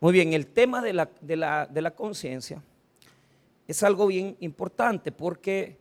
Muy 0.00 0.12
bien, 0.12 0.32
el 0.32 0.46
tema 0.46 0.80
de 0.80 0.92
la, 0.92 1.10
de 1.20 1.36
la, 1.36 1.66
de 1.66 1.82
la 1.82 1.90
conciencia 1.90 2.62
es 3.66 3.82
algo 3.82 4.06
bien 4.06 4.36
importante 4.38 5.10
porque 5.10 5.76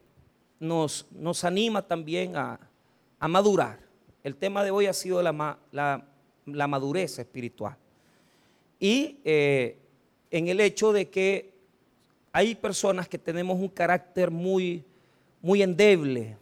nos, 0.59 1.05
nos 1.11 1.43
anima 1.43 1.83
también 1.83 2.35
a, 2.35 2.59
a, 3.19 3.27
madurar. 3.27 3.77
El 4.23 4.35
tema 4.35 4.63
de 4.63 4.71
hoy 4.71 4.87
ha 4.87 4.93
sido 4.93 5.21
la, 5.21 5.59
la, 5.71 6.67
madurez 6.67 7.19
espiritual. 7.19 7.77
Y 8.79 9.19
eh, 9.23 9.77
en 10.31 10.47
el 10.47 10.61
hecho 10.61 10.91
de 10.91 11.09
que 11.09 11.53
hay 12.31 12.55
personas 12.55 13.07
que 13.07 13.19
tenemos 13.19 13.59
un 13.59 13.69
carácter 13.69 14.31
muy, 14.31 14.83
muy 15.43 15.61
endeble. 15.61 16.37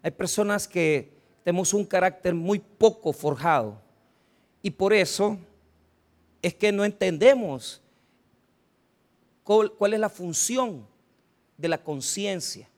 Hay 0.00 0.12
personas 0.12 0.68
que 0.68 1.10
tenemos 1.42 1.74
un 1.74 1.84
carácter 1.84 2.34
muy 2.34 2.60
poco 2.60 3.12
forjado. 3.12 3.80
Y 4.62 4.70
por 4.70 4.92
eso 4.92 5.38
es 6.44 6.52
que 6.52 6.70
no 6.72 6.84
entendemos 6.84 7.80
cuál, 9.44 9.94
es 9.94 9.98
la 9.98 10.10
función 10.10 10.86
de 11.56 11.68
la 11.68 11.82
conciencia 11.82 12.68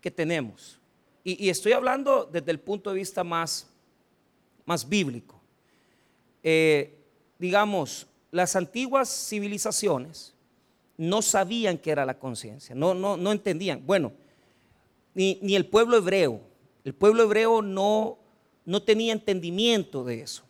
que 0.00 0.10
tenemos. 0.10 0.80
Y, 1.22 1.50
estoy 1.50 1.72
hablando 1.72 2.24
desde 2.24 2.50
el 2.50 2.58
punto 2.58 2.88
de 2.88 2.96
vista 2.96 3.22
más, 3.22 3.66
más 4.64 4.88
bíblico. 4.88 5.38
Eh, 6.42 6.96
digamos, 7.38 8.06
las 8.30 8.56
antiguas 8.56 9.10
civilizaciones 9.28 10.32
no 10.96 11.20
sabían 11.20 11.76
qué 11.76 11.90
era 11.90 12.06
la 12.06 12.18
conciencia, 12.18 12.74
no, 12.74 12.94
no, 12.94 13.18
no 13.18 13.30
entendían. 13.30 13.84
Bueno, 13.84 14.10
ni, 15.12 15.38
ni, 15.42 15.54
el 15.54 15.66
pueblo 15.66 15.98
hebreo, 15.98 16.40
el 16.82 16.94
pueblo 16.94 17.24
hebreo 17.24 17.60
no, 17.60 18.16
no 18.64 18.82
tenía 18.82 19.12
entendimiento 19.12 20.02
de 20.02 20.22
eso, 20.22 20.44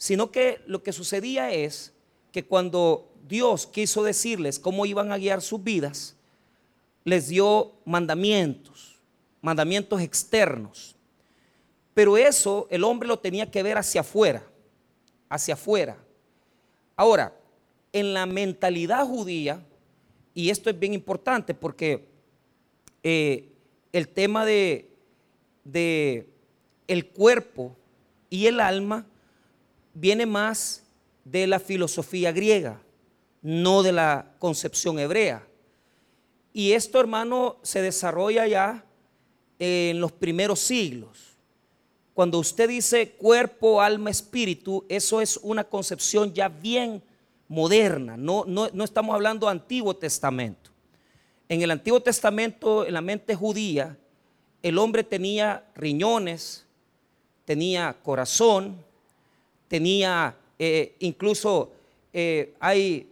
sino 0.00 0.32
que 0.32 0.62
lo 0.66 0.82
que 0.82 0.94
sucedía 0.94 1.52
es 1.52 1.92
que 2.32 2.46
cuando 2.46 3.12
Dios 3.28 3.66
quiso 3.66 4.02
decirles 4.02 4.58
cómo 4.58 4.86
iban 4.86 5.12
a 5.12 5.18
guiar 5.18 5.42
sus 5.42 5.62
vidas, 5.62 6.16
les 7.04 7.28
dio 7.28 7.72
mandamientos, 7.84 8.98
mandamientos 9.42 10.00
externos. 10.00 10.96
Pero 11.92 12.16
eso 12.16 12.66
el 12.70 12.82
hombre 12.84 13.08
lo 13.08 13.18
tenía 13.18 13.50
que 13.50 13.62
ver 13.62 13.76
hacia 13.76 14.00
afuera, 14.00 14.42
hacia 15.28 15.52
afuera. 15.52 15.98
Ahora, 16.96 17.36
en 17.92 18.14
la 18.14 18.24
mentalidad 18.24 19.04
judía, 19.04 19.62
y 20.32 20.48
esto 20.48 20.70
es 20.70 20.78
bien 20.78 20.94
importante 20.94 21.52
porque 21.52 22.08
eh, 23.02 23.50
el 23.92 24.08
tema 24.08 24.46
de, 24.46 24.88
de 25.64 26.26
el 26.88 27.06
cuerpo 27.06 27.76
y 28.30 28.46
el 28.46 28.60
alma 28.60 29.04
viene 30.00 30.24
más 30.24 30.82
de 31.24 31.46
la 31.46 31.60
filosofía 31.60 32.32
griega, 32.32 32.80
no 33.42 33.82
de 33.82 33.92
la 33.92 34.34
concepción 34.38 34.98
hebrea. 34.98 35.46
Y 36.54 36.72
esto, 36.72 36.98
hermano, 36.98 37.58
se 37.62 37.82
desarrolla 37.82 38.46
ya 38.46 38.84
en 39.58 40.00
los 40.00 40.10
primeros 40.10 40.58
siglos. 40.60 41.36
Cuando 42.14 42.38
usted 42.38 42.68
dice 42.68 43.12
cuerpo, 43.12 43.82
alma, 43.82 44.10
espíritu, 44.10 44.84
eso 44.88 45.20
es 45.20 45.36
una 45.42 45.64
concepción 45.64 46.32
ya 46.32 46.48
bien 46.48 47.02
moderna, 47.46 48.16
no, 48.16 48.44
no, 48.46 48.68
no 48.72 48.84
estamos 48.84 49.14
hablando 49.14 49.48
Antiguo 49.48 49.94
Testamento. 49.94 50.70
En 51.48 51.62
el 51.62 51.70
Antiguo 51.70 52.00
Testamento, 52.00 52.86
en 52.86 52.94
la 52.94 53.00
mente 53.00 53.34
judía, 53.34 53.98
el 54.62 54.78
hombre 54.78 55.04
tenía 55.04 55.64
riñones, 55.74 56.66
tenía 57.44 57.96
corazón, 58.02 58.84
tenía 59.70 60.36
eh, 60.58 60.96
incluso 60.98 61.72
eh, 62.12 62.52
hay, 62.58 63.08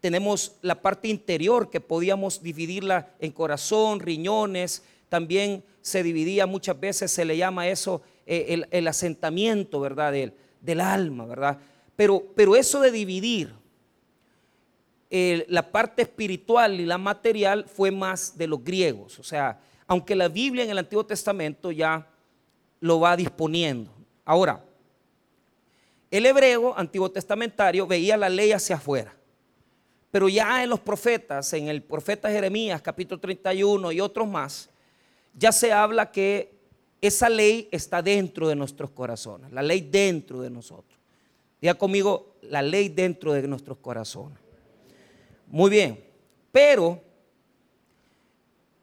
tenemos 0.00 0.56
la 0.60 0.80
parte 0.80 1.08
interior 1.08 1.70
que 1.70 1.80
podíamos 1.80 2.42
dividirla 2.42 3.08
en 3.18 3.32
corazón, 3.32 3.98
riñones, 3.98 4.84
también 5.08 5.64
se 5.80 6.02
dividía 6.02 6.46
muchas 6.46 6.78
veces, 6.78 7.10
se 7.10 7.24
le 7.24 7.38
llama 7.38 7.68
eso 7.68 8.02
eh, 8.26 8.62
el, 8.70 8.86
asentamiento, 8.86 9.80
¿verdad? 9.80 10.12
Del, 10.12 10.34
del 10.60 10.80
alma, 10.80 11.24
¿verdad? 11.24 11.58
Pero, 11.96 12.22
pero 12.36 12.54
eso 12.54 12.80
de 12.80 12.92
dividir 12.92 13.52
la 15.10 15.72
parte 15.72 16.02
espiritual 16.02 16.78
y 16.78 16.84
la 16.84 16.98
material 16.98 17.64
fue 17.64 17.90
más 17.90 18.36
de 18.36 18.46
los 18.46 18.62
griegos. 18.62 19.18
O 19.18 19.22
sea, 19.22 19.58
aunque 19.86 20.14
la 20.14 20.28
Biblia 20.28 20.64
en 20.64 20.70
el 20.70 20.78
Antiguo 20.78 21.06
Testamento 21.06 21.72
ya 21.72 22.06
lo 22.78 23.00
va 23.00 23.16
disponiendo. 23.16 23.90
Ahora, 24.26 24.62
el 26.10 26.26
hebreo 26.26 26.76
antiguo 26.76 27.10
testamentario 27.10 27.86
veía 27.86 28.16
la 28.16 28.28
ley 28.28 28.52
hacia 28.52 28.76
afuera. 28.76 29.14
Pero 30.10 30.28
ya 30.28 30.62
en 30.62 30.70
los 30.70 30.80
profetas, 30.80 31.52
en 31.52 31.68
el 31.68 31.82
profeta 31.82 32.30
Jeremías 32.30 32.80
capítulo 32.80 33.20
31 33.20 33.92
y 33.92 34.00
otros 34.00 34.26
más, 34.26 34.70
ya 35.34 35.52
se 35.52 35.72
habla 35.72 36.10
que 36.10 36.56
esa 37.00 37.28
ley 37.28 37.68
está 37.70 38.02
dentro 38.02 38.48
de 38.48 38.56
nuestros 38.56 38.90
corazones, 38.90 39.52
la 39.52 39.62
ley 39.62 39.82
dentro 39.82 40.40
de 40.40 40.50
nosotros. 40.50 40.98
Diga 41.60 41.74
conmigo, 41.74 42.36
la 42.42 42.62
ley 42.62 42.88
dentro 42.88 43.32
de 43.32 43.46
nuestros 43.46 43.78
corazones. 43.78 44.38
Muy 45.46 45.70
bien, 45.70 46.04
pero 46.50 47.00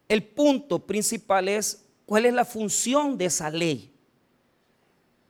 el 0.08 0.24
punto 0.24 0.80
principal 0.80 1.50
es 1.50 1.84
cuál 2.06 2.26
es 2.26 2.34
la 2.34 2.46
función 2.46 3.18
de 3.18 3.26
esa 3.26 3.50
ley. 3.50 3.92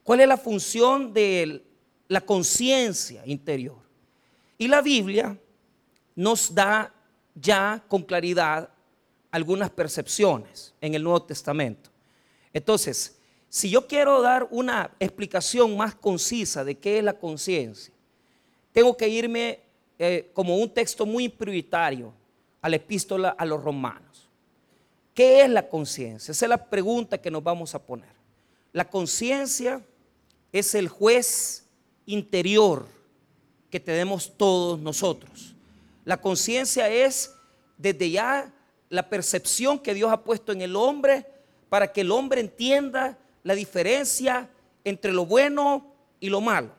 ¿Cuál 0.03 0.21
es 0.21 0.27
la 0.27 0.37
función 0.37 1.13
de 1.13 1.64
la 2.07 2.21
conciencia 2.21 3.23
interior? 3.25 3.77
Y 4.57 4.67
la 4.67 4.81
Biblia 4.81 5.37
nos 6.15 6.53
da 6.53 6.93
ya 7.33 7.83
con 7.87 8.03
claridad 8.03 8.69
algunas 9.31 9.69
percepciones 9.69 10.73
en 10.79 10.95
el 10.95 11.03
Nuevo 11.03 11.23
Testamento. 11.23 11.89
Entonces, 12.53 13.17
si 13.49 13.69
yo 13.69 13.87
quiero 13.87 14.21
dar 14.21 14.47
una 14.51 14.91
explicación 14.99 15.75
más 15.75 15.95
concisa 15.95 16.63
de 16.63 16.77
qué 16.77 16.99
es 16.99 17.03
la 17.03 17.13
conciencia, 17.13 17.93
tengo 18.71 18.95
que 18.95 19.07
irme 19.07 19.59
eh, 19.99 20.31
como 20.33 20.57
un 20.57 20.73
texto 20.73 21.05
muy 21.05 21.29
prioritario 21.29 22.13
a 22.61 22.69
la 22.69 22.77
epístola 22.77 23.29
a 23.29 23.45
los 23.45 23.63
romanos. 23.63 24.29
¿Qué 25.13 25.41
es 25.41 25.49
la 25.49 25.67
conciencia? 25.67 26.31
Esa 26.31 26.45
es 26.45 26.49
la 26.49 26.69
pregunta 26.69 27.17
que 27.17 27.31
nos 27.31 27.43
vamos 27.43 27.75
a 27.75 27.79
poner. 27.79 28.09
La 28.73 28.89
conciencia 28.89 29.81
es 30.51 30.75
el 30.75 30.89
juez 30.89 31.64
interior 32.05 32.87
que 33.69 33.79
tenemos 33.79 34.35
todos 34.37 34.79
nosotros. 34.79 35.55
La 36.03 36.21
conciencia 36.21 36.89
es 36.89 37.33
desde 37.77 38.09
ya 38.11 38.53
la 38.89 39.09
percepción 39.09 39.79
que 39.79 39.93
Dios 39.93 40.11
ha 40.11 40.23
puesto 40.23 40.51
en 40.51 40.61
el 40.61 40.75
hombre 40.75 41.25
para 41.69 41.91
que 41.91 42.01
el 42.01 42.11
hombre 42.11 42.41
entienda 42.41 43.17
la 43.43 43.55
diferencia 43.55 44.49
entre 44.83 45.11
lo 45.11 45.25
bueno 45.25 45.93
y 46.19 46.29
lo 46.29 46.41
malo. 46.41 46.71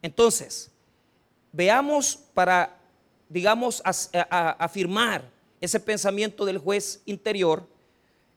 Entonces, 0.00 0.70
Veamos 1.52 2.16
para, 2.34 2.78
digamos, 3.28 3.82
afirmar 3.84 5.28
ese 5.60 5.80
pensamiento 5.80 6.44
del 6.44 6.58
juez 6.58 7.02
interior, 7.06 7.66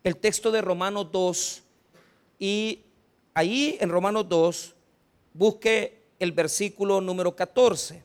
el 0.03 0.15
texto 0.15 0.49
de 0.49 0.61
Romanos 0.61 1.11
2 1.11 1.61
y 2.39 2.79
ahí 3.33 3.77
en 3.79 3.89
Romanos 3.89 4.27
2 4.27 4.73
busque 5.33 6.01
el 6.19 6.31
versículo 6.31 7.01
número 7.01 7.35
14, 7.35 8.03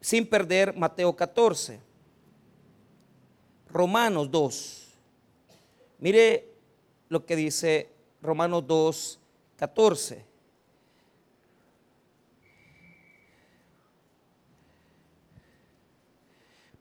sin 0.00 0.26
perder 0.26 0.76
Mateo 0.76 1.14
14. 1.14 1.80
Romanos 3.68 4.30
2. 4.30 4.86
Mire 5.98 6.48
lo 7.08 7.24
que 7.24 7.36
dice 7.36 7.90
Romanos 8.22 8.66
2, 8.66 9.18
14. 9.56 10.24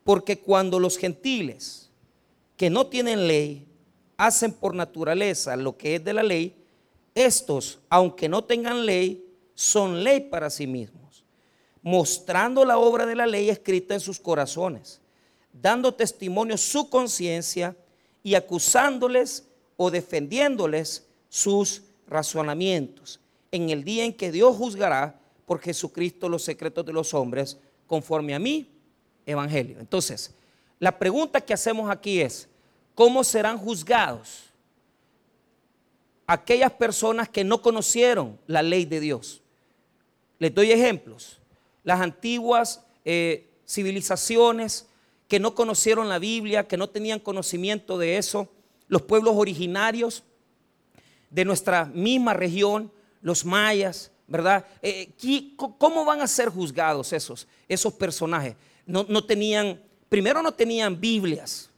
Porque 0.04 0.40
cuando 0.40 0.80
los 0.80 0.98
gentiles 0.98 1.90
que 2.57 2.69
no 2.69 2.88
tienen 2.88 3.28
ley 3.28 3.68
hacen 4.18 4.54
por 4.54 4.75
naturaleza 4.75 5.56
lo 5.56 5.75
que 5.75 5.95
es 5.95 6.04
de 6.04 6.13
la 6.13 6.24
ley, 6.24 6.65
estos, 7.16 7.80
aunque 7.90 8.28
no 8.28 8.44
tengan 8.44 8.86
ley, 8.86 9.26
son 9.56 10.04
ley 10.04 10.20
para 10.20 10.50
sí 10.50 10.68
mismos, 10.68 11.24
mostrando 11.82 12.66
la 12.66 12.78
obra 12.78 13.06
de 13.06 13.16
la 13.16 13.26
ley 13.26 13.50
escrita 13.50 13.94
en 13.94 14.02
sus 14.02 14.20
corazones, 14.20 15.00
dando 15.54 15.94
testimonio 15.94 16.58
su 16.58 16.90
conciencia 16.90 17.76
y 18.22 18.36
acusándoles 18.36 19.48
o 19.78 19.90
defendiéndoles 19.90 21.06
sus 21.30 21.84
razonamientos, 22.08 23.22
en 23.52 23.70
el 23.70 23.86
día 23.86 24.04
en 24.04 24.14
que 24.14 24.32
Dios 24.32 24.56
juzgará 24.58 25.18
por 25.46 25.62
Jesucristo 25.62 26.28
los 26.28 26.44
secretos 26.44 26.86
de 26.86 26.92
los 26.92 27.14
hombres, 27.14 27.58
conforme 27.88 28.36
a 28.36 28.40
mí 28.40 28.68
evangelio. 29.26 29.80
Entonces, 29.80 30.34
la 30.80 30.98
pregunta 30.98 31.40
que 31.40 31.54
hacemos 31.54 31.90
aquí 31.90 32.20
es, 32.20 32.50
¿cómo 32.94 33.24
serán 33.24 33.58
juzgados 33.58 34.44
aquellas 36.27 36.72
personas 36.72 37.30
que 37.30 37.44
no 37.44 37.62
conocieron 37.62 38.39
la 38.48 38.62
ley 38.62 38.86
de 38.86 39.00
Dios? 39.00 39.42
Les 40.39 40.54
doy 40.54 40.72
ejemplos. 40.72 41.39
Las 41.83 42.01
antiguas 42.01 42.83
eh, 43.04 43.48
civilizaciones 43.68 44.88
que 45.27 45.39
no 45.39 45.56
conocieron 45.56 46.10
la 46.10 46.19
Biblia, 46.19 46.68
que 46.68 46.77
no 46.77 46.89
tenían 46.89 47.19
conocimiento 47.19 47.98
de 47.98 48.18
eso, 48.18 48.50
los 48.88 49.01
pueblos 49.01 49.36
originarios 49.36 50.24
de 51.30 51.45
nuestra 51.45 51.86
misma 51.86 52.33
región, 52.33 52.92
los 53.21 53.44
mayas, 53.44 54.12
¿verdad? 54.28 54.66
Eh, 54.81 55.12
¿Cómo 55.56 56.06
van 56.06 56.21
a 56.21 56.28
ser 56.28 56.50
juzgados 56.50 57.12
esos, 57.13 57.48
esos 57.68 57.94
personajes? 57.94 58.56
No, 58.86 59.06
no 59.10 59.24
tenían, 59.25 59.81
primero 60.10 60.42
no 60.42 60.51
tenían 60.51 61.00
Biblias, 61.00 61.69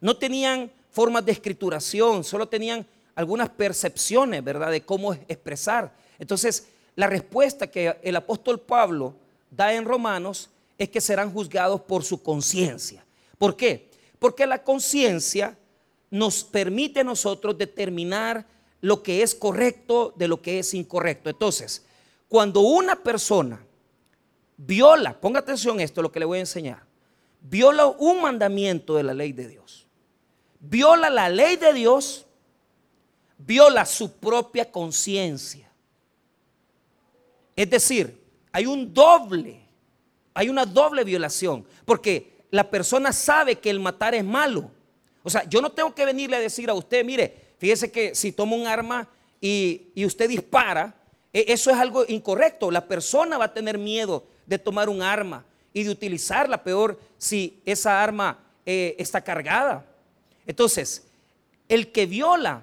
no 0.00 0.16
tenían 0.16 0.70
formas 0.90 1.24
de 1.24 1.32
escrituración, 1.32 2.24
solo 2.24 2.48
tenían 2.48 2.86
algunas 3.16 3.48
percepciones, 3.48 4.44
¿verdad?, 4.44 4.70
de 4.70 4.82
cómo 4.82 5.14
expresar. 5.14 5.92
Entonces, 6.18 6.68
la 6.94 7.08
respuesta 7.08 7.66
que 7.66 7.98
el 8.02 8.14
apóstol 8.14 8.60
Pablo 8.60 9.14
da 9.50 9.74
en 9.74 9.84
Romanos 9.84 10.50
es 10.78 10.88
que 10.90 11.00
serán 11.00 11.32
juzgados 11.32 11.80
por 11.80 12.04
su 12.04 12.22
conciencia. 12.22 13.04
¿Por 13.38 13.56
qué? 13.56 13.90
Porque 14.18 14.46
la 14.46 14.62
conciencia 14.62 15.58
nos 16.10 16.44
permite 16.44 17.00
a 17.00 17.04
nosotros 17.04 17.58
determinar 17.58 18.46
lo 18.80 19.02
que 19.02 19.22
es 19.22 19.34
correcto 19.34 20.14
de 20.16 20.28
lo 20.28 20.40
que 20.40 20.58
es 20.58 20.74
incorrecto. 20.74 21.30
Entonces, 21.30 21.84
cuando 22.28 22.60
una 22.60 22.96
persona 22.96 23.64
viola, 24.56 25.18
ponga 25.18 25.40
atención 25.40 25.78
a 25.78 25.82
esto, 25.82 26.02
lo 26.02 26.12
que 26.12 26.20
le 26.20 26.26
voy 26.26 26.38
a 26.38 26.42
enseñar, 26.42 26.82
viola 27.40 27.86
un 27.86 28.20
mandamiento 28.22 28.94
de 28.94 29.02
la 29.02 29.14
ley 29.14 29.32
de 29.32 29.48
Dios, 29.48 29.86
viola 30.60 31.10
la 31.10 31.28
ley 31.28 31.56
de 31.56 31.72
Dios, 31.72 32.25
viola 33.38 33.84
su 33.84 34.12
propia 34.12 34.70
conciencia. 34.70 35.70
Es 37.54 37.70
decir, 37.70 38.22
hay 38.52 38.66
un 38.66 38.92
doble, 38.92 39.60
hay 40.34 40.48
una 40.48 40.66
doble 40.66 41.04
violación, 41.04 41.64
porque 41.84 42.36
la 42.50 42.70
persona 42.70 43.12
sabe 43.12 43.56
que 43.56 43.70
el 43.70 43.80
matar 43.80 44.14
es 44.14 44.24
malo. 44.24 44.70
O 45.22 45.30
sea, 45.30 45.48
yo 45.48 45.60
no 45.60 45.72
tengo 45.72 45.94
que 45.94 46.04
venirle 46.04 46.36
a 46.36 46.40
decir 46.40 46.70
a 46.70 46.74
usted, 46.74 47.04
mire, 47.04 47.54
fíjese 47.58 47.90
que 47.90 48.14
si 48.14 48.32
toma 48.32 48.56
un 48.56 48.66
arma 48.66 49.08
y, 49.40 49.92
usted 50.04 50.28
dispara, 50.28 50.94
e, 51.32 51.46
eso 51.48 51.70
es 51.70 51.76
algo 51.76 52.04
incorrecto. 52.08 52.70
La 52.70 52.86
persona 52.86 53.38
va 53.38 53.46
a 53.46 53.54
tener 53.54 53.78
miedo 53.78 54.24
de 54.46 54.58
tomar 54.58 54.88
un 54.88 55.02
arma 55.02 55.44
y 55.72 55.82
de 55.82 55.90
utilizarla, 55.90 56.62
peor 56.62 56.98
si 57.18 57.60
esa 57.64 58.02
arma 58.02 58.38
eh, 58.64 58.94
está 58.98 59.22
cargada. 59.22 59.84
Entonces, 60.46 61.06
el 61.68 61.90
que 61.90 62.06
viola 62.06 62.62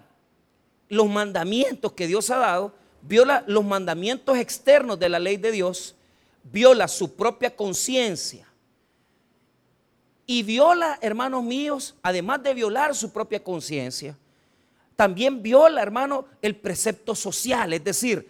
los 0.93 1.09
mandamientos 1.09 1.93
que 1.93 2.07
Dios 2.07 2.29
ha 2.29 2.37
dado, 2.37 2.73
viola 3.01 3.43
los 3.47 3.65
mandamientos 3.65 4.37
externos 4.37 4.99
de 4.99 5.09
la 5.09 5.19
ley 5.19 5.37
de 5.37 5.51
Dios, 5.51 5.95
viola 6.43 6.87
su 6.87 7.15
propia 7.15 7.55
conciencia 7.55 8.47
y 10.25 10.43
viola, 10.43 10.97
hermanos 11.01 11.43
míos, 11.43 11.95
además 12.01 12.41
de 12.43 12.53
violar 12.53 12.95
su 12.95 13.11
propia 13.11 13.43
conciencia, 13.43 14.17
también 14.95 15.41
viola, 15.41 15.81
hermano, 15.81 16.25
el 16.41 16.55
precepto 16.55 17.15
social, 17.15 17.73
es 17.73 17.83
decir, 17.83 18.29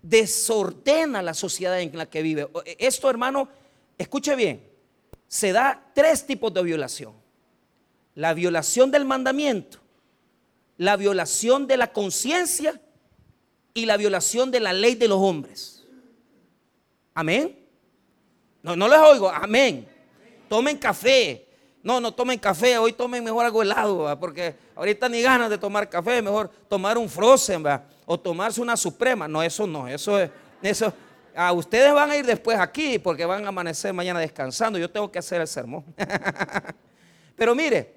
desordena 0.00 1.20
la 1.20 1.34
sociedad 1.34 1.80
en 1.80 1.96
la 1.96 2.06
que 2.06 2.22
vive. 2.22 2.48
Esto, 2.78 3.10
hermano, 3.10 3.48
escuche 3.98 4.36
bien, 4.36 4.62
se 5.26 5.52
da 5.52 5.90
tres 5.94 6.26
tipos 6.26 6.54
de 6.54 6.62
violación. 6.62 7.12
La 8.14 8.32
violación 8.32 8.90
del 8.90 9.04
mandamiento, 9.04 9.78
la 10.76 10.96
violación 10.96 11.66
de 11.66 11.76
la 11.76 11.92
conciencia 11.92 12.80
y 13.74 13.86
la 13.86 13.96
violación 13.96 14.50
de 14.50 14.60
la 14.60 14.72
ley 14.72 14.94
de 14.94 15.08
los 15.08 15.18
hombres. 15.18 15.84
Amén. 17.14 17.58
No, 18.62 18.76
no 18.76 18.88
les 18.88 18.98
oigo, 18.98 19.28
amén. 19.30 19.86
Tomen 20.48 20.76
café. 20.76 21.46
No, 21.82 22.00
no 22.00 22.12
tomen 22.12 22.38
café, 22.38 22.78
hoy 22.78 22.92
tomen 22.92 23.22
mejor 23.22 23.44
algo 23.44 23.62
helado, 23.62 24.18
porque 24.18 24.56
ahorita 24.74 25.08
ni 25.08 25.22
ganas 25.22 25.48
de 25.48 25.56
tomar 25.56 25.88
café, 25.88 26.20
mejor 26.20 26.50
tomar 26.68 26.98
un 26.98 27.08
frozen, 27.08 27.62
o 28.04 28.18
tomarse 28.18 28.60
una 28.60 28.76
suprema. 28.76 29.28
No, 29.28 29.40
eso 29.40 29.68
no, 29.68 29.86
eso 29.86 30.18
es, 30.18 30.28
eso, 30.62 30.92
a 31.36 31.52
ustedes 31.52 31.92
van 31.92 32.10
a 32.10 32.16
ir 32.16 32.26
después 32.26 32.58
aquí 32.58 32.98
porque 32.98 33.24
van 33.24 33.44
a 33.44 33.48
amanecer 33.48 33.92
mañana 33.92 34.18
descansando. 34.18 34.78
Yo 34.78 34.90
tengo 34.90 35.12
que 35.12 35.20
hacer 35.20 35.40
el 35.40 35.46
sermón. 35.46 35.84
Pero 37.36 37.54
mire, 37.54 37.95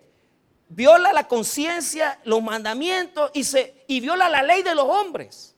viola 0.70 1.12
la 1.12 1.28
conciencia, 1.28 2.20
los 2.24 2.42
mandamientos 2.42 3.32
y, 3.34 3.44
se, 3.44 3.84
y 3.88 4.00
viola 4.00 4.30
la 4.30 4.44
ley 4.44 4.64
de 4.64 4.76
los 4.76 4.86
hombres. 4.86 5.56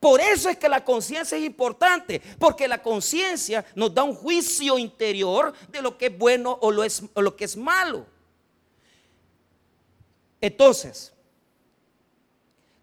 Por 0.00 0.20
eso 0.20 0.48
es 0.48 0.58
que 0.58 0.68
la 0.68 0.84
conciencia 0.84 1.38
es 1.38 1.44
importante, 1.44 2.20
porque 2.40 2.66
la 2.66 2.82
conciencia 2.82 3.64
nos 3.76 3.94
da 3.94 4.02
un 4.02 4.14
juicio 4.14 4.76
interior 4.76 5.52
de 5.68 5.80
lo 5.80 5.96
que 5.96 6.06
es 6.06 6.18
bueno 6.18 6.58
o 6.60 6.72
lo, 6.72 6.82
es, 6.82 7.04
o 7.14 7.22
lo 7.22 7.36
que 7.36 7.44
es 7.44 7.56
malo. 7.56 8.04
Entonces, 10.40 11.12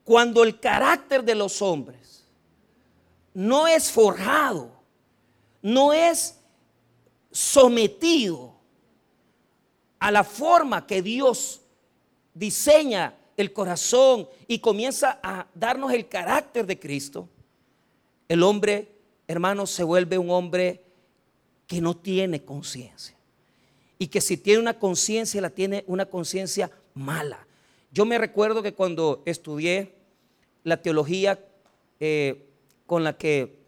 cuando 0.06 0.44
el 0.44 0.61
carácter 0.61 1.21
de 1.23 1.35
los 1.35 1.61
hombres 1.61 2.23
no 3.33 3.67
es 3.67 3.91
forjado, 3.91 4.71
no 5.61 5.91
es 5.91 6.39
sometido 7.31 8.58
a 10.00 10.12
la 10.12 10.24
forma 10.24 10.88
que 10.88 11.01
Dios 11.01 11.62
diseña 12.34 13.16
el 13.38 13.54
corazón 13.54 14.28
y 14.48 14.60
comienza 14.60 15.19
a 15.24 15.48
darnos 15.54 15.94
el 15.94 16.07
carácter 16.07 16.66
de 16.66 16.80
Cristo, 16.80 17.30
el 18.28 18.44
hombre, 18.44 18.92
hermano, 19.28 19.66
se 19.66 19.84
vuelve 19.84 20.18
un 20.18 20.30
hombre 20.30 20.84
que 21.68 21.81
no 21.81 21.96
tiene 21.96 22.44
conciencia. 22.44 23.16
Y 23.98 24.07
que 24.07 24.22
si 24.22 24.38
tiene 24.38 24.60
una 24.60 24.80
conciencia, 24.80 25.42
la 25.42 25.50
tiene 25.50 25.84
una 25.88 26.06
conciencia 26.06 26.72
mala. 26.94 27.45
Yo 27.92 28.06
me 28.06 28.18
recuerdo 28.18 28.62
que 28.62 28.74
cuando 28.74 29.24
estudié 29.25 29.95
la 30.63 30.81
teología 30.81 31.40
eh, 32.00 32.50
con 32.86 33.04
la 33.04 33.18
que 33.18 33.60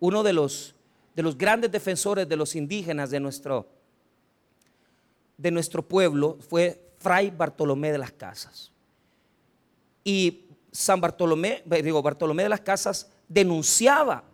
uno 0.00 0.22
de 0.22 0.32
los, 0.32 0.74
de 1.14 1.22
los 1.22 1.36
grandes 1.36 1.70
defensores 1.70 2.28
de 2.28 2.36
los 2.36 2.54
indígenas 2.54 3.10
de 3.10 3.20
nuestro, 3.20 3.68
de 5.36 5.50
nuestro 5.50 5.82
pueblo 5.82 6.38
fue 6.48 6.80
Fray 6.98 7.30
Bartolomé 7.30 7.92
de 7.92 7.98
las 7.98 8.12
Casas. 8.12 8.72
Y 10.04 10.42
San 10.70 11.00
Bartolomé, 11.00 11.62
digo, 11.82 12.02
Bartolomé 12.02 12.44
de 12.44 12.48
las 12.48 12.60
Casas 12.60 13.10
denunciaba 13.28 14.24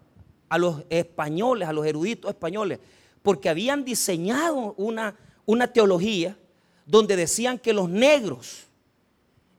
a 0.48 0.58
los 0.58 0.82
españoles, 0.90 1.68
a 1.68 1.72
los 1.72 1.86
eruditos 1.86 2.30
españoles, 2.30 2.80
porque 3.22 3.48
habían 3.48 3.84
diseñado 3.84 4.74
una, 4.76 5.16
una 5.46 5.72
teología 5.72 6.36
donde 6.86 7.16
decían 7.16 7.58
que 7.58 7.72
los 7.72 7.88
negros 7.88 8.64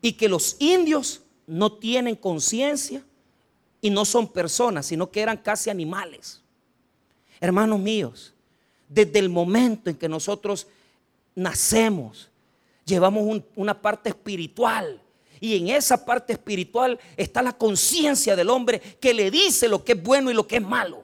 y 0.01 0.13
que 0.13 0.27
los 0.27 0.57
indios 0.59 1.21
no 1.47 1.73
tienen 1.73 2.15
conciencia 2.15 3.03
y 3.81 3.89
no 3.89 4.05
son 4.05 4.27
personas, 4.27 4.85
sino 4.85 5.11
que 5.11 5.21
eran 5.21 5.37
casi 5.37 5.69
animales. 5.69 6.41
Hermanos 7.39 7.79
míos, 7.79 8.33
desde 8.87 9.19
el 9.19 9.29
momento 9.29 9.89
en 9.89 9.95
que 9.95 10.09
nosotros 10.09 10.67
nacemos, 11.35 12.29
llevamos 12.85 13.41
una 13.55 13.79
parte 13.81 14.09
espiritual 14.09 15.01
y 15.41 15.57
en 15.57 15.69
esa 15.69 16.05
parte 16.05 16.33
espiritual 16.33 16.99
está 17.17 17.41
la 17.41 17.53
conciencia 17.53 18.35
del 18.35 18.49
hombre 18.49 18.79
que 18.79 19.11
le 19.11 19.31
dice 19.31 19.67
lo 19.67 19.83
que 19.83 19.93
es 19.93 20.03
bueno 20.03 20.29
y 20.29 20.35
lo 20.35 20.47
que 20.47 20.57
es 20.57 20.61
malo. 20.61 21.03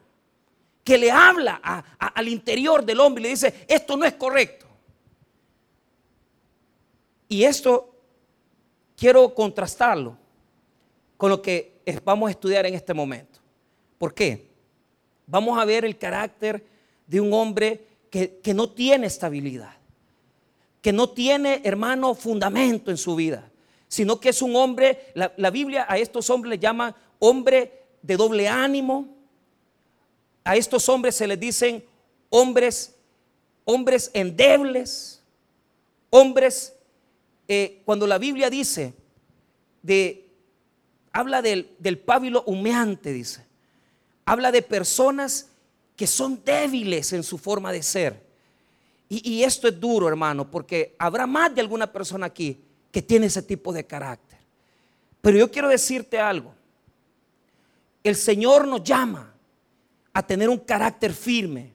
Que 0.84 0.98
le 0.98 1.12
habla 1.12 1.56
al 1.98 2.28
interior 2.28 2.86
del 2.86 3.00
hombre 3.00 3.22
y 3.22 3.24
le 3.24 3.30
dice, 3.30 3.66
esto 3.68 3.98
no 3.98 4.06
es 4.06 4.14
correcto. 4.14 4.68
Y 7.28 7.44
esto 7.44 7.94
quiero 8.96 9.34
contrastarlo 9.34 10.18
con 11.18 11.32
lo 11.32 11.42
que 11.42 11.82
vamos 12.04 12.28
a 12.28 12.32
estudiar 12.32 12.68
en 12.68 12.76
este 12.76 12.94
momento. 12.94 13.40
¿Por 13.98 14.14
qué? 14.14 14.48
Vamos 15.26 15.60
a 15.60 15.66
ver 15.66 15.84
el 15.84 15.98
carácter 15.98 16.64
de 17.08 17.20
un 17.20 17.34
hombre 17.34 17.86
que, 18.12 18.38
que 18.38 18.54
no 18.54 18.70
tiene 18.70 19.08
estabilidad, 19.08 19.76
que 20.82 20.94
no 20.94 21.10
tiene, 21.10 21.62
hermano, 21.64 22.16
fundamento 22.16 22.92
en 22.92 22.98
su 22.98 23.16
vida 23.16 23.50
sino 23.88 24.20
que 24.20 24.30
es 24.30 24.42
un 24.42 24.56
hombre, 24.56 25.12
la, 25.14 25.50
Biblia 25.50 25.86
a 25.88 25.98
estos 25.98 26.30
hombres 26.30 26.50
le 26.52 26.60
llama 26.60 26.96
hombre 27.20 27.86
de 28.02 28.18
doble 28.18 28.48
ánimo, 28.48 29.08
a 30.44 30.56
estos 30.56 30.88
hombres 30.90 31.16
se 31.16 31.28
les 31.28 31.40
dicen 31.40 31.84
hombres, 32.30 32.96
hombres 33.64 34.12
endebles, 34.14 35.22
hombres, 36.10 36.74
eh, 37.48 37.82
cuando 37.86 38.08
la 38.08 38.18
Biblia 38.18 38.50
dice, 38.50 38.94
de, 39.82 40.30
habla 41.14 41.42
del, 41.42 41.74
del 41.80 41.98
pábilo 41.98 42.44
humeante, 42.46 43.14
dice, 43.14 43.46
habla 44.26 44.52
de 44.52 44.62
personas 44.62 45.48
que 45.96 46.08
son 46.08 46.44
débiles 46.44 47.14
en 47.14 47.24
su 47.24 47.38
forma 47.38 47.72
de 47.72 47.84
ser. 47.84 48.27
Y, 49.10 49.44
esto 49.44 49.70
es 49.70 49.80
duro, 49.80 50.08
hermano, 50.08 50.50
porque 50.52 50.96
habrá 51.00 51.26
más 51.26 51.56
de 51.56 51.62
alguna 51.62 51.92
persona 51.92 52.26
aquí 52.26 52.60
que 52.92 53.02
tiene 53.02 53.28
ese 53.28 53.42
tipo 53.42 53.72
de 53.72 53.86
carácter. 53.86 54.38
Pero 55.22 55.38
yo 55.38 55.50
quiero 55.50 55.70
decirte 55.70 56.20
algo. 56.20 56.54
El 58.04 58.16
Señor 58.16 58.68
nos 58.68 58.84
llama 58.84 59.34
a 60.14 60.26
tener 60.26 60.50
un 60.50 60.58
carácter 60.58 61.14
firme, 61.14 61.74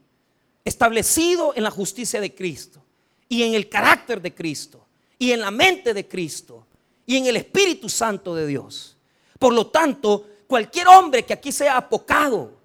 establecido 0.64 1.52
en 1.56 1.62
la 1.62 1.70
justicia 1.70 2.20
de 2.20 2.34
Cristo 2.34 2.82
y 3.28 3.42
en 3.42 3.54
el 3.54 3.68
carácter 3.68 4.20
de 4.20 4.34
Cristo 4.34 4.84
y 5.18 5.32
en 5.32 5.40
la 5.40 5.50
mente 5.50 5.94
de 5.94 6.06
Cristo 6.06 6.66
y 7.06 7.16
en 7.16 7.26
el 7.26 7.36
Espíritu 7.36 7.88
Santo 7.88 8.34
de 8.34 8.46
Dios. 8.46 8.96
Por 9.38 9.54
lo 9.54 9.68
tanto, 9.68 10.26
cualquier 10.46 10.88
hombre 10.88 11.24
que 11.24 11.32
aquí 11.32 11.50
sea 11.50 11.78
apocado, 11.78 12.58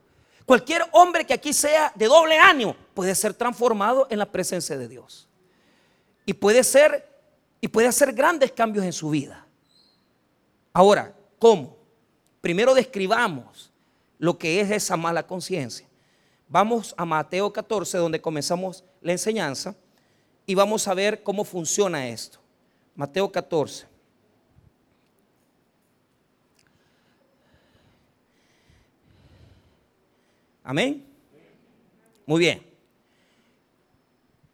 cualquier 0.46 0.84
hombre 0.92 1.26
que 1.26 1.34
aquí 1.34 1.54
sea 1.54 1.92
de 1.96 2.06
doble 2.08 2.38
ánimo, 2.38 2.76
puede 2.98 3.14
ser 3.14 3.36
transformado 3.36 4.08
en 4.10 4.18
la 4.18 4.26
presencia 4.26 4.76
de 4.76 4.88
Dios. 4.88 5.28
Y 6.26 6.34
puede 6.34 6.64
ser 6.64 7.08
y 7.62 7.68
puede 7.68 7.88
hacer 7.88 8.12
grandes 8.12 8.52
cambios 8.52 8.84
en 8.84 8.92
su 8.92 9.12
vida. 9.12 9.46
Ahora, 10.74 11.16
¿cómo? 11.38 11.78
Primero 12.42 12.74
describamos 12.74 13.72
lo 14.18 14.36
que 14.40 14.60
es 14.60 14.72
esa 14.72 14.98
mala 14.98 15.28
conciencia. 15.28 15.88
Vamos 16.50 16.96
a 16.98 17.06
Mateo 17.06 17.54
14, 17.54 18.00
donde 18.00 18.20
comenzamos 18.20 18.84
la 19.02 19.12
enseñanza, 19.12 19.76
y 20.48 20.56
vamos 20.56 20.88
a 20.88 20.96
ver 20.96 21.22
cómo 21.22 21.46
funciona 21.46 22.08
esto. 22.08 22.40
Mateo 22.96 23.32
14. 23.32 23.86
Amén. 30.64 31.06
Muy 32.26 32.40
bien. 32.40 32.67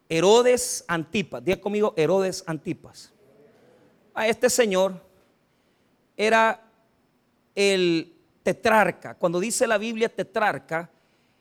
Herodes 0.08 0.84
Antipas, 0.86 1.44
diga 1.44 1.60
conmigo 1.60 1.94
Herodes 1.96 2.44
Antipas. 2.46 3.12
A 4.14 4.28
este 4.28 4.48
señor 4.50 5.00
era 6.16 6.62
el 7.54 8.14
tetrarca. 8.42 9.14
Cuando 9.14 9.40
dice 9.40 9.66
la 9.66 9.78
Biblia 9.78 10.08
tetrarca, 10.08 10.90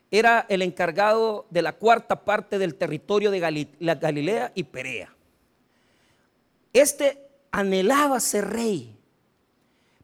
era 0.10 0.46
el 0.48 0.62
encargado 0.62 1.48
de 1.50 1.62
la 1.62 1.74
cuarta 1.74 2.24
parte 2.24 2.58
del 2.60 2.76
territorio 2.76 3.32
de 3.32 3.40
Galilea 3.40 4.52
y 4.56 4.64
Perea. 4.64 5.14
Este 6.72 7.28
anhelaba 7.52 8.20
ser 8.20 8.50
rey, 8.50 8.96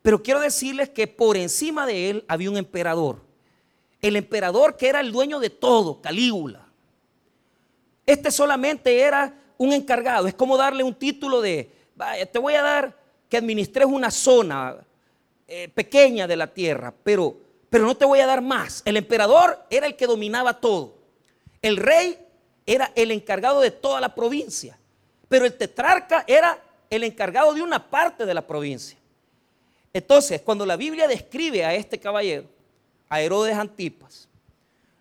pero 0.02 0.22
quiero 0.22 0.40
decirles 0.40 0.90
que 0.90 1.08
por 1.08 1.38
encima 1.38 1.86
de 1.86 2.10
él 2.10 2.26
había 2.28 2.52
un 2.52 2.58
emperador. 2.58 3.22
El 4.02 4.16
emperador 4.16 4.78
que 4.78 4.88
era 4.88 5.00
el 5.00 5.12
dueño 5.12 5.40
de 5.40 5.50
todo, 5.50 6.02
Calígula. 6.02 6.69
Este 8.10 8.32
solamente 8.32 9.00
era 9.00 9.34
un 9.58 9.72
encargado. 9.72 10.28
Es 10.28 10.34
como 10.34 10.58
darle 10.58 10.84
un 10.84 10.96
título 10.96 11.42
de, 11.42 11.72
te 12.32 12.40
voy 12.40 12.56
a 12.56 12.62
dar 12.62 12.98
que 13.30 13.38
administres 13.38 13.86
una 13.86 14.10
zona 14.10 14.78
eh, 15.48 15.70
pequeña 15.70 16.26
de 16.26 16.36
la 16.36 16.48
tierra, 16.48 16.94
pero 17.04 17.38
pero 17.70 17.86
no 17.86 17.96
te 17.96 18.06
voy 18.06 18.20
a 18.20 18.26
dar 18.26 18.42
más. 18.42 18.82
El 18.86 18.98
emperador 18.98 19.64
era 19.70 19.86
el 19.86 19.96
que 19.96 20.08
dominaba 20.08 20.60
todo. 20.60 20.96
El 21.62 21.78
rey 21.78 22.18
era 22.66 22.92
el 22.96 23.12
encargado 23.12 23.62
de 23.62 23.72
toda 23.72 24.02
la 24.02 24.16
provincia, 24.16 24.78
pero 25.28 25.46
el 25.46 25.54
tetrarca 25.54 26.24
era 26.28 26.60
el 26.90 27.04
encargado 27.04 27.54
de 27.54 27.62
una 27.62 27.90
parte 27.90 28.26
de 28.26 28.34
la 28.34 28.46
provincia. 28.46 28.98
Entonces, 29.94 30.42
cuando 30.42 30.66
la 30.66 30.78
Biblia 30.78 31.08
describe 31.08 31.64
a 31.64 31.74
este 31.76 32.00
caballero, 32.00 32.46
a 33.08 33.22
Herodes 33.22 33.56
Antipas, 33.56 34.28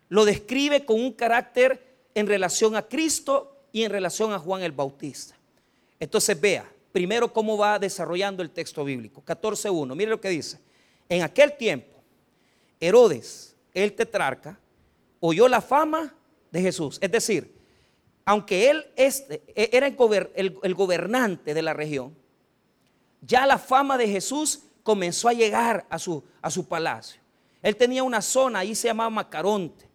lo 0.09 0.25
describe 0.25 0.85
con 0.85 0.99
un 0.99 1.11
carácter 1.11 1.88
en 2.13 2.27
relación 2.27 2.75
a 2.75 2.81
Cristo 2.81 3.55
y 3.71 3.83
en 3.83 3.91
relación 3.91 4.33
a 4.33 4.39
Juan 4.39 4.61
el 4.61 4.71
Bautista. 4.71 5.35
Entonces, 5.99 6.39
vea 6.39 6.69
primero 6.91 7.31
cómo 7.31 7.57
va 7.57 7.79
desarrollando 7.79 8.41
el 8.43 8.49
texto 8.49 8.83
bíblico. 8.83 9.23
14.1, 9.25 9.95
mire 9.95 10.09
lo 10.09 10.19
que 10.19 10.29
dice. 10.29 10.59
En 11.07 11.21
aquel 11.21 11.55
tiempo, 11.57 11.97
Herodes, 12.79 13.55
el 13.73 13.93
tetrarca, 13.93 14.59
oyó 15.19 15.47
la 15.47 15.61
fama 15.61 16.13
de 16.51 16.61
Jesús. 16.61 16.97
Es 17.01 17.11
decir, 17.11 17.55
aunque 18.25 18.69
él 18.69 18.85
este, 18.95 19.41
era 19.55 19.87
el, 19.87 20.75
gobernante 20.75 21.53
de 21.53 21.61
la 21.61 21.73
región, 21.73 22.15
ya 23.21 23.45
la 23.45 23.57
fama 23.57 23.97
de 23.97 24.07
Jesús 24.07 24.61
comenzó 24.83 25.29
a 25.29 25.33
llegar 25.33 25.85
a 25.89 25.99
su, 25.99 26.23
a 26.41 26.49
su 26.49 26.67
palacio. 26.67 27.19
Él 27.61 27.75
tenía 27.75 28.03
una 28.03 28.21
zona, 28.21 28.59
ahí 28.59 28.75
se 28.75 28.87
llamaba 28.87 29.09
Macaronte, 29.09 29.88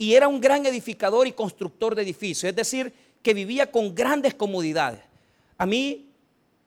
y 0.00 0.14
era 0.14 0.28
un 0.28 0.40
gran 0.40 0.64
edificador 0.64 1.26
y 1.26 1.32
constructor 1.32 1.94
de 1.94 2.00
edificios, 2.00 2.44
es 2.44 2.56
decir, 2.56 2.90
que 3.22 3.34
vivía 3.34 3.70
con 3.70 3.94
grandes 3.94 4.32
comodidades. 4.32 5.02
A 5.58 5.66
mí 5.66 6.08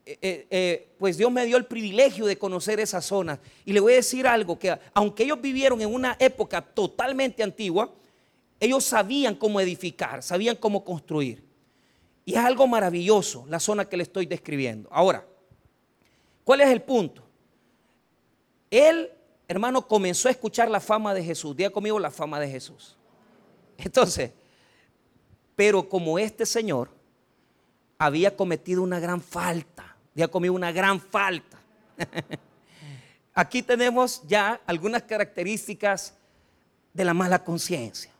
eh, 0.06 0.18
eh, 0.22 0.46
eh, 0.50 0.88
pues 0.96 1.18
Dios 1.18 1.32
me 1.32 1.44
dio 1.44 1.56
el 1.56 1.64
privilegio 1.64 2.26
de 2.26 2.38
conocer 2.38 2.78
esa 2.78 3.00
zona. 3.00 3.40
Y 3.64 3.72
le 3.72 3.80
voy 3.80 3.94
a 3.94 3.96
decir 3.96 4.28
algo, 4.28 4.56
que 4.56 4.78
aunque 4.92 5.24
ellos 5.24 5.40
vivieron 5.40 5.80
en 5.80 5.92
una 5.92 6.16
época 6.20 6.62
totalmente 6.62 7.42
antigua, 7.42 7.92
ellos 8.60 8.84
sabían 8.84 9.34
cómo 9.34 9.60
edificar, 9.60 10.22
sabían 10.22 10.54
cómo 10.54 10.84
construir. 10.84 11.42
Y 12.24 12.34
es 12.34 12.38
algo 12.38 12.68
maravilloso 12.68 13.46
la 13.48 13.58
zona 13.58 13.84
que 13.88 13.96
le 13.96 14.04
estoy 14.04 14.26
describiendo. 14.26 14.88
Ahora, 14.92 15.26
¿cuál 16.44 16.60
es 16.60 16.68
el 16.68 16.82
punto? 16.82 17.24
Él, 18.70 19.10
hermano, 19.48 19.88
comenzó 19.88 20.28
a 20.28 20.30
escuchar 20.30 20.70
la 20.70 20.78
fama 20.78 21.12
de 21.12 21.24
Jesús. 21.24 21.56
Diga 21.56 21.70
conmigo 21.70 21.98
la 21.98 22.12
fama 22.12 22.38
de 22.38 22.48
Jesús. 22.48 22.96
Entonces, 23.78 24.30
pero 25.56 25.88
como 25.88 26.18
este 26.18 26.46
señor 26.46 26.90
había 27.98 28.36
cometido 28.36 28.82
una 28.82 28.98
gran 29.00 29.20
falta, 29.20 29.94
Diga 30.14 30.28
conmigo 30.28 30.54
una 30.54 30.70
gran 30.70 31.00
falta. 31.00 31.58
Aquí 33.34 33.62
tenemos 33.62 34.22
ya 34.26 34.60
algunas 34.64 35.02
características 35.02 36.14
de 36.92 37.04
la 37.04 37.12
mala 37.12 37.42
conciencia. 37.42 38.12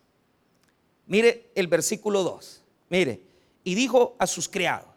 Mire 1.06 1.50
el 1.54 1.68
versículo 1.68 2.25
2. 2.25 2.62
Mire, 2.90 3.20
y 3.62 3.75
dijo 3.76 4.16
a 4.18 4.26
sus 4.26 4.49
criados, 4.49 4.88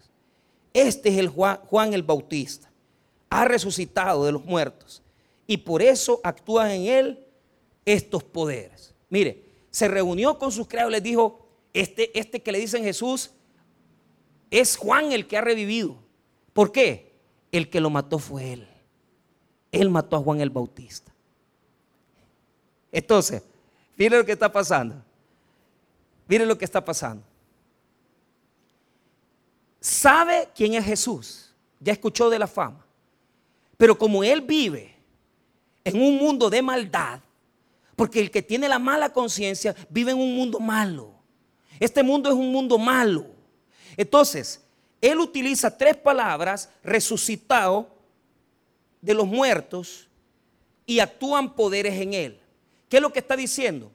este 0.73 1.09
es 1.09 1.17
el 1.17 1.29
Juan, 1.29 1.59
Juan 1.65 1.93
el 1.93 2.03
Bautista, 2.03 2.69
ha 3.29 3.45
resucitado 3.45 4.25
de 4.25 4.31
los 4.31 4.43
muertos 4.43 5.03
y 5.45 5.57
por 5.57 5.81
eso 5.81 6.19
actúan 6.23 6.71
en 6.71 6.85
él 6.85 7.25
estos 7.85 8.23
poderes. 8.23 8.93
Mire, 9.09 9.43
se 9.77 9.87
reunió 9.87 10.39
con 10.39 10.51
sus 10.51 10.67
criados, 10.67 10.91
les 10.91 11.03
dijo, 11.03 11.45
este, 11.71 12.17
este 12.17 12.41
que 12.41 12.51
le 12.51 12.57
dicen 12.57 12.83
Jesús 12.83 13.29
es 14.49 14.75
Juan 14.75 15.11
el 15.11 15.27
que 15.27 15.37
ha 15.37 15.41
revivido. 15.41 15.97
¿Por 16.51 16.71
qué? 16.71 17.13
El 17.51 17.69
que 17.69 17.79
lo 17.79 17.91
mató 17.91 18.17
fue 18.17 18.53
él. 18.53 18.67
Él 19.71 19.91
mató 19.91 20.15
a 20.15 20.19
Juan 20.19 20.41
el 20.41 20.49
Bautista. 20.49 21.13
Entonces, 22.91 23.43
mire 23.95 24.17
lo 24.17 24.25
que 24.25 24.31
está 24.31 24.51
pasando. 24.51 24.95
Mire 26.27 26.47
lo 26.47 26.57
que 26.57 26.65
está 26.65 26.83
pasando. 26.83 27.21
Sabe 29.79 30.49
quién 30.55 30.73
es 30.73 30.85
Jesús. 30.85 31.53
Ya 31.79 31.93
escuchó 31.93 32.31
de 32.31 32.39
la 32.39 32.47
fama. 32.47 32.83
Pero 33.77 33.95
como 33.95 34.23
él 34.23 34.41
vive 34.41 34.95
en 35.83 36.01
un 36.01 36.17
mundo 36.17 36.49
de 36.49 36.63
maldad, 36.63 37.19
porque 37.97 38.21
el 38.21 38.29
que 38.29 38.43
tiene 38.43 38.69
la 38.69 38.77
mala 38.77 39.11
conciencia 39.11 39.75
vive 39.89 40.11
en 40.11 40.19
un 40.19 40.35
mundo 40.35 40.59
malo. 40.59 41.15
Este 41.79 42.03
mundo 42.03 42.29
es 42.29 42.35
un 42.35 42.51
mundo 42.51 42.77
malo. 42.77 43.25
Entonces, 43.97 44.63
él 45.01 45.19
utiliza 45.19 45.75
tres 45.75 45.97
palabras, 45.97 46.69
resucitado 46.83 47.89
de 49.01 49.15
los 49.15 49.25
muertos, 49.25 50.07
y 50.85 50.99
actúan 50.99 51.55
poderes 51.55 51.99
en 51.99 52.13
él. 52.13 52.39
¿Qué 52.87 52.97
es 52.97 53.01
lo 53.01 53.11
que 53.11 53.19
está 53.19 53.35
diciendo? 53.35 53.91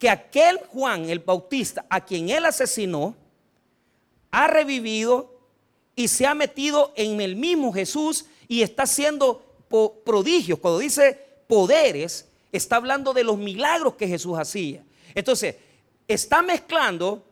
Que 0.00 0.10
aquel 0.10 0.58
Juan 0.72 1.08
el 1.08 1.20
Bautista, 1.20 1.86
a 1.88 2.04
quien 2.04 2.30
él 2.30 2.44
asesinó, 2.44 3.14
ha 4.32 4.48
revivido 4.48 5.40
y 5.94 6.08
se 6.08 6.26
ha 6.26 6.34
metido 6.34 6.92
en 6.96 7.20
el 7.20 7.36
mismo 7.36 7.72
Jesús 7.72 8.26
y 8.48 8.62
está 8.62 8.82
haciendo 8.82 9.44
prodigios. 10.04 10.58
Cuando 10.58 10.80
dice 10.80 11.24
poderes, 11.46 12.27
está 12.52 12.76
hablando 12.76 13.12
de 13.12 13.24
los 13.24 13.38
milagros 13.38 13.94
que 13.94 14.08
Jesús 14.08 14.38
hacía. 14.38 14.84
Entonces, 15.14 15.56
está 16.06 16.42
mezclando 16.42 17.24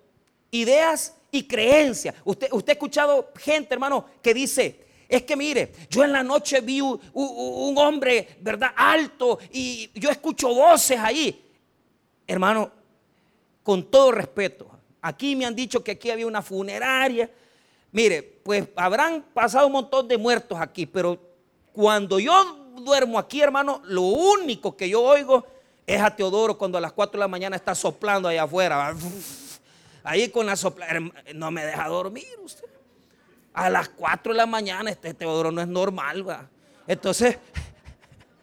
ideas 0.50 1.14
y 1.30 1.44
creencia. 1.44 2.14
Usted, 2.24 2.48
usted 2.52 2.70
ha 2.70 2.72
escuchado 2.72 3.30
gente, 3.36 3.74
hermano, 3.74 4.06
que 4.22 4.34
dice, 4.34 4.86
es 5.08 5.22
que 5.22 5.36
mire, 5.36 5.72
yo 5.88 6.04
en 6.04 6.12
la 6.12 6.22
noche 6.22 6.60
vi 6.60 6.80
un, 6.80 7.74
hombre, 7.78 8.36
¿verdad? 8.40 8.72
Alto 8.74 9.38
y 9.52 9.90
yo 9.94 10.10
escucho 10.10 10.48
voces 10.48 10.98
ahí. 10.98 11.44
Hermano, 12.26 12.70
con 13.62 13.84
todo 13.84 14.12
respeto, 14.12 14.68
aquí 15.00 15.36
me 15.36 15.46
han 15.46 15.54
dicho 15.54 15.82
que 15.82 15.92
aquí 15.92 16.10
había 16.10 16.26
una 16.26 16.42
funeraria. 16.42 17.30
Mire, 17.92 18.22
pues 18.22 18.66
habrán 18.74 19.24
pasado 19.32 19.66
un 19.66 19.74
montón 19.74 20.08
de 20.08 20.18
muertos 20.18 20.58
aquí, 20.60 20.86
pero 20.86 21.18
cuando 21.72 22.18
yo 22.18 22.65
duermo 22.76 23.18
aquí, 23.18 23.40
hermano, 23.40 23.80
lo 23.84 24.02
único 24.02 24.76
que 24.76 24.88
yo 24.88 25.02
oigo 25.02 25.46
es 25.86 26.00
a 26.00 26.14
Teodoro 26.14 26.58
cuando 26.58 26.78
a 26.78 26.80
las 26.80 26.92
4 26.92 27.18
de 27.18 27.20
la 27.20 27.28
mañana 27.28 27.56
está 27.56 27.74
soplando 27.74 28.28
allá 28.28 28.44
afuera 28.44 28.94
ahí 30.04 30.28
con 30.30 30.46
la 30.46 30.56
sopla, 30.56 30.86
no 31.34 31.50
me 31.50 31.64
deja 31.64 31.88
dormir 31.88 32.26
usted. 32.42 32.64
A 33.52 33.70
las 33.70 33.88
4 33.88 34.32
de 34.32 34.36
la 34.36 34.46
mañana 34.46 34.90
este 34.90 35.14
Teodoro 35.14 35.50
no 35.50 35.60
es 35.60 35.68
normal, 35.68 36.28
va. 36.28 36.48
Entonces, 36.86 37.38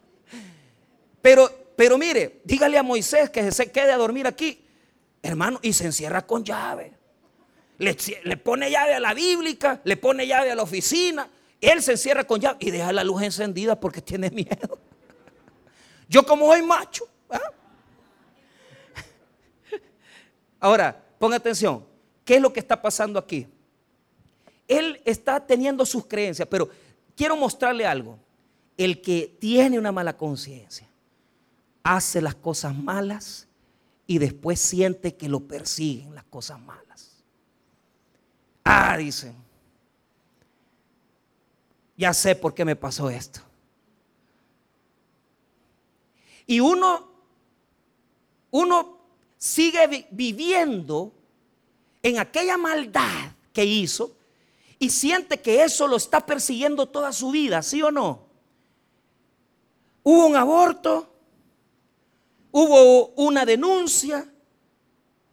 pero 1.22 1.64
pero 1.76 1.98
mire, 1.98 2.40
dígale 2.44 2.78
a 2.78 2.82
Moisés 2.82 3.30
que 3.30 3.50
se 3.50 3.70
quede 3.70 3.92
a 3.92 3.96
dormir 3.96 4.26
aquí, 4.26 4.60
hermano, 5.22 5.58
y 5.62 5.72
se 5.72 5.84
encierra 5.84 6.26
con 6.26 6.44
llave. 6.44 6.92
Le, 7.78 7.96
le 8.22 8.36
pone 8.36 8.70
llave 8.70 8.94
a 8.94 9.00
la 9.00 9.14
bíblica, 9.14 9.80
le 9.84 9.96
pone 9.96 10.26
llave 10.26 10.52
a 10.52 10.54
la 10.54 10.62
oficina, 10.62 11.28
él 11.68 11.82
se 11.82 11.92
encierra 11.92 12.24
con 12.24 12.40
llave 12.40 12.58
y 12.60 12.70
deja 12.70 12.92
la 12.92 13.04
luz 13.04 13.22
encendida 13.22 13.78
porque 13.78 14.00
tiene 14.02 14.30
miedo. 14.30 14.78
Yo 16.08 16.24
como 16.24 16.46
soy 16.46 16.62
macho. 16.62 17.08
¿ah? 17.30 17.40
Ahora, 20.60 21.04
ponga 21.18 21.36
atención. 21.36 21.84
¿Qué 22.24 22.36
es 22.36 22.42
lo 22.42 22.52
que 22.52 22.60
está 22.60 22.80
pasando 22.80 23.18
aquí? 23.18 23.46
Él 24.66 25.00
está 25.04 25.44
teniendo 25.44 25.84
sus 25.84 26.06
creencias, 26.06 26.48
pero 26.48 26.70
quiero 27.16 27.36
mostrarle 27.36 27.86
algo. 27.86 28.18
El 28.76 29.00
que 29.02 29.36
tiene 29.38 29.78
una 29.78 29.92
mala 29.92 30.16
conciencia 30.16 30.88
hace 31.82 32.20
las 32.20 32.34
cosas 32.34 32.74
malas 32.74 33.46
y 34.06 34.18
después 34.18 34.58
siente 34.58 35.14
que 35.14 35.28
lo 35.28 35.40
persiguen 35.40 36.14
las 36.14 36.24
cosas 36.24 36.58
malas. 36.60 37.22
Ah, 38.64 38.96
dicen, 38.96 39.34
ya 41.96 42.12
sé 42.12 42.34
por 42.34 42.54
qué 42.54 42.64
me 42.64 42.76
pasó 42.76 43.10
esto. 43.10 43.40
Y 46.46 46.60
uno, 46.60 47.08
uno 48.50 48.98
sigue 49.38 50.06
viviendo 50.10 51.12
en 52.02 52.18
aquella 52.18 52.56
maldad 52.56 53.32
que 53.52 53.64
hizo 53.64 54.14
y 54.78 54.90
siente 54.90 55.40
que 55.40 55.62
eso 55.62 55.86
lo 55.86 55.96
está 55.96 56.26
persiguiendo 56.26 56.86
toda 56.86 57.12
su 57.12 57.30
vida, 57.30 57.62
¿sí 57.62 57.80
o 57.82 57.90
no? 57.90 58.24
Hubo 60.02 60.26
un 60.26 60.36
aborto, 60.36 61.08
hubo 62.50 63.08
una 63.16 63.46
denuncia, 63.46 64.28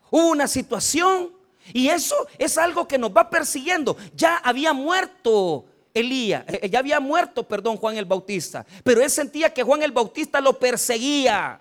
hubo 0.09 0.29
una 0.29 0.47
situación 0.47 1.31
y 1.73 1.89
eso 1.89 2.15
es 2.37 2.57
algo 2.57 2.87
que 2.87 2.97
nos 2.97 3.11
va 3.11 3.29
persiguiendo. 3.29 3.97
Ya 4.15 4.37
había 4.37 4.71
muerto 4.71 5.65
Elías, 5.93 6.45
eh, 6.47 6.69
ya 6.69 6.79
había 6.79 6.99
muerto, 6.99 7.47
perdón, 7.47 7.77
Juan 7.77 7.97
el 7.97 8.05
Bautista, 8.05 8.65
pero 8.83 9.01
él 9.01 9.09
sentía 9.09 9.53
que 9.53 9.63
Juan 9.63 9.83
el 9.83 9.91
Bautista 9.91 10.39
lo 10.39 10.57
perseguía. 10.57 11.59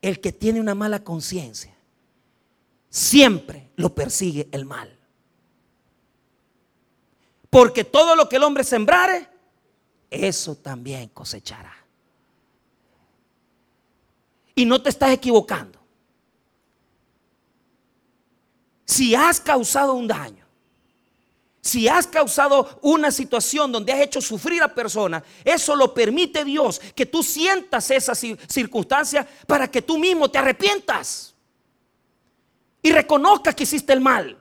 El 0.00 0.20
que 0.20 0.32
tiene 0.32 0.60
una 0.60 0.74
mala 0.74 1.02
conciencia, 1.02 1.74
siempre 2.88 3.70
lo 3.76 3.94
persigue 3.94 4.48
el 4.52 4.64
mal. 4.64 4.96
Porque 7.50 7.84
todo 7.84 8.14
lo 8.14 8.28
que 8.28 8.36
el 8.36 8.44
hombre 8.44 8.62
sembrare, 8.62 9.28
eso 10.10 10.54
también 10.54 11.08
cosechará. 11.08 11.74
Y 14.54 14.64
no 14.64 14.82
te 14.82 14.90
estás 14.90 15.10
equivocando. 15.10 15.78
Si 18.88 19.14
has 19.14 19.38
causado 19.38 19.92
un 19.92 20.08
daño, 20.08 20.46
si 21.60 21.86
has 21.88 22.06
causado 22.06 22.78
una 22.80 23.10
situación 23.10 23.70
donde 23.70 23.92
has 23.92 24.00
hecho 24.00 24.22
sufrir 24.22 24.62
a 24.62 24.74
personas, 24.74 25.22
eso 25.44 25.76
lo 25.76 25.92
permite 25.92 26.42
Dios, 26.42 26.80
que 26.94 27.04
tú 27.04 27.22
sientas 27.22 27.90
esa 27.90 28.14
circunstancia 28.14 29.28
para 29.46 29.70
que 29.70 29.82
tú 29.82 29.98
mismo 29.98 30.30
te 30.30 30.38
arrepientas 30.38 31.34
y 32.80 32.90
reconozcas 32.90 33.54
que 33.54 33.64
hiciste 33.64 33.92
el 33.92 34.00
mal. 34.00 34.38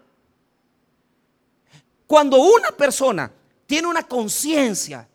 Cuando 2.07 2.37
una 2.37 2.71
persona 2.71 3.29
tiene 3.65 3.89
una 3.89 4.03
conciencia, 4.03 5.09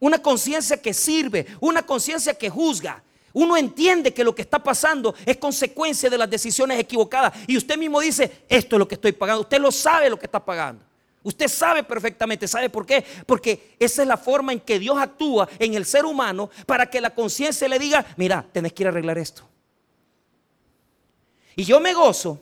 una 0.00 0.20
conciencia 0.20 0.82
que 0.82 0.92
sirve, 0.92 1.46
una 1.60 1.86
conciencia 1.86 2.34
que 2.34 2.50
juzga, 2.50 3.00
uno 3.38 3.56
entiende 3.56 4.12
que 4.12 4.24
lo 4.24 4.34
que 4.34 4.42
está 4.42 4.58
pasando 4.58 5.14
es 5.24 5.36
consecuencia 5.36 6.10
de 6.10 6.18
las 6.18 6.28
decisiones 6.28 6.76
equivocadas. 6.80 7.32
Y 7.46 7.56
usted 7.56 7.78
mismo 7.78 8.00
dice, 8.00 8.44
esto 8.48 8.74
es 8.74 8.80
lo 8.80 8.88
que 8.88 8.96
estoy 8.96 9.12
pagando. 9.12 9.42
Usted 9.42 9.60
lo 9.60 9.70
sabe 9.70 10.10
lo 10.10 10.18
que 10.18 10.26
está 10.26 10.44
pagando. 10.44 10.84
Usted 11.22 11.46
sabe 11.46 11.84
perfectamente, 11.84 12.48
¿sabe 12.48 12.68
por 12.68 12.84
qué? 12.84 13.04
Porque 13.26 13.76
esa 13.78 14.02
es 14.02 14.08
la 14.08 14.16
forma 14.16 14.52
en 14.52 14.58
que 14.58 14.80
Dios 14.80 14.98
actúa 14.98 15.48
en 15.60 15.74
el 15.74 15.84
ser 15.84 16.04
humano 16.04 16.50
para 16.66 16.90
que 16.90 17.00
la 17.00 17.10
conciencia 17.10 17.68
le 17.68 17.78
diga, 17.78 18.04
mira, 18.16 18.44
tenés 18.52 18.72
que 18.72 18.82
ir 18.82 18.88
a 18.88 18.90
arreglar 18.90 19.18
esto. 19.18 19.48
Y 21.54 21.62
yo 21.62 21.78
me 21.78 21.94
gozo 21.94 22.40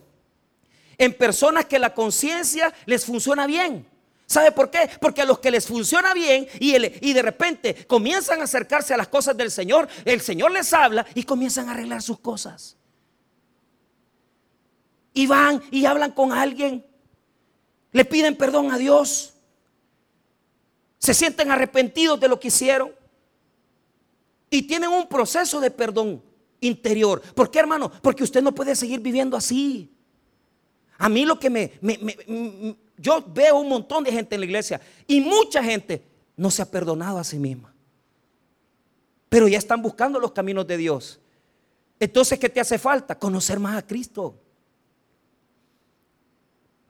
en 0.96 1.12
personas 1.12 1.66
que 1.66 1.78
la 1.78 1.92
conciencia 1.92 2.72
les 2.86 3.04
funciona 3.04 3.46
bien. 3.46 3.86
¿Sabe 4.26 4.50
por 4.50 4.70
qué? 4.70 4.90
Porque 5.00 5.22
a 5.22 5.24
los 5.24 5.38
que 5.38 5.52
les 5.52 5.66
funciona 5.66 6.12
bien 6.12 6.48
y, 6.58 7.12
de 7.12 7.22
repente 7.22 7.86
comienzan 7.86 8.40
a 8.40 8.44
acercarse 8.44 8.92
a 8.92 8.96
las 8.96 9.06
cosas 9.06 9.36
del 9.36 9.52
Señor, 9.52 9.88
el 10.04 10.20
Señor 10.20 10.50
les 10.50 10.72
habla 10.72 11.06
y 11.14 11.22
comienzan 11.22 11.68
a 11.68 11.72
arreglar 11.72 12.02
sus 12.02 12.18
cosas. 12.18 12.76
Y 15.14 15.26
van 15.28 15.62
y 15.70 15.86
hablan 15.86 16.10
con 16.10 16.32
alguien, 16.32 16.84
le 17.92 18.04
piden 18.04 18.36
perdón 18.36 18.72
a 18.72 18.78
Dios, 18.78 19.34
se 20.98 21.14
sienten 21.14 21.52
arrepentidos 21.52 22.18
de 22.18 22.28
lo 22.28 22.40
que 22.40 22.48
hicieron 22.48 22.92
y 24.50 24.62
tienen 24.62 24.90
un 24.90 25.08
proceso 25.08 25.60
de 25.60 25.70
perdón 25.70 26.22
interior. 26.60 27.22
¿Por 27.34 27.50
qué, 27.50 27.60
hermano? 27.60 27.92
Porque 28.02 28.24
usted 28.24 28.42
no 28.42 28.52
puede 28.52 28.74
seguir 28.74 28.98
viviendo 29.00 29.36
así. 29.36 29.92
A 30.98 31.08
mí 31.08 31.24
lo 31.24 31.38
que 31.38 31.50
me, 31.50 31.72
yo 32.98 33.24
veo 33.26 33.58
un 33.58 33.68
montón 33.68 34.04
de 34.04 34.12
gente 34.12 34.34
en 34.34 34.40
la 34.40 34.46
iglesia 34.46 34.80
y 35.06 35.20
mucha 35.20 35.62
gente 35.62 36.04
no 36.36 36.50
se 36.50 36.62
ha 36.62 36.70
perdonado 36.70 37.18
a 37.18 37.24
sí 37.24 37.38
misma. 37.38 37.72
Pero 39.28 39.48
ya 39.48 39.58
están 39.58 39.82
buscando 39.82 40.18
los 40.18 40.32
caminos 40.32 40.66
de 40.66 40.76
Dios. 40.76 41.20
Entonces, 41.98 42.38
¿qué 42.38 42.48
te 42.48 42.60
hace 42.60 42.78
falta? 42.78 43.18
Conocer 43.18 43.58
más 43.58 43.76
a 43.76 43.86
Cristo. 43.86 44.38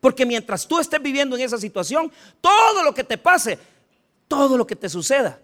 Porque 0.01 0.27
mientras 0.27 0.66
tú 0.66 0.79
estés 0.79 1.03
viviendo 1.03 1.37
en 1.37 1.42
esa 1.42 1.59
situación, 1.59 2.12
todo 2.40 2.83
lo 2.83 2.95
que 2.95 3.03
te 3.03 3.19
pase, 3.19 3.59
todo 4.29 4.57
lo 4.57 4.66
que 4.66 4.77
te 4.77 4.88
suceda, 4.88 5.40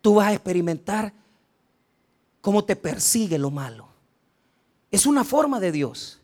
tú 0.00 0.14
vas 0.14 0.28
a 0.28 0.34
experimentar 0.34 1.12
cómo 2.40 2.64
te 2.64 2.76
persigue 2.76 3.38
lo 3.38 3.50
malo. 3.50 3.88
Es 4.90 5.06
una 5.06 5.24
forma 5.24 5.58
de 5.60 5.72
Dios 5.72 6.20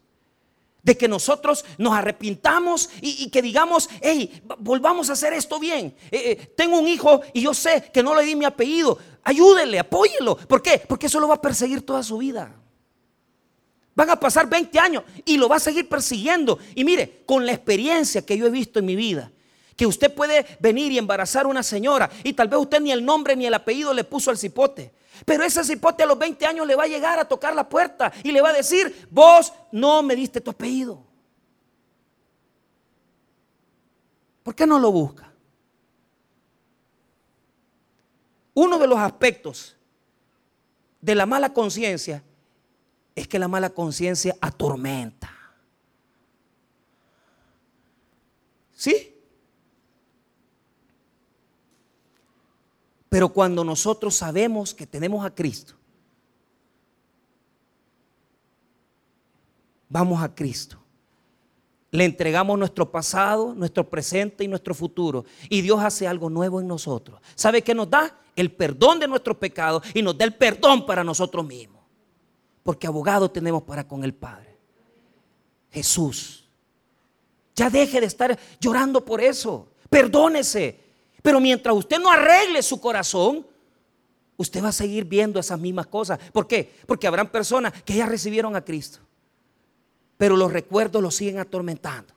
de 0.83 0.97
que 0.97 1.09
nosotros 1.09 1.65
nos 1.79 1.93
arrepintamos 1.93 2.91
y, 3.01 3.29
que 3.31 3.43
digamos, 3.43 3.89
hey, 4.01 4.43
volvamos 4.59 5.11
a 5.11 5.15
hacer 5.15 5.33
esto 5.33 5.59
bien. 5.59 5.95
Eh, 6.11 6.33
eh, 6.33 6.53
tengo 6.57 6.79
un 6.79 6.89
hijo 6.89 7.21
y 7.33 7.43
yo 7.43 7.55
sé 7.55 7.91
que 7.93 8.03
no 8.03 8.15
le 8.15 8.25
di 8.25 8.37
mi 8.37 8.45
apellido. 8.45 8.99
Ayúdenle, 9.23 9.79
apóyelo. 9.79 10.37
¿Por 10.37 10.63
qué? 10.63 10.83
Porque 10.87 11.07
eso 11.07 11.21
lo 11.21 11.29
va 11.29 11.35
a 11.35 11.41
perseguir 11.41 11.85
toda 11.85 12.03
su 12.03 12.19
vida. 12.19 12.55
Van 13.95 14.11
a 14.11 14.19
pasar 14.19 14.49
20 14.49 14.79
años 14.79 15.05
y 15.25 15.37
lo 15.37 15.49
va 15.49 15.57
a 15.57 15.61
seguir 15.61 15.89
persiguiendo. 15.89 16.59
Y 16.75 16.85
mire, 16.85 17.23
con 17.27 17.45
la 17.45 17.53
experiencia 17.53 18.25
que 18.25 18.39
yo 18.39 18.47
he 18.47 18.51
visto 18.51 18.79
en 18.79 18.87
mi 18.87 18.97
vida, 18.97 19.31
que 19.81 19.87
usted 19.87 20.15
puede 20.15 20.45
venir 20.61 20.93
y 20.93 20.99
embarazar 20.99 21.47
a 21.47 21.49
una 21.49 21.63
señora 21.63 22.11
y 22.23 22.35
tal 22.35 22.49
vez 22.49 22.61
usted 22.61 22.83
ni 22.83 22.93
el 22.93 23.03
nombre 23.03 23.35
ni 23.35 23.47
el 23.47 23.55
apellido 23.55 23.95
le 23.95 24.05
puso 24.05 24.31
al 24.31 24.37
cipote. 24.37 24.93
Pero 25.25 25.43
ese 25.43 25.65
cipote 25.65 26.03
a 26.03 26.07
los 26.07 26.19
20 26.19 26.45
años 26.45 26.67
le 26.67 26.77
va 26.77 26.83
a 26.83 26.87
llegar 26.87 27.19
a 27.19 27.25
tocar 27.25 27.55
la 27.55 27.67
puerta 27.67 28.13
y 28.23 28.31
le 28.31 28.43
va 28.43 28.51
a 28.51 28.53
decir, 28.53 29.09
vos 29.11 29.55
no 29.73 30.03
me 30.03 30.15
diste 30.15 30.43
tu 30.43 30.51
apellido. 30.51 31.03
¿Por 34.43 34.55
qué 34.55 34.67
no 34.67 34.79
lo 34.79 34.93
busca? 34.93 35.33
Uno 38.53 38.79
de 38.79 38.87
los 38.87 38.99
aspectos 38.99 39.79
de 41.01 41.15
la 41.15 41.25
mala 41.25 41.55
conciencia 41.55 42.23
es 43.15 43.27
que 43.27 43.39
la 43.39 43.49
mala 43.49 43.71
conciencia 43.71 44.37
atormenta. 44.43 45.35
¿Sí? 48.75 49.10
Pero 53.11 53.29
cuando 53.29 53.65
nosotros 53.65 54.15
sabemos 54.15 54.73
que 54.73 54.87
tenemos 54.87 55.27
a 55.27 55.35
Cristo, 55.35 55.75
vamos 59.89 60.23
a 60.23 60.33
Cristo. 60.33 60.79
Le 61.91 62.05
entregamos 62.05 62.57
nuestro 62.57 62.89
pasado, 62.89 63.53
nuestro 63.53 63.91
presente 63.91 64.45
y 64.45 64.49
nuestro 64.49 64.77
futuro. 64.77 65.25
Y 65.49 65.61
Dios 65.61 65.81
hace 65.81 66.07
algo 66.07 66.31
nuevo 66.31 66.61
en 66.61 66.69
nosotros. 66.69 67.21
¿Sabe 67.35 67.63
qué 67.63 67.75
nos 67.75 67.91
da? 67.91 68.17
El 68.37 68.53
perdón 68.53 69.01
de 69.01 69.09
nuestros 69.09 69.37
pecados 69.39 69.83
y 69.93 70.03
nos 70.03 70.17
da 70.17 70.25
el 70.25 70.35
perdón 70.37 70.87
para 70.87 71.03
nosotros 71.03 71.45
mismos. 71.45 71.83
Porque 72.63 72.87
abogado 72.87 73.29
tenemos 73.29 73.65
para 73.65 73.89
con 73.89 74.05
el 74.05 74.15
Padre. 74.15 74.57
Jesús. 75.73 76.49
Ya 77.57 77.69
deje 77.69 78.01
de 78.01 78.07
estar 78.07 78.39
llorando 78.61 79.05
por 79.05 79.21
eso. 79.21 79.67
Perdónese. 79.89 80.90
Pero 81.23 81.41
mientras 81.41 81.75
usted 81.75 81.99
no 81.99 82.11
arregle 82.11 82.63
su 82.63 82.81
corazón, 82.81 83.47
usted 84.37 84.65
va 84.65 84.69
a 84.69 84.73
seguir 84.73 85.05
viendo 85.05 85.39
esas 85.39 85.61
mismas 85.61 85.87
cosas. 85.87 86.19
¿Por 86.33 86.47
qué? 86.47 86.73
Porque 86.87 87.07
habrán 87.07 87.31
personas 87.31 87.83
que 87.83 87.95
ya 87.95 88.07
recibieron 88.07 88.57
a 88.57 88.65
Cristo, 88.65 89.01
pero 90.17 90.37
los 90.37 90.53
recuerdos 90.53 91.03
los 91.03 91.15
siguen 91.15 91.39
atormentando. 91.39 92.15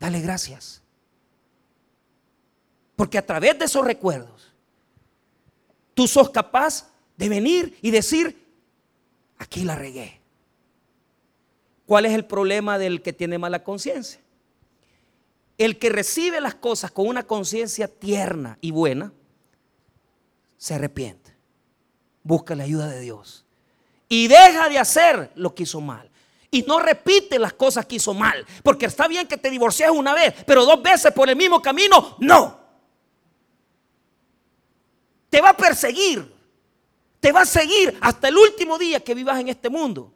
Dale 0.00 0.20
gracias. 0.20 0.82
Porque 2.96 3.18
a 3.18 3.26
través 3.26 3.58
de 3.58 3.66
esos 3.66 3.84
recuerdos, 3.84 4.52
tú 5.92 6.08
sos 6.08 6.30
capaz 6.30 6.90
de 7.16 7.28
venir 7.28 7.76
y 7.82 7.90
decir, 7.90 8.42
aquí 9.36 9.64
la 9.64 9.76
regué. 9.76 10.18
¿Cuál 11.84 12.06
es 12.06 12.14
el 12.14 12.24
problema 12.24 12.78
del 12.78 13.02
que 13.02 13.12
tiene 13.12 13.36
mala 13.38 13.62
conciencia? 13.62 14.21
El 15.58 15.78
que 15.78 15.90
recibe 15.90 16.40
las 16.40 16.54
cosas 16.54 16.90
con 16.90 17.06
una 17.06 17.24
conciencia 17.24 17.88
tierna 17.88 18.58
y 18.60 18.70
buena, 18.70 19.12
se 20.56 20.74
arrepiente, 20.74 21.34
busca 22.22 22.54
la 22.54 22.64
ayuda 22.64 22.88
de 22.88 23.00
Dios 23.00 23.44
y 24.08 24.28
deja 24.28 24.68
de 24.68 24.78
hacer 24.78 25.32
lo 25.36 25.54
que 25.54 25.62
hizo 25.62 25.80
mal. 25.80 26.08
Y 26.50 26.62
no 26.62 26.78
repite 26.78 27.38
las 27.38 27.54
cosas 27.54 27.86
que 27.86 27.96
hizo 27.96 28.12
mal. 28.12 28.44
Porque 28.62 28.84
está 28.84 29.08
bien 29.08 29.26
que 29.26 29.38
te 29.38 29.48
divorcies 29.48 29.88
una 29.88 30.12
vez, 30.12 30.34
pero 30.46 30.66
dos 30.66 30.82
veces 30.82 31.10
por 31.12 31.30
el 31.30 31.34
mismo 31.34 31.62
camino, 31.62 32.16
no. 32.20 32.60
Te 35.30 35.40
va 35.40 35.48
a 35.48 35.56
perseguir. 35.56 36.30
Te 37.20 37.32
va 37.32 37.40
a 37.40 37.46
seguir 37.46 37.96
hasta 38.02 38.28
el 38.28 38.36
último 38.36 38.76
día 38.76 39.00
que 39.00 39.14
vivas 39.14 39.40
en 39.40 39.48
este 39.48 39.70
mundo. 39.70 40.12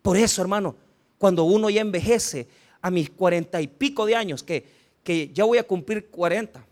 Por 0.00 0.16
eso, 0.16 0.40
hermano, 0.40 0.76
cuando 1.18 1.42
uno 1.42 1.68
ya 1.68 1.80
envejece 1.80 2.46
a 2.84 2.90
mis 2.90 3.08
cuarenta 3.08 3.62
y 3.62 3.66
pico 3.66 4.04
de 4.04 4.14
años, 4.14 4.42
que, 4.42 4.68
que 5.02 5.32
ya 5.32 5.44
voy 5.44 5.56
a 5.56 5.66
cumplir 5.66 6.10
cuarenta, 6.10 6.62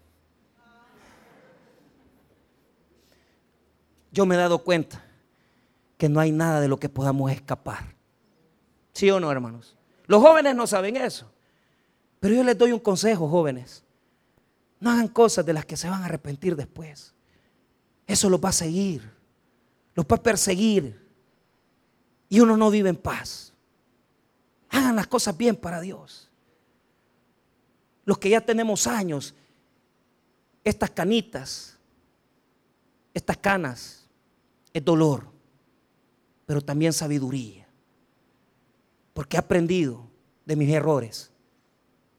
yo 4.10 4.26
me 4.26 4.34
he 4.34 4.38
dado 4.38 4.58
cuenta 4.58 5.02
que 5.96 6.10
no 6.10 6.20
hay 6.20 6.30
nada 6.30 6.60
de 6.60 6.68
lo 6.68 6.78
que 6.78 6.90
podamos 6.90 7.32
escapar. 7.32 7.96
¿Sí 8.92 9.10
o 9.10 9.20
no, 9.20 9.32
hermanos? 9.32 9.74
Los 10.06 10.20
jóvenes 10.20 10.54
no 10.54 10.66
saben 10.66 10.98
eso. 10.98 11.32
Pero 12.20 12.34
yo 12.34 12.44
les 12.44 12.58
doy 12.58 12.72
un 12.72 12.80
consejo, 12.80 13.26
jóvenes. 13.26 13.82
No 14.80 14.90
hagan 14.90 15.08
cosas 15.08 15.46
de 15.46 15.54
las 15.54 15.64
que 15.64 15.78
se 15.78 15.88
van 15.88 16.02
a 16.02 16.04
arrepentir 16.04 16.56
después. 16.56 17.14
Eso 18.06 18.28
los 18.28 18.38
va 18.38 18.50
a 18.50 18.52
seguir. 18.52 19.10
Los 19.94 20.04
va 20.04 20.16
a 20.16 20.22
perseguir. 20.22 21.08
Y 22.28 22.40
uno 22.40 22.58
no 22.58 22.70
vive 22.70 22.90
en 22.90 22.96
paz. 22.96 23.51
Hagan 24.72 24.96
las 24.96 25.06
cosas 25.06 25.36
bien 25.36 25.54
para 25.54 25.80
Dios. 25.80 26.28
Los 28.04 28.18
que 28.18 28.30
ya 28.30 28.40
tenemos 28.40 28.88
años, 28.88 29.34
estas 30.64 30.90
canitas, 30.90 31.78
estas 33.14 33.36
canas, 33.36 34.08
es 34.72 34.84
dolor 34.84 35.32
pero 36.52 36.60
también 36.60 36.92
sabiduría. 36.92 37.66
Porque 39.14 39.36
he 39.36 39.40
aprendido 39.40 40.06
de 40.44 40.54
mis 40.54 40.68
errores. 40.68 41.30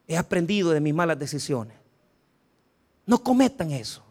He 0.08 0.16
aprendido 0.16 0.70
de 0.70 0.80
mis 0.80 0.92
malas 0.92 1.16
decisiones. 1.16 1.76
No 3.06 3.22
cometan 3.22 3.70
eso. 3.70 4.02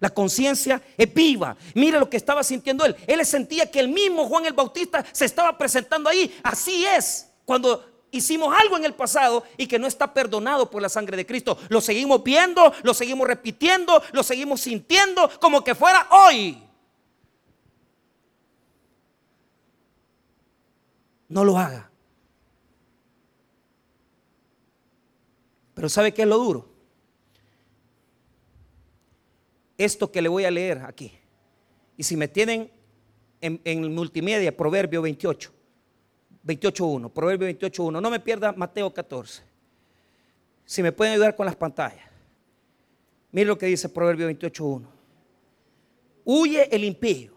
La 0.00 0.10
conciencia 0.10 0.82
es 0.96 1.14
viva. 1.14 1.56
Mira 1.76 2.00
lo 2.00 2.10
que 2.10 2.16
estaba 2.16 2.42
sintiendo 2.42 2.84
él. 2.84 2.96
Él 3.06 3.24
sentía 3.24 3.70
que 3.70 3.78
el 3.78 3.88
mismo 3.88 4.26
Juan 4.26 4.44
el 4.44 4.54
Bautista 4.54 5.04
se 5.12 5.24
estaba 5.24 5.56
presentando 5.56 6.08
ahí. 6.08 6.36
Así 6.42 6.84
es. 6.84 7.27
Cuando 7.48 8.04
hicimos 8.10 8.54
algo 8.54 8.76
en 8.76 8.84
el 8.84 8.92
pasado 8.92 9.42
y 9.56 9.66
que 9.66 9.78
no 9.78 9.86
está 9.86 10.12
perdonado 10.12 10.70
por 10.70 10.82
la 10.82 10.90
sangre 10.90 11.16
de 11.16 11.24
Cristo. 11.24 11.56
Lo 11.70 11.80
seguimos 11.80 12.22
viendo, 12.22 12.74
lo 12.82 12.92
seguimos 12.92 13.26
repitiendo, 13.26 14.02
lo 14.12 14.22
seguimos 14.22 14.60
sintiendo 14.60 15.30
como 15.40 15.64
que 15.64 15.74
fuera 15.74 16.06
hoy. 16.10 16.68
no 21.28 21.44
lo 21.44 21.58
haga. 21.58 21.90
Pero 25.74 25.88
¿sabe 25.88 26.12
qué 26.12 26.22
es 26.22 26.28
lo 26.28 26.38
duro? 26.38 26.68
Esto 29.76 30.10
que 30.10 30.22
le 30.22 30.28
voy 30.28 30.44
a 30.44 30.50
leer 30.50 30.78
aquí. 30.78 31.12
Y 31.96 32.02
si 32.02 32.16
me 32.16 32.26
tienen 32.26 32.70
en, 33.40 33.94
multimedia, 33.94 34.56
Proverbio 34.56 35.02
28, 35.02 35.52
28.1, 36.48 37.10
Proverbio 37.12 37.46
28.1, 37.48 38.00
no 38.00 38.10
me 38.10 38.20
pierda 38.20 38.52
Mateo 38.52 38.92
14. 38.92 39.42
Si 40.64 40.82
me 40.82 40.92
pueden 40.92 41.12
ayudar 41.12 41.36
con 41.36 41.44
las 41.44 41.54
pantallas. 41.54 42.06
Mire 43.30 43.46
lo 43.46 43.58
que 43.58 43.66
dice 43.66 43.88
Proverbio 43.90 44.30
28.1. 44.30 44.86
Huye 46.24 46.74
el 46.74 46.84
impío 46.84 47.32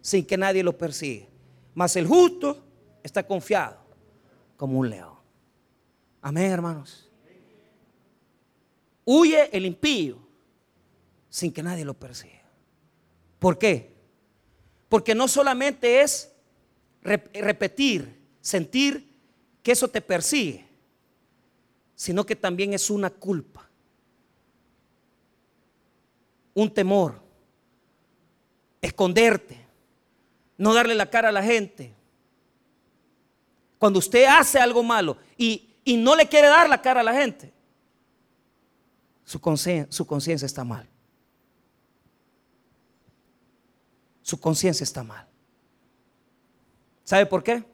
sin 0.00 0.26
que 0.26 0.36
nadie 0.36 0.62
lo 0.62 0.76
persiga. 0.76 1.26
Mas 1.74 1.96
el 1.96 2.06
justo 2.06 2.62
está 3.02 3.26
confiado 3.26 3.78
como 4.56 4.78
un 4.78 4.90
león. 4.90 5.14
Amén, 6.20 6.52
hermanos. 6.52 7.10
Huye 9.04 9.48
el 9.52 9.64
impío 9.64 10.18
sin 11.28 11.52
que 11.52 11.62
nadie 11.62 11.84
lo 11.84 11.94
persiga. 11.94 12.42
¿Por 13.38 13.58
qué? 13.58 13.94
Porque 14.88 15.14
no 15.14 15.28
solamente 15.28 16.02
es 16.02 16.32
repetir, 17.02 18.23
sentir 18.44 19.10
que 19.62 19.72
eso 19.72 19.88
te 19.88 20.02
persigue, 20.02 20.66
sino 21.94 22.26
que 22.26 22.36
también 22.36 22.74
es 22.74 22.90
una 22.90 23.08
culpa, 23.08 23.66
un 26.52 26.72
temor, 26.72 27.22
esconderte, 28.82 29.66
no 30.58 30.74
darle 30.74 30.94
la 30.94 31.08
cara 31.08 31.30
a 31.30 31.32
la 31.32 31.42
gente, 31.42 31.94
cuando 33.78 33.98
usted 33.98 34.26
hace 34.26 34.58
algo 34.58 34.82
malo 34.82 35.16
y, 35.38 35.70
no 35.98 36.14
le 36.14 36.28
quiere 36.28 36.48
dar 36.48 36.68
la 36.68 36.82
cara 36.82 37.00
a 37.00 37.04
la 37.04 37.14
gente, 37.14 37.50
su 39.24 39.40
conciencia 39.40 40.44
está 40.44 40.64
mal. 40.64 40.86
Su 44.20 44.38
conciencia 44.38 44.84
está 44.84 45.02
mal. 45.02 45.26
¿Sabe 47.04 47.26
por 47.26 47.42
qué? 47.42 47.73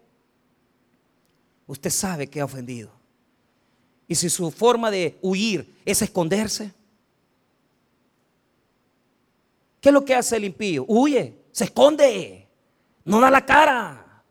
Usted 1.70 1.90
sabe 1.90 2.26
que 2.26 2.40
ha 2.40 2.44
ofendido. 2.44 2.90
Y 4.08 4.16
si 4.16 4.28
su 4.28 4.50
forma 4.50 4.90
de 4.90 5.16
huir 5.22 5.72
es 5.84 6.02
esconderse, 6.02 6.74
¿qué 9.80 9.90
es 9.90 9.92
lo 9.92 10.04
que 10.04 10.16
hace 10.16 10.36
el 10.36 10.46
impío? 10.46 10.84
Huye, 10.88 11.44
se 11.52 11.62
esconde, 11.62 12.48
no 13.04 13.20
da 13.20 13.30
la 13.30 13.46
cara. 13.46 14.24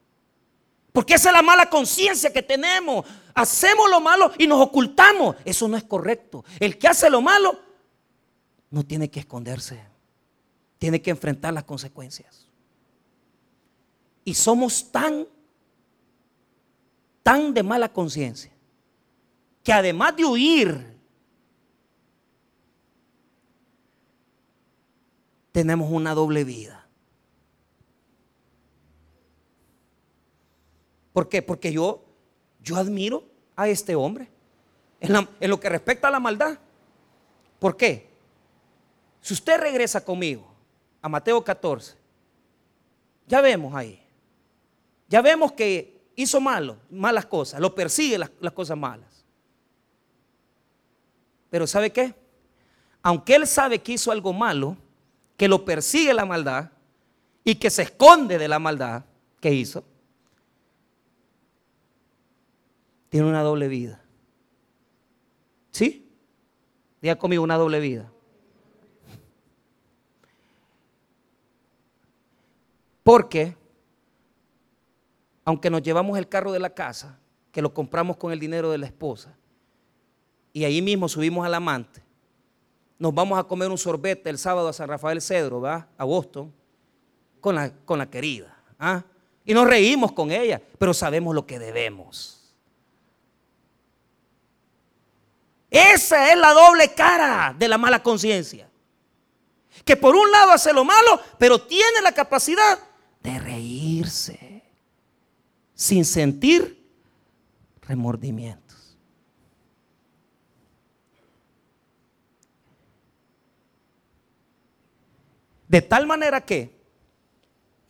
Porque 0.92 1.14
esa 1.14 1.30
es 1.30 1.34
la 1.34 1.42
mala 1.42 1.70
conciencia 1.70 2.34
que 2.34 2.44
tenemos. 2.44 3.06
Hacemos 3.34 3.90
lo 3.90 4.02
malo 4.02 4.34
y 4.38 4.46
nos 4.46 4.60
ocultamos. 4.60 5.38
Eso 5.46 5.70
no 5.70 5.78
es 5.78 5.86
correcto. 5.86 6.44
El 6.60 6.78
que 6.78 6.90
hace 6.90 7.10
lo 7.10 7.22
malo 7.22 7.58
no 8.70 8.86
tiene 8.86 9.10
que 9.10 9.22
esconderse. 9.22 9.82
Tiene 10.78 11.02
que 11.02 11.12
enfrentar 11.12 11.54
las 11.54 11.64
consecuencias. 11.64 12.50
Y 14.26 14.34
somos 14.34 14.92
tan, 14.92 15.26
tan 17.24 17.54
de 17.54 17.64
mala 17.64 17.92
conciencia, 17.92 18.52
que 19.64 19.74
además 19.74 20.16
de 20.16 20.26
huir, 20.26 21.00
tenemos 25.52 25.92
una 25.92 26.14
doble 26.14 26.44
vida. 26.44 26.88
¿Por 31.14 31.28
qué? 31.28 31.42
Porque 31.42 31.72
yo, 31.72 32.06
yo 32.62 32.78
admiro 32.78 33.26
a 33.56 33.68
este 33.68 33.96
hombre 33.96 34.30
en, 35.02 35.28
en 35.40 35.50
lo 35.50 35.60
que 35.60 35.70
respecta 35.70 36.08
a 36.08 36.12
la 36.12 36.20
maldad. 36.20 36.58
¿Por 37.60 37.76
qué? 37.76 38.10
Si 39.22 39.34
usted 39.34 39.60
regresa 39.60 40.04
conmigo 40.04 40.48
a 41.02 41.10
Mateo 41.10 41.44
14, 41.44 41.98
ya 43.28 43.42
vemos 43.42 43.76
ahí. 43.76 44.02
Ya 45.10 45.22
vemos 45.22 45.52
que 45.52 45.99
hizo 46.22 46.42
malo, 46.42 46.78
malas 46.90 47.26
cosas, 47.26 47.62
lo 47.62 47.74
persigue 47.74 48.18
las, 48.18 48.30
cosas 48.54 48.78
malas. 48.78 49.26
Pero 51.50 51.66
¿sabe 51.66 51.92
qué? 51.92 52.14
Aunque 53.02 53.36
él 53.36 53.48
sabe 53.48 53.80
que 53.80 53.94
hizo 53.94 54.12
algo 54.12 54.34
malo, 54.34 54.76
que 55.38 55.48
lo 55.48 55.64
persigue 55.64 56.14
la 56.14 56.26
maldad 56.26 56.72
y 57.46 57.56
que 57.56 57.70
se 57.70 57.84
esconde 57.84 58.38
de 58.38 58.50
la 58.50 58.60
maldad 58.60 59.06
que 59.40 59.54
hizo, 59.54 59.86
tiene 63.08 63.26
una 63.26 63.42
doble 63.42 63.70
vida. 63.70 64.02
¿Sí? 65.72 66.06
Diga 67.02 67.16
conmigo 67.16 67.44
una 67.44 67.56
doble 67.56 67.80
vida. 67.80 68.12
Porque, 73.04 73.56
aunque 75.50 75.72
nos 75.72 75.82
llevamos 75.82 76.16
el 76.20 76.30
carro 76.30 76.52
de 76.52 76.60
la 76.60 76.70
casa, 76.70 77.18
que 77.52 77.64
lo 77.64 77.74
compramos 77.74 78.18
con 78.18 78.32
el 78.32 78.40
dinero 78.40 78.70
de 78.70 78.78
la 78.78 78.86
esposa, 78.86 79.36
y 80.54 80.64
ahí 80.64 80.80
mismo 80.80 81.10
subimos 81.10 81.44
al 81.44 81.56
amante, 81.56 82.04
nos 83.00 83.16
vamos 83.16 83.40
a 83.40 83.44
comer 83.46 83.68
un 83.72 83.78
sorbete 83.80 84.30
el 84.30 84.38
sábado 84.38 84.68
a 84.68 84.74
San 84.74 84.88
Rafael 84.88 85.20
Cedro, 85.24 85.60
¿va? 85.60 85.88
A 85.98 86.04
Boston, 86.04 86.54
con 87.42 87.56
la, 87.56 87.72
con 87.72 87.98
la 87.98 88.08
querida. 88.08 88.62
¿ah? 88.78 89.04
Y 89.44 89.56
nos 89.56 89.68
reímos 89.68 90.12
con 90.12 90.30
ella, 90.30 90.62
pero 90.78 90.94
sabemos 90.94 91.34
lo 91.34 91.48
que 91.48 91.58
debemos. 91.58 92.54
Esa 95.72 96.32
es 96.32 96.38
la 96.38 96.54
doble 96.54 96.94
cara 96.94 97.56
de 97.58 97.68
la 97.68 97.80
mala 97.80 98.04
conciencia. 98.04 98.70
Que 99.84 99.98
por 99.98 100.16
un 100.16 100.30
lado 100.30 100.52
hace 100.52 100.72
lo 100.74 100.86
malo, 100.86 101.20
pero 101.40 101.60
tiene 101.60 102.04
la 102.04 102.12
capacidad 102.12 102.78
de 103.24 103.40
reírse 103.40 104.49
sin 105.80 106.04
sentir 106.04 106.78
remordimientos. 107.84 108.98
De 115.70 115.82
tal 115.82 116.06
manera 116.06 116.42
que, 116.42 116.78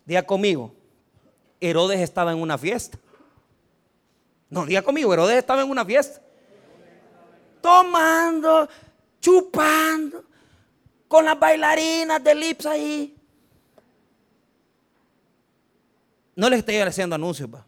diga 0.04 0.22
conmigo, 0.22 0.72
Herodes 1.60 1.98
estaba 1.98 2.30
en 2.30 2.38
una 2.38 2.56
fiesta. 2.56 2.96
No, 4.48 4.66
diga 4.66 4.82
conmigo, 4.82 5.12
Herodes 5.12 5.38
estaba 5.38 5.62
en 5.62 5.68
una 5.68 5.84
fiesta. 5.84 6.22
Tomando, 7.60 8.68
chupando, 9.20 10.24
con 11.08 11.24
las 11.24 11.36
bailarinas 11.36 12.22
de 12.22 12.34
lips 12.36 12.66
ahí. 12.66 13.16
No 16.36 16.48
les 16.48 16.60
estoy 16.60 16.76
haciendo 16.76 17.16
anuncios, 17.16 17.50
pa. 17.50 17.66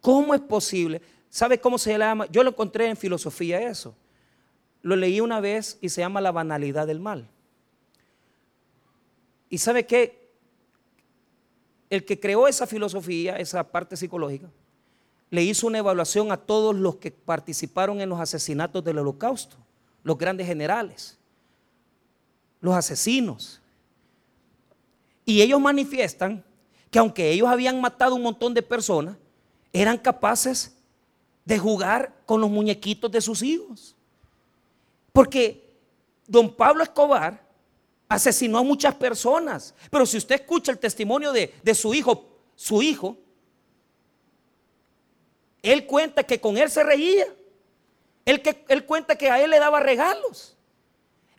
¿Cómo 0.00 0.34
es 0.34 0.40
posible? 0.40 1.02
¿Sabe 1.28 1.60
cómo 1.60 1.78
se 1.78 1.96
llama? 1.96 2.26
Yo 2.30 2.42
lo 2.42 2.50
encontré 2.50 2.88
en 2.88 2.96
filosofía 2.96 3.60
eso. 3.60 3.94
Lo 4.82 4.96
leí 4.96 5.20
una 5.20 5.40
vez 5.40 5.78
y 5.80 5.88
se 5.88 6.00
llama 6.00 6.20
la 6.20 6.32
banalidad 6.32 6.86
del 6.86 7.00
mal. 7.00 7.28
¿Y 9.48 9.58
sabe 9.58 9.84
qué? 9.84 10.30
El 11.90 12.04
que 12.04 12.18
creó 12.18 12.48
esa 12.48 12.66
filosofía, 12.66 13.36
esa 13.36 13.64
parte 13.64 13.96
psicológica, 13.96 14.48
le 15.28 15.42
hizo 15.42 15.66
una 15.66 15.78
evaluación 15.78 16.32
a 16.32 16.36
todos 16.36 16.74
los 16.74 16.96
que 16.96 17.10
participaron 17.10 18.00
en 18.00 18.08
los 18.08 18.20
asesinatos 18.20 18.82
del 18.82 18.98
holocausto, 18.98 19.56
los 20.02 20.16
grandes 20.16 20.46
generales, 20.46 21.18
los 22.60 22.74
asesinos. 22.74 23.60
Y 25.24 25.42
ellos 25.42 25.60
manifiestan 25.60 26.44
que 26.90 26.98
aunque 26.98 27.30
ellos 27.30 27.48
habían 27.48 27.80
matado 27.80 28.14
un 28.14 28.22
montón 28.22 28.54
de 28.54 28.62
personas, 28.62 29.16
eran 29.72 29.98
capaces 29.98 30.76
de 31.44 31.58
jugar 31.58 32.14
con 32.26 32.40
los 32.40 32.50
muñequitos 32.50 33.10
de 33.10 33.20
sus 33.20 33.42
hijos. 33.42 33.96
Porque 35.12 35.76
don 36.26 36.54
Pablo 36.54 36.82
Escobar 36.82 37.44
asesinó 38.08 38.58
a 38.58 38.62
muchas 38.62 38.94
personas. 38.94 39.74
Pero 39.90 40.06
si 40.06 40.16
usted 40.16 40.36
escucha 40.36 40.72
el 40.72 40.78
testimonio 40.78 41.32
de, 41.32 41.74
su 41.74 41.94
hijo, 41.94 42.28
su 42.54 42.82
hijo, 42.82 43.16
él 45.62 45.86
cuenta 45.86 46.24
que 46.24 46.40
con 46.40 46.56
él 46.56 46.70
se 46.70 46.82
reía. 46.82 47.26
Él, 48.24 48.42
que, 48.42 48.64
él 48.68 48.84
cuenta 48.84 49.16
que 49.16 49.30
a 49.30 49.40
él 49.42 49.50
le 49.50 49.58
daba 49.58 49.80
regalos. 49.80 50.56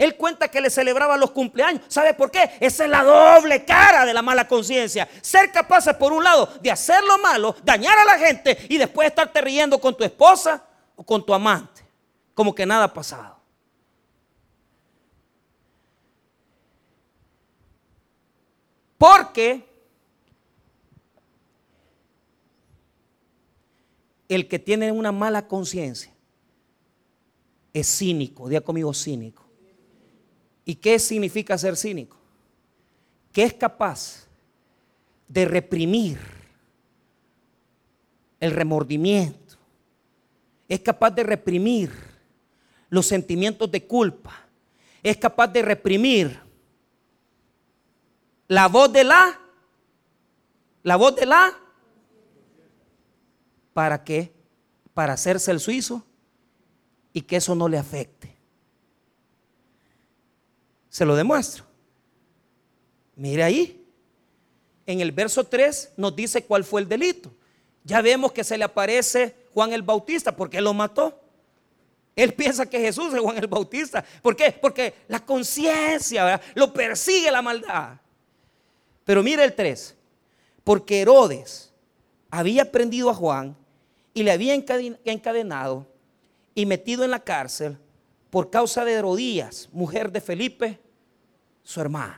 Él 0.01 0.17
cuenta 0.17 0.47
que 0.47 0.59
le 0.59 0.71
celebraba 0.71 1.15
los 1.15 1.29
cumpleaños. 1.29 1.83
¿Sabe 1.87 2.15
por 2.15 2.31
qué? 2.31 2.49
Esa 2.59 2.85
es 2.85 2.89
la 2.89 3.03
doble 3.03 3.63
cara 3.65 4.03
de 4.03 4.15
la 4.15 4.23
mala 4.23 4.47
conciencia. 4.47 5.07
Ser 5.21 5.51
capaces, 5.51 5.93
por 5.93 6.11
un 6.11 6.23
lado, 6.23 6.49
de 6.59 6.71
hacer 6.71 7.03
lo 7.03 7.19
malo, 7.19 7.55
dañar 7.63 7.95
a 7.99 8.05
la 8.05 8.17
gente 8.17 8.65
y 8.67 8.79
después 8.79 9.07
estarte 9.07 9.39
riendo 9.41 9.79
con 9.79 9.95
tu 9.95 10.03
esposa 10.03 10.65
o 10.95 11.03
con 11.03 11.23
tu 11.23 11.35
amante. 11.35 11.85
Como 12.33 12.55
que 12.55 12.65
nada 12.65 12.85
ha 12.85 12.93
pasado. 12.95 13.37
Porque 18.97 19.63
el 24.27 24.47
que 24.47 24.57
tiene 24.57 24.91
una 24.91 25.11
mala 25.11 25.47
conciencia 25.47 26.11
es 27.71 27.87
cínico. 27.87 28.49
Diga 28.49 28.61
conmigo 28.61 28.95
cínico. 28.95 29.50
¿Y 30.65 30.75
qué 30.75 30.99
significa 30.99 31.57
ser 31.57 31.75
cínico? 31.75 32.17
Que 33.31 33.43
es 33.43 33.53
capaz 33.53 34.27
de 35.27 35.45
reprimir 35.45 36.19
el 38.39 38.51
remordimiento. 38.51 39.55
Es 40.67 40.81
capaz 40.81 41.11
de 41.11 41.23
reprimir 41.23 41.91
los 42.89 43.05
sentimientos 43.05 43.71
de 43.71 43.85
culpa. 43.85 44.33
Es 45.01 45.17
capaz 45.17 45.47
de 45.47 45.61
reprimir 45.61 46.39
la 48.47 48.67
voz 48.67 48.91
de 48.91 49.03
la, 49.03 49.39
la 50.83 50.95
voz 50.97 51.15
de 51.15 51.25
la, 51.25 51.57
¿para 53.73 54.03
qué? 54.03 54.33
Para 54.93 55.13
hacerse 55.13 55.51
el 55.51 55.59
suizo 55.59 56.05
y 57.13 57.21
que 57.21 57.37
eso 57.37 57.55
no 57.55 57.69
le 57.69 57.77
afecte. 57.77 58.40
Se 60.91 61.05
lo 61.05 61.15
demuestro. 61.15 61.63
Mire 63.15 63.43
ahí. 63.43 63.77
En 64.85 64.99
el 64.99 65.13
verso 65.13 65.45
3 65.45 65.93
nos 65.95 66.13
dice 66.13 66.43
cuál 66.43 66.65
fue 66.65 66.81
el 66.81 66.89
delito. 66.89 67.31
Ya 67.85 68.01
vemos 68.01 68.33
que 68.33 68.43
se 68.43 68.57
le 68.57 68.65
aparece 68.65 69.33
Juan 69.53 69.71
el 69.71 69.83
Bautista 69.83 70.35
porque 70.35 70.59
lo 70.59 70.73
mató. 70.73 71.17
Él 72.13 72.33
piensa 72.37 72.65
que 72.65 72.81
Jesús 72.81 73.13
es 73.13 73.21
Juan 73.21 73.37
el 73.37 73.47
Bautista. 73.47 74.03
¿Por 74.21 74.35
qué? 74.35 74.51
Porque 74.51 74.93
la 75.07 75.25
conciencia 75.25 76.41
lo 76.55 76.73
persigue 76.73 77.31
la 77.31 77.41
maldad. 77.41 77.93
Pero 79.05 79.23
mire 79.23 79.45
el 79.45 79.55
3. 79.55 79.95
Porque 80.65 81.01
Herodes 81.01 81.71
había 82.29 82.69
prendido 82.69 83.09
a 83.09 83.15
Juan 83.15 83.55
y 84.13 84.23
le 84.23 84.31
había 84.31 84.53
encadenado 84.53 85.87
y 86.53 86.65
metido 86.65 87.05
en 87.05 87.11
la 87.11 87.21
cárcel 87.21 87.77
por 88.31 88.49
causa 88.49 88.83
de 88.83 88.93
Herodías, 88.93 89.69
mujer 89.73 90.11
de 90.11 90.21
Felipe, 90.21 90.79
su 91.61 91.79
hermano. 91.81 92.15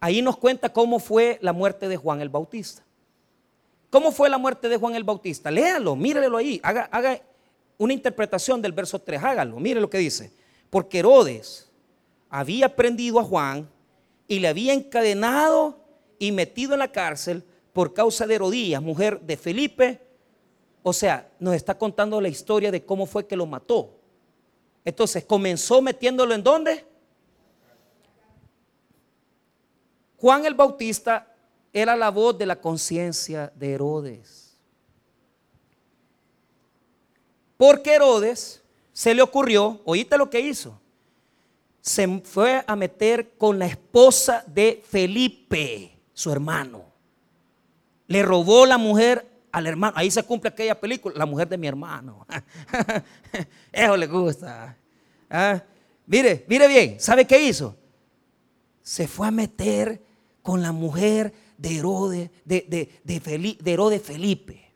Ahí 0.00 0.20
nos 0.22 0.36
cuenta 0.36 0.72
cómo 0.72 0.98
fue 0.98 1.38
la 1.42 1.52
muerte 1.52 1.88
de 1.88 1.96
Juan 1.96 2.20
el 2.20 2.30
Bautista. 2.30 2.82
¿Cómo 3.90 4.10
fue 4.10 4.30
la 4.30 4.38
muerte 4.38 4.68
de 4.68 4.78
Juan 4.78 4.96
el 4.96 5.04
Bautista? 5.04 5.50
Léalo, 5.50 5.94
mírelo 5.94 6.38
ahí, 6.38 6.58
haga, 6.64 6.88
haga 6.90 7.20
una 7.76 7.92
interpretación 7.92 8.62
del 8.62 8.72
verso 8.72 8.98
3, 8.98 9.22
hágalo, 9.22 9.60
mire 9.60 9.80
lo 9.80 9.90
que 9.90 9.98
dice. 9.98 10.32
Porque 10.70 11.00
Herodes 11.00 11.70
había 12.30 12.74
prendido 12.74 13.20
a 13.20 13.24
Juan 13.24 13.68
y 14.26 14.38
le 14.38 14.48
había 14.48 14.72
encadenado 14.72 15.78
y 16.18 16.32
metido 16.32 16.72
en 16.72 16.78
la 16.78 16.90
cárcel 16.90 17.44
por 17.74 17.92
causa 17.92 18.26
de 18.26 18.36
Herodías, 18.36 18.80
mujer 18.80 19.20
de 19.20 19.36
Felipe, 19.36 20.00
o 20.82 20.92
sea, 20.92 21.30
nos 21.38 21.54
está 21.54 21.76
contando 21.76 22.20
la 22.20 22.28
historia 22.28 22.70
de 22.70 22.84
cómo 22.84 23.06
fue 23.06 23.26
que 23.26 23.36
lo 23.36 23.46
mató. 23.46 23.98
Entonces, 24.84 25.24
comenzó 25.24 25.80
metiéndolo 25.80 26.34
en 26.34 26.42
dónde? 26.42 26.84
Juan 30.18 30.44
el 30.44 30.54
Bautista 30.54 31.34
era 31.72 31.96
la 31.96 32.10
voz 32.10 32.36
de 32.36 32.46
la 32.46 32.60
conciencia 32.60 33.52
de 33.54 33.72
Herodes. 33.72 34.56
Porque 37.56 37.94
Herodes 37.94 38.62
se 38.92 39.14
le 39.14 39.22
ocurrió, 39.22 39.80
oíste 39.84 40.18
lo 40.18 40.28
que 40.28 40.40
hizo, 40.40 40.78
se 41.80 42.06
fue 42.20 42.62
a 42.66 42.76
meter 42.76 43.36
con 43.36 43.58
la 43.58 43.66
esposa 43.66 44.44
de 44.46 44.82
Felipe, 44.88 45.98
su 46.12 46.30
hermano. 46.30 46.84
Le 48.06 48.22
robó 48.22 48.66
la 48.66 48.78
mujer 48.78 49.31
al 49.52 49.66
hermano. 49.66 49.92
Ahí 49.96 50.10
se 50.10 50.22
cumple 50.22 50.48
aquella 50.48 50.78
película, 50.80 51.14
la 51.16 51.26
mujer 51.26 51.48
de 51.48 51.58
mi 51.58 51.66
hermano. 51.66 52.26
Eso 53.72 53.96
le 53.96 54.06
gusta. 54.06 54.76
¿Ah? 55.30 55.62
Mire, 56.06 56.44
mire 56.48 56.66
bien, 56.66 56.98
¿sabe 56.98 57.26
qué 57.26 57.40
hizo? 57.40 57.76
Se 58.82 59.06
fue 59.06 59.28
a 59.28 59.30
meter 59.30 60.02
con 60.42 60.62
la 60.62 60.72
mujer 60.72 61.32
de 61.56 61.78
Herodes, 61.78 62.30
de, 62.44 63.00
de, 63.04 64.00
Felipe. 64.00 64.72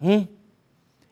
¿Mm? 0.00 0.22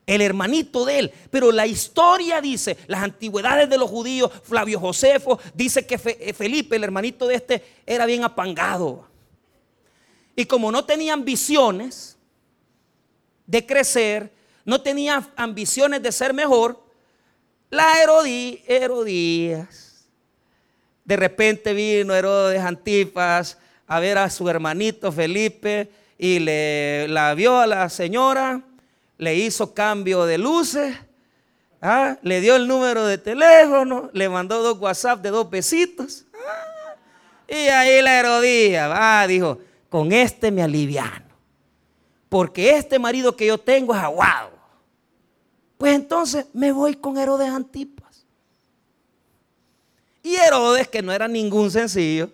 El 0.04 0.20
hermanito 0.20 0.84
de 0.84 0.98
él. 0.98 1.12
Pero 1.30 1.50
la 1.52 1.66
historia 1.66 2.40
dice, 2.40 2.76
las 2.88 3.02
antigüedades 3.02 3.70
de 3.70 3.78
los 3.78 3.88
judíos, 3.88 4.30
Flavio 4.42 4.78
Josefo, 4.78 5.38
dice 5.54 5.86
que 5.86 5.98
eh, 6.04 6.32
Felipe, 6.34 6.76
el 6.76 6.84
hermanito 6.84 7.26
de 7.26 7.36
este, 7.36 7.64
era 7.86 8.04
bien 8.04 8.24
apangado. 8.24 9.08
Y 10.36 10.44
como 10.44 10.70
no 10.70 10.84
tenía 10.84 11.14
ambiciones, 11.14 12.18
de 13.52 13.66
crecer, 13.66 14.32
no 14.64 14.80
tenía 14.80 15.28
ambiciones 15.36 16.02
de 16.02 16.10
ser 16.10 16.32
mejor, 16.32 16.82
la 17.68 18.00
Herodías. 18.66 20.06
De 21.04 21.16
repente 21.16 21.74
vino 21.74 22.14
Herodes 22.14 22.62
Antipas 22.62 23.58
a 23.86 24.00
ver 24.00 24.16
a 24.16 24.30
su 24.30 24.48
hermanito 24.48 25.12
Felipe 25.12 25.90
y 26.16 26.38
le 26.38 27.06
la 27.08 27.34
vio 27.34 27.60
a 27.60 27.66
la 27.66 27.90
señora, 27.90 28.62
le 29.18 29.34
hizo 29.34 29.74
cambio 29.74 30.24
de 30.24 30.38
luces, 30.38 30.96
¿ah? 31.82 32.16
le 32.22 32.40
dio 32.40 32.56
el 32.56 32.66
número 32.66 33.04
de 33.04 33.18
teléfono, 33.18 34.08
le 34.14 34.30
mandó 34.30 34.62
dos 34.62 34.78
WhatsApp 34.78 35.20
de 35.20 35.28
dos 35.28 35.50
besitos. 35.50 36.24
¿ah? 36.32 36.96
y 37.48 37.68
ahí 37.68 38.00
la 38.00 38.18
Herodías, 38.18 38.90
ah, 38.94 39.26
dijo, 39.28 39.58
con 39.90 40.10
este 40.10 40.50
me 40.50 40.62
aliviano 40.62 41.31
porque 42.32 42.78
este 42.78 42.98
marido 42.98 43.36
que 43.36 43.44
yo 43.44 43.58
tengo 43.58 43.94
es 43.94 44.00
aguado. 44.00 44.52
Pues 45.76 45.94
entonces 45.94 46.46
me 46.54 46.72
voy 46.72 46.94
con 46.94 47.18
Herodes 47.18 47.50
Antipas. 47.50 48.24
Y 50.22 50.36
Herodes, 50.36 50.88
que 50.88 51.02
no 51.02 51.12
era 51.12 51.28
ningún 51.28 51.70
sencillo, 51.70 52.32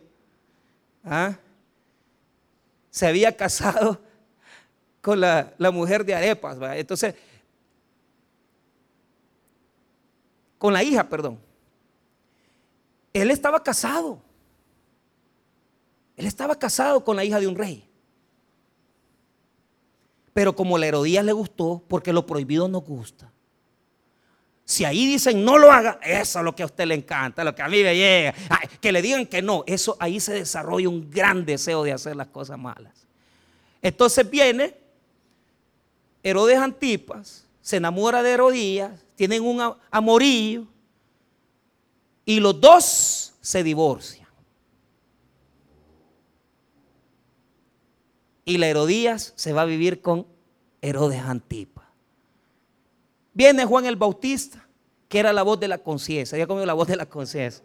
¿ah? 1.05 1.37
se 2.93 3.09
había 3.09 3.37
casado 3.37 4.01
con 5.03 5.19
la, 5.19 5.53
mujer 5.73 6.05
de 6.05 6.15
Arepas. 6.15 6.57
Entonces, 6.77 7.17
con 10.59 10.73
la 10.73 10.85
hija, 10.85 11.09
perdón. 11.09 11.41
Él 13.13 13.33
estaba 13.33 13.61
casado. 13.61 14.23
Él 16.17 16.25
estaba 16.25 16.55
casado 16.55 17.03
con 17.03 17.17
la 17.17 17.25
hija 17.25 17.41
de 17.41 17.49
un 17.49 17.57
rey. 17.57 17.88
Pero 20.39 20.55
como 20.55 20.79
la 20.79 20.87
Herodías 20.87 21.25
le 21.25 21.33
gustó, 21.33 21.83
porque 21.89 22.13
lo 22.13 22.25
prohibido 22.25 22.69
no 22.69 22.81
gusta. 22.81 23.29
Si 24.65 24.85
ahí 24.85 25.05
dicen 25.05 25.45
no 25.45 25.59
lo 25.59 25.73
haga, 25.73 25.99
eso 26.01 26.39
es 26.39 26.45
lo 26.45 26.55
que 26.55 26.63
a 26.63 26.67
usted 26.67 26.87
le 26.87 26.95
encanta, 26.95 27.43
lo 27.43 27.53
que 27.57 27.63
a 27.63 27.67
mí 27.67 27.83
me 27.83 27.97
llega. 27.97 28.33
que 28.81 28.93
le 28.93 29.03
digan 29.03 29.27
que 29.27 29.43
no, 29.43 29.65
eso 29.67 29.97
ahí 29.99 30.21
se 30.21 30.35
desarrolla 30.35 30.89
un 30.89 31.11
gran 31.11 31.45
deseo 31.45 31.83
de 31.83 31.93
hacer 31.93 32.15
las 32.15 32.29
cosas 32.29 32.57
malas. 32.57 32.93
Entonces 33.83 34.31
viene 34.31 34.77
Herodes 36.23 36.59
Antipas, 36.59 37.45
se 37.61 37.79
enamora 37.79 38.23
de 38.23 38.31
Herodías, 38.31 38.93
tienen 39.17 39.43
un 39.43 39.75
amorillo 39.91 40.69
y 42.25 42.39
los 42.39 42.61
dos 42.61 43.35
se 43.41 43.65
divorcian. 43.65 44.28
Y 48.49 48.57
la 48.57 48.67
Herodías 48.67 49.35
se 49.37 49.53
va 49.53 49.61
a 49.61 49.67
vivir 49.67 50.01
con 50.01 50.27
Herodes 50.81 51.21
Antipas. 51.21 51.85
Viene 53.35 53.67
Juan 53.67 53.85
el 53.85 53.97
Bautista, 53.97 54.67
que 55.07 55.19
era 55.19 55.35
la 55.35 55.43
voz 55.43 55.61
de 55.61 55.69
la 55.69 55.77
conciencia, 55.77 56.39
ya 56.39 56.47
comió 56.47 56.65
la 56.65 56.73
voz 56.73 56.89
de 56.89 56.97
la 56.97 57.05
conciencia. 57.05 57.63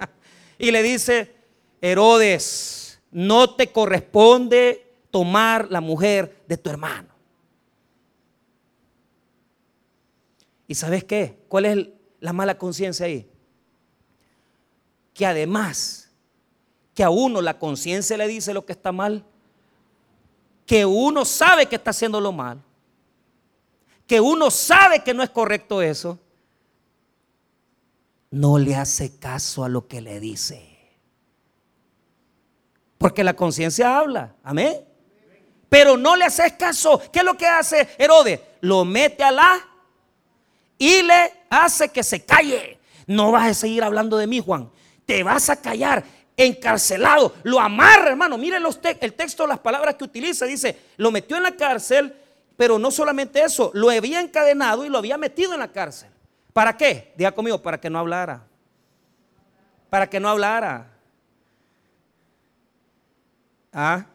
y 0.58 0.70
le 0.70 0.82
dice, 0.82 1.34
Herodes, 1.82 3.02
no 3.10 3.54
te 3.54 3.70
corresponde 3.70 4.90
tomar 5.10 5.70
la 5.70 5.82
mujer 5.82 6.42
de 6.48 6.56
tu 6.56 6.70
hermano. 6.70 7.10
¿Y 10.66 10.74
sabes 10.74 11.04
qué? 11.04 11.36
¿Cuál 11.48 11.66
es 11.66 11.88
la 12.20 12.32
mala 12.32 12.56
conciencia 12.56 13.04
ahí? 13.04 13.28
Que 15.12 15.26
además, 15.26 16.10
que 16.94 17.02
a 17.04 17.10
uno 17.10 17.42
la 17.42 17.58
conciencia 17.58 18.16
le 18.16 18.26
dice 18.26 18.54
lo 18.54 18.64
que 18.64 18.72
está 18.72 18.90
mal, 18.90 19.26
que 20.66 20.84
uno 20.84 21.24
sabe 21.24 21.66
que 21.66 21.76
está 21.76 21.90
haciendo 21.90 22.20
lo 22.20 22.32
mal, 22.32 22.62
que 24.06 24.20
uno 24.20 24.50
sabe 24.50 25.02
que 25.02 25.14
no 25.14 25.22
es 25.22 25.30
correcto 25.30 25.82
eso, 25.82 26.18
no 28.30 28.58
le 28.58 28.74
hace 28.74 29.18
caso 29.18 29.64
a 29.64 29.68
lo 29.68 29.86
que 29.86 30.00
le 30.00 30.20
dice. 30.20 30.74
Porque 32.98 33.22
la 33.22 33.34
conciencia 33.34 33.98
habla, 33.98 34.34
amén. 34.42 34.84
Pero 35.68 35.96
no 35.96 36.16
le 36.16 36.24
haces 36.24 36.52
caso. 36.54 37.00
¿Qué 37.12 37.18
es 37.20 37.24
lo 37.24 37.36
que 37.36 37.46
hace 37.46 37.88
Herodes? 37.98 38.40
Lo 38.60 38.84
mete 38.84 39.22
a 39.24 39.30
la 39.30 39.60
y 40.78 41.02
le 41.02 41.32
hace 41.50 41.90
que 41.90 42.02
se 42.02 42.24
calle. 42.24 42.78
No 43.06 43.32
vas 43.32 43.48
a 43.48 43.54
seguir 43.54 43.82
hablando 43.82 44.16
de 44.16 44.26
mí, 44.26 44.40
Juan. 44.40 44.70
Te 45.04 45.22
vas 45.22 45.50
a 45.50 45.56
callar, 45.56 46.04
encarcelado. 46.36 47.34
Lo 47.42 47.60
amarra, 47.60 48.10
hermano. 48.10 48.38
Mire 48.38 48.58
el 49.00 49.14
texto, 49.14 49.46
las 49.46 49.58
palabras 49.58 49.94
que 49.94 50.04
utiliza. 50.04 50.46
Dice, 50.46 50.78
lo 50.96 51.10
metió 51.10 51.36
en 51.36 51.44
la 51.44 51.56
cárcel, 51.56 52.14
pero 52.56 52.78
no 52.78 52.90
solamente 52.90 53.42
eso, 53.42 53.70
lo 53.74 53.90
había 53.90 54.20
encadenado 54.20 54.84
y 54.84 54.88
lo 54.88 54.98
había 54.98 55.18
metido 55.18 55.54
en 55.54 55.60
la 55.60 55.72
cárcel. 55.72 56.10
¿Para 56.52 56.76
qué? 56.76 57.12
Diga 57.16 57.32
conmigo, 57.32 57.60
para 57.60 57.80
que 57.80 57.90
no 57.90 57.98
hablara. 57.98 58.44
Para 59.90 60.08
que 60.08 60.20
no 60.20 60.28
hablara. 60.28 60.90
¿Ah? 63.72 64.06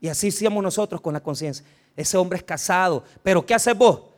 Y 0.00 0.08
así 0.08 0.28
hacíamos 0.28 0.62
nosotros 0.62 1.00
con 1.00 1.12
la 1.12 1.20
conciencia. 1.20 1.66
Ese 1.96 2.16
hombre 2.16 2.38
es 2.38 2.44
casado. 2.44 3.04
Pero 3.22 3.44
¿qué 3.44 3.54
haces 3.54 3.76
vos? 3.76 4.09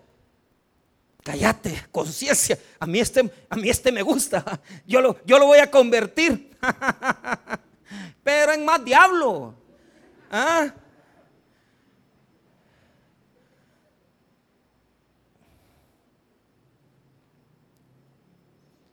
Cállate, 1.22 1.86
conciencia. 1.90 2.58
A 2.80 2.86
mí 2.86 2.98
este, 2.98 3.30
a 3.48 3.56
mí 3.56 3.68
este 3.68 3.92
me 3.92 4.02
gusta. 4.02 4.60
Yo 4.86 5.00
lo, 5.00 5.24
yo 5.24 5.38
lo 5.38 5.46
voy 5.46 5.58
a 5.58 5.70
convertir. 5.70 6.56
Pero 8.22 8.52
en 8.52 8.64
más 8.64 8.84
diablo. 8.84 9.54
¿Ah? 10.30 10.74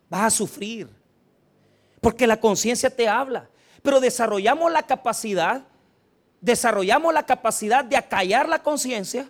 Vas 0.10 0.22
a 0.22 0.30
sufrir. 0.30 0.90
Porque 2.02 2.28
la 2.28 2.40
conciencia 2.40 2.96
te 2.96 3.08
habla. 3.08 3.50
Pero 3.82 4.00
desarrollamos 4.00 4.72
la 4.72 4.84
capacidad 4.84 5.64
desarrollamos 6.42 7.14
la 7.14 7.26
capacidad 7.26 7.84
de 7.84 7.98
acallar 7.98 8.48
la 8.48 8.64
conciencia 8.64 9.30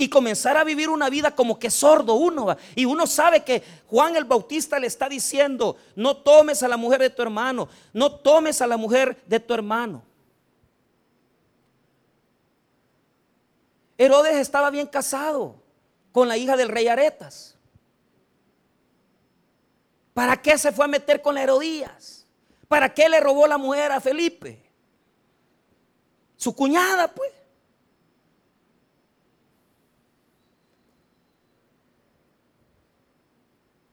y 0.00 0.08
comenzar 0.08 0.56
a 0.56 0.64
vivir 0.64 0.88
una 0.88 1.10
vida 1.10 1.34
como 1.34 1.58
que 1.58 1.70
sordo 1.70 2.14
uno. 2.14 2.56
Y 2.74 2.86
uno 2.86 3.06
sabe 3.06 3.44
que 3.44 3.62
Juan 3.86 4.16
el 4.16 4.24
Bautista 4.24 4.78
le 4.78 4.86
está 4.86 5.10
diciendo, 5.10 5.76
no 5.94 6.16
tomes 6.16 6.62
a 6.62 6.68
la 6.68 6.78
mujer 6.78 7.00
de 7.00 7.10
tu 7.10 7.20
hermano, 7.20 7.68
no 7.92 8.10
tomes 8.10 8.62
a 8.62 8.66
la 8.66 8.78
mujer 8.78 9.22
de 9.26 9.38
tu 9.38 9.52
hermano. 9.52 10.02
Herodes 13.98 14.36
estaba 14.36 14.70
bien 14.70 14.86
casado 14.86 15.56
con 16.12 16.28
la 16.28 16.38
hija 16.38 16.56
del 16.56 16.70
rey 16.70 16.88
Aretas. 16.88 17.58
¿Para 20.14 20.40
qué 20.40 20.56
se 20.56 20.72
fue 20.72 20.86
a 20.86 20.88
meter 20.88 21.20
con 21.20 21.34
la 21.34 21.42
Herodías? 21.42 22.26
¿Para 22.68 22.94
qué 22.94 23.06
le 23.10 23.20
robó 23.20 23.46
la 23.46 23.58
mujer 23.58 23.92
a 23.92 24.00
Felipe? 24.00 24.62
Su 26.36 26.56
cuñada, 26.56 27.08
pues. 27.08 27.39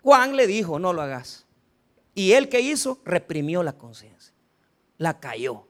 Juan 0.08 0.38
le 0.38 0.48
dijo, 0.48 0.80
no 0.80 0.94
lo 0.94 1.02
hagas. 1.02 1.44
Y 2.16 2.32
él 2.32 2.48
que 2.48 2.62
hizo, 2.62 3.02
reprimió 3.04 3.62
la 3.62 3.74
conciencia. 3.74 4.34
La 4.98 5.20
cayó. 5.20 5.68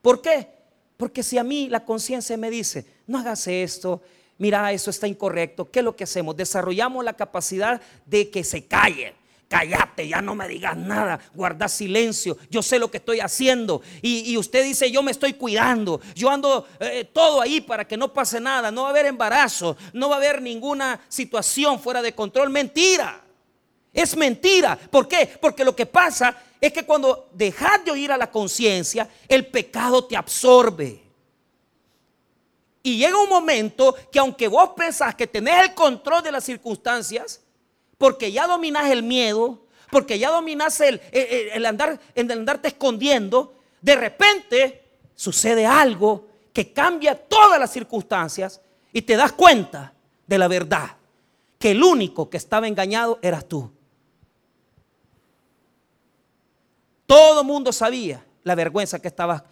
¿Por 0.00 0.22
qué? 0.22 0.48
Porque 0.96 1.24
si 1.24 1.38
a 1.38 1.42
mí 1.42 1.68
la 1.68 1.84
conciencia 1.84 2.36
me 2.36 2.50
dice, 2.50 2.86
no 3.08 3.18
hagas 3.18 3.48
esto, 3.48 4.00
mira, 4.38 4.70
eso 4.72 4.90
está 4.90 5.08
incorrecto, 5.08 5.72
¿qué 5.72 5.80
es 5.80 5.84
lo 5.84 5.96
que 5.96 6.04
hacemos? 6.04 6.36
Desarrollamos 6.36 7.04
la 7.04 7.14
capacidad 7.14 7.82
de 8.06 8.30
que 8.30 8.44
se 8.44 8.64
calle 8.64 9.16
cállate, 9.48 10.06
ya 10.06 10.20
no 10.20 10.34
me 10.34 10.46
digas 10.46 10.76
nada, 10.76 11.18
guarda 11.34 11.68
silencio, 11.68 12.36
yo 12.50 12.62
sé 12.62 12.78
lo 12.78 12.90
que 12.90 12.98
estoy 12.98 13.20
haciendo. 13.20 13.80
Y, 14.02 14.36
usted 14.36 14.62
dice, 14.62 14.90
yo 14.90 15.02
me 15.02 15.10
estoy 15.10 15.32
cuidando, 15.32 16.02
yo 16.14 16.28
ando 16.28 16.68
eh, 16.80 17.08
todo 17.10 17.40
ahí 17.40 17.62
para 17.62 17.88
que 17.88 17.96
no 17.96 18.12
pase 18.12 18.40
nada, 18.40 18.70
no 18.70 18.82
va 18.82 18.88
a 18.88 18.90
haber 18.90 19.06
embarazo, 19.06 19.74
no 19.94 20.10
va 20.10 20.16
a 20.16 20.18
haber 20.18 20.42
ninguna 20.42 21.00
situación 21.08 21.80
fuera 21.80 22.02
de 22.02 22.14
control. 22.14 22.50
Mentira, 22.50 23.24
es 24.02 24.16
mentira. 24.16 24.76
¿Por 24.76 25.08
qué? 25.08 25.28
Porque 25.40 25.64
lo 25.64 25.74
que 25.74 25.86
pasa 25.86 26.36
es 26.60 26.72
que 26.72 26.86
cuando 26.86 27.28
dejas 27.32 27.84
de 27.84 27.90
oír 27.90 28.12
a 28.12 28.16
la 28.16 28.30
conciencia, 28.30 29.08
el 29.26 29.46
pecado 29.46 30.04
te 30.04 30.16
absorbe. 30.16 31.02
Y 32.82 32.96
llega 32.96 33.20
un 33.20 33.28
momento 33.28 33.96
que 34.12 34.20
aunque 34.20 34.46
vos 34.46 34.70
pensás 34.76 35.16
que 35.16 35.26
tenés 35.26 35.64
el 35.64 35.74
control 35.74 36.22
de 36.22 36.30
las 36.30 36.44
circunstancias, 36.44 37.40
porque 37.98 38.30
ya 38.30 38.46
dominas 38.46 38.88
el 38.88 39.02
miedo, 39.02 39.66
porque 39.90 40.18
ya 40.18 40.30
dominas 40.30 40.80
el, 40.80 41.00
el, 41.10 41.66
andar, 41.66 41.98
el 42.14 42.30
andarte 42.30 42.68
escondiendo, 42.68 43.56
de 43.80 43.96
repente 43.96 44.84
sucede 45.16 45.66
algo 45.66 46.28
que 46.52 46.72
cambia 46.72 47.16
todas 47.16 47.58
las 47.58 47.72
circunstancias 47.72 48.60
y 48.92 49.02
te 49.02 49.16
das 49.16 49.32
cuenta 49.32 49.92
de 50.24 50.38
la 50.38 50.46
verdad, 50.46 50.96
que 51.58 51.72
el 51.72 51.82
único 51.82 52.30
que 52.30 52.36
estaba 52.36 52.68
engañado 52.68 53.18
eras 53.22 53.46
tú. 53.46 53.72
Todo 57.08 57.42
mundo 57.42 57.72
sabía 57.72 58.24
la 58.44 58.54
vergüenza 58.54 59.00
que 59.00 59.08
estabas, 59.08 59.42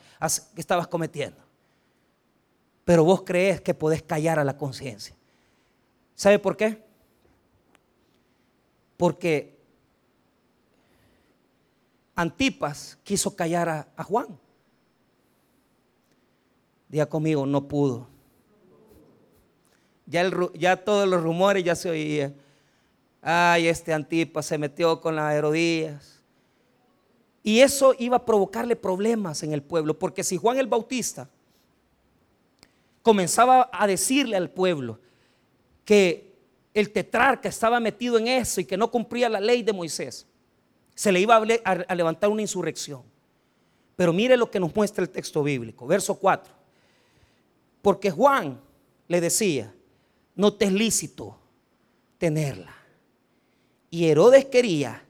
que 0.54 0.60
estabas 0.60 0.86
cometiendo. 0.86 1.42
Pero 2.84 3.02
vos 3.02 3.22
crees 3.22 3.60
que 3.60 3.74
podés 3.74 4.04
callar 4.04 4.38
a 4.38 4.44
la 4.44 4.56
conciencia. 4.56 5.16
¿Sabe 6.14 6.38
por 6.38 6.56
qué? 6.56 6.86
porque 8.96 9.54
Antipas 12.14 12.98
quiso 13.04 13.36
callar 13.36 13.68
a, 13.94 14.04
Juan. 14.04 14.26
Diga 16.88 17.06
conmigo, 17.06 17.44
no 17.44 17.68
pudo. 17.68 18.08
Ya, 20.06 20.30
ya, 20.54 20.82
todos 20.82 21.06
los 21.06 21.22
rumores 21.22 21.62
ya 21.62 21.74
se 21.74 21.90
oían. 21.90 22.34
Ay, 23.20 23.68
este 23.68 23.92
Antipas 23.92 24.46
se 24.46 24.56
metió 24.56 25.00
con 25.00 25.16
las 25.16 25.34
Herodías. 25.34 26.15
Y 27.46 27.60
eso 27.60 27.94
iba 28.00 28.16
a 28.16 28.24
provocarle 28.24 28.74
problemas 28.74 29.44
en 29.44 29.52
el 29.52 29.62
pueblo, 29.62 29.96
porque 29.96 30.24
si 30.24 30.36
Juan 30.36 30.58
el 30.58 30.66
Bautista 30.66 31.30
comenzaba 33.02 33.70
a 33.72 33.86
decirle 33.86 34.36
al 34.36 34.50
pueblo 34.50 34.98
que 35.84 36.34
el 36.74 36.90
tetrarca 36.90 37.48
estaba 37.48 37.78
metido 37.78 38.18
en 38.18 38.26
eso 38.26 38.60
y 38.60 38.64
que 38.64 38.76
no 38.76 38.90
cumplía 38.90 39.28
la 39.28 39.38
ley 39.38 39.62
de 39.62 39.72
Moisés, 39.72 40.26
se 40.92 41.12
le 41.12 41.20
iba 41.20 41.36
a, 41.36 41.94
levantar 41.94 42.30
una 42.30 42.42
insurrección. 42.42 43.04
Pero 43.94 44.12
mire 44.12 44.36
lo 44.36 44.50
que 44.50 44.58
nos 44.58 44.74
muestra 44.74 45.04
el 45.04 45.10
texto 45.10 45.40
bíblico, 45.44 45.86
verso 45.86 46.16
4. 46.16 46.52
Porque 47.80 48.10
Juan 48.10 48.60
le 49.06 49.20
decía, 49.20 49.72
no 50.34 50.52
te 50.52 50.64
es 50.64 50.72
lícito 50.72 51.38
tenerla. 52.18 52.74
Y 53.88 54.06
Herodes 54.06 54.46
quería 54.46 55.04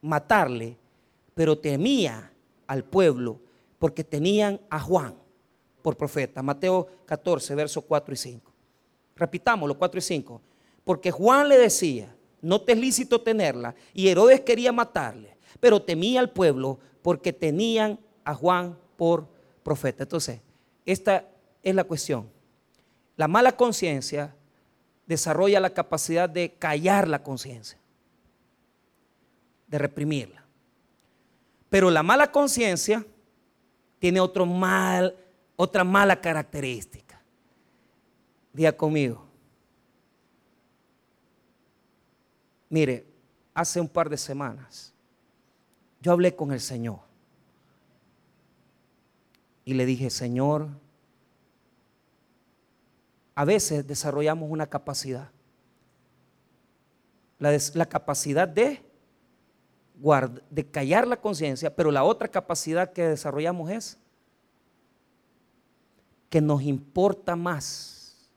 matarle, 0.00 0.76
pero 1.34 1.58
temía 1.58 2.32
al 2.66 2.84
pueblo 2.84 3.40
porque 3.78 4.04
tenían 4.04 4.60
a 4.70 4.78
Juan 4.80 5.14
por 5.82 5.96
profeta. 5.96 6.42
Mateo 6.42 6.88
14, 7.06 7.54
versos 7.54 7.84
4 7.84 8.14
y 8.14 8.16
5. 8.16 8.52
Repitámoslo, 9.16 9.76
4 9.76 9.98
y 9.98 10.02
5. 10.02 10.40
Porque 10.84 11.10
Juan 11.10 11.48
le 11.48 11.58
decía, 11.58 12.14
no 12.40 12.60
te 12.60 12.72
es 12.72 12.78
lícito 12.78 13.20
tenerla, 13.20 13.74
y 13.92 14.08
Herodes 14.08 14.40
quería 14.40 14.72
matarle, 14.72 15.36
pero 15.60 15.82
temía 15.82 16.20
al 16.20 16.30
pueblo 16.30 16.78
porque 17.02 17.32
tenían 17.32 17.98
a 18.24 18.34
Juan 18.34 18.76
por 18.96 19.26
profeta. 19.62 20.04
Entonces, 20.04 20.40
esta 20.84 21.28
es 21.62 21.74
la 21.74 21.84
cuestión. 21.84 22.28
La 23.16 23.28
mala 23.28 23.56
conciencia 23.56 24.34
desarrolla 25.06 25.60
la 25.60 25.70
capacidad 25.70 26.28
de 26.28 26.54
callar 26.54 27.06
la 27.06 27.22
conciencia, 27.22 27.78
de 29.66 29.78
reprimirla. 29.78 30.41
Pero 31.72 31.90
la 31.90 32.02
mala 32.02 32.30
conciencia 32.30 33.02
tiene 33.98 34.20
otro 34.20 34.44
mal, 34.44 35.16
otra 35.56 35.84
mala 35.84 36.20
característica. 36.20 37.18
Día 38.52 38.76
conmigo. 38.76 39.24
Mire, 42.68 43.06
hace 43.54 43.80
un 43.80 43.88
par 43.88 44.10
de 44.10 44.18
semanas 44.18 44.92
yo 46.02 46.12
hablé 46.12 46.36
con 46.36 46.52
el 46.52 46.60
Señor 46.60 46.98
y 49.64 49.72
le 49.72 49.86
dije, 49.86 50.10
Señor, 50.10 50.68
a 53.34 53.46
veces 53.46 53.86
desarrollamos 53.86 54.50
una 54.50 54.66
capacidad, 54.66 55.30
la, 57.38 57.56
la 57.72 57.86
capacidad 57.86 58.46
de, 58.46 58.91
de 60.50 60.70
callar 60.70 61.06
la 61.06 61.20
conciencia, 61.20 61.74
pero 61.74 61.90
la 61.90 62.04
otra 62.04 62.28
capacidad 62.28 62.92
que 62.92 63.02
desarrollamos 63.02 63.70
es 63.70 63.98
que 66.28 66.40
nos 66.40 66.62
importa 66.62 67.36
más 67.36 68.30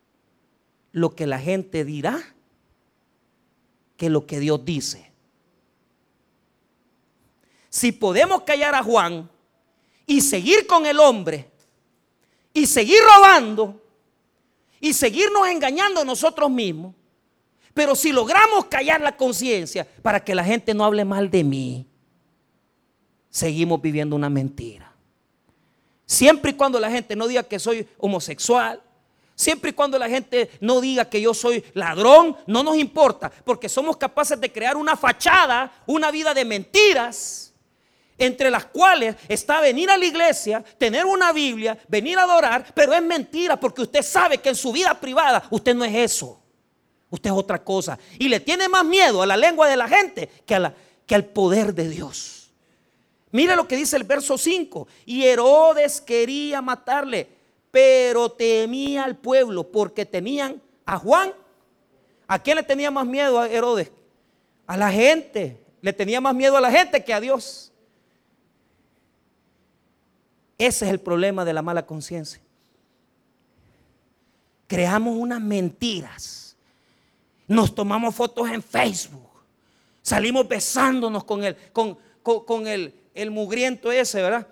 lo 0.91 1.15
que 1.15 1.25
la 1.25 1.39
gente 1.39 1.83
dirá 1.83 2.21
que 3.97 4.09
lo 4.09 4.27
que 4.27 4.39
Dios 4.39 4.63
dice. 4.63 5.11
Si 7.69 7.91
podemos 7.91 8.43
callar 8.43 8.75
a 8.75 8.83
Juan 8.83 9.29
y 10.05 10.21
seguir 10.21 10.67
con 10.67 10.85
el 10.85 10.99
hombre 10.99 11.49
y 12.53 12.67
seguir 12.67 12.99
robando, 13.15 13.81
y 14.85 14.93
seguirnos 14.93 15.47
engañando 15.47 16.01
a 16.01 16.05
nosotros 16.05 16.49
mismos. 16.49 16.93
Pero 17.75 17.93
si 17.93 18.13
logramos 18.13 18.65
callar 18.67 19.01
la 19.01 19.17
conciencia 19.17 19.85
para 20.01 20.23
que 20.23 20.33
la 20.33 20.45
gente 20.45 20.73
no 20.73 20.85
hable 20.85 21.03
mal 21.03 21.29
de 21.29 21.43
mí, 21.43 21.85
seguimos 23.29 23.81
viviendo 23.81 24.15
una 24.15 24.29
mentira. 24.29 24.93
Siempre 26.05 26.51
y 26.51 26.53
cuando 26.53 26.79
la 26.79 26.89
gente 26.89 27.17
no 27.17 27.27
diga 27.27 27.43
que 27.43 27.59
soy 27.59 27.85
homosexual, 27.97 28.81
siempre 29.35 29.71
y 29.71 29.73
cuando 29.73 29.99
la 29.99 30.07
gente 30.07 30.51
no 30.61 30.79
diga 30.79 31.09
que 31.09 31.19
yo 31.19 31.33
soy 31.33 31.65
ladrón, 31.73 32.37
no 32.47 32.63
nos 32.63 32.77
importa, 32.77 33.29
porque 33.29 33.67
somos 33.67 33.97
capaces 33.97 34.39
de 34.39 34.49
crear 34.49 34.77
una 34.77 34.95
fachada, 34.95 35.69
una 35.85 36.11
vida 36.11 36.33
de 36.33 36.45
mentiras 36.45 37.53
entre 38.17 38.49
las 38.49 38.67
cuales 38.67 39.17
está 39.27 39.59
venir 39.59 39.89
a 39.89 39.97
la 39.97 40.05
iglesia, 40.05 40.63
tener 40.77 41.05
una 41.05 41.33
Biblia, 41.33 41.77
venir 41.89 42.17
a 42.19 42.23
adorar, 42.23 42.71
pero 42.73 42.93
es 42.93 43.03
mentira 43.03 43.59
porque 43.59 43.81
usted 43.81 44.01
sabe 44.01 44.37
que 44.37 44.47
en 44.47 44.55
su 44.55 44.71
vida 44.71 44.97
privada 44.97 45.45
usted 45.49 45.75
no 45.75 45.83
es 45.83 45.93
eso. 45.93 46.41
Usted 47.09 47.29
es 47.29 47.35
otra 47.35 47.63
cosa. 47.63 47.97
Y 48.19 48.29
le 48.29 48.39
tiene 48.39 48.67
más 48.67 48.85
miedo 48.85 49.21
a 49.21 49.25
la 49.25 49.37
lengua 49.37 49.67
de 49.67 49.77
la 49.77 49.87
gente 49.87 50.29
que, 50.45 50.55
a 50.55 50.59
la, 50.59 50.75
que 51.05 51.15
al 51.15 51.25
poder 51.25 51.73
de 51.73 51.89
Dios. 51.89 52.51
Mire 53.31 53.55
lo 53.55 53.67
que 53.67 53.75
dice 53.75 53.97
el 53.97 54.03
verso 54.03 54.37
5. 54.37 54.87
Y 55.05 55.23
Herodes 55.23 56.01
quería 56.01 56.61
matarle, 56.61 57.27
pero 57.71 58.31
temía 58.31 59.03
al 59.03 59.17
pueblo 59.17 59.69
porque 59.69 60.05
tenían 60.05 60.61
a 60.85 60.97
Juan. 60.97 61.33
¿A 62.27 62.39
quién 62.39 62.57
le 62.57 62.63
tenía 62.63 62.89
más 62.89 63.05
miedo 63.05 63.39
a 63.39 63.49
Herodes? 63.49 63.91
A 64.65 64.77
la 64.77 64.91
gente. 64.91 65.59
Le 65.81 65.93
tenía 65.93 66.19
más 66.21 66.33
miedo 66.33 66.57
a 66.57 66.61
la 66.61 66.71
gente 66.71 67.03
que 67.03 67.13
a 67.13 67.19
Dios. 67.19 67.71
Ese 70.57 70.85
es 70.85 70.91
el 70.91 70.99
problema 70.99 71.43
de 71.43 71.53
la 71.53 71.61
mala 71.61 71.85
conciencia. 71.85 72.41
Creamos 74.67 75.15
unas 75.15 75.41
mentiras. 75.41 76.44
Nos 77.47 77.73
tomamos 77.73 78.15
fotos 78.15 78.49
en 78.49 78.61
Facebook. 78.61 79.29
Salimos 80.01 80.47
besándonos 80.47 81.23
con 81.23 81.43
el, 81.43 81.55
con, 81.71 82.67
el, 82.67 82.93
el 83.13 83.31
mugriento 83.31 83.91
ese, 83.91 84.21
¿verdad? 84.21 84.47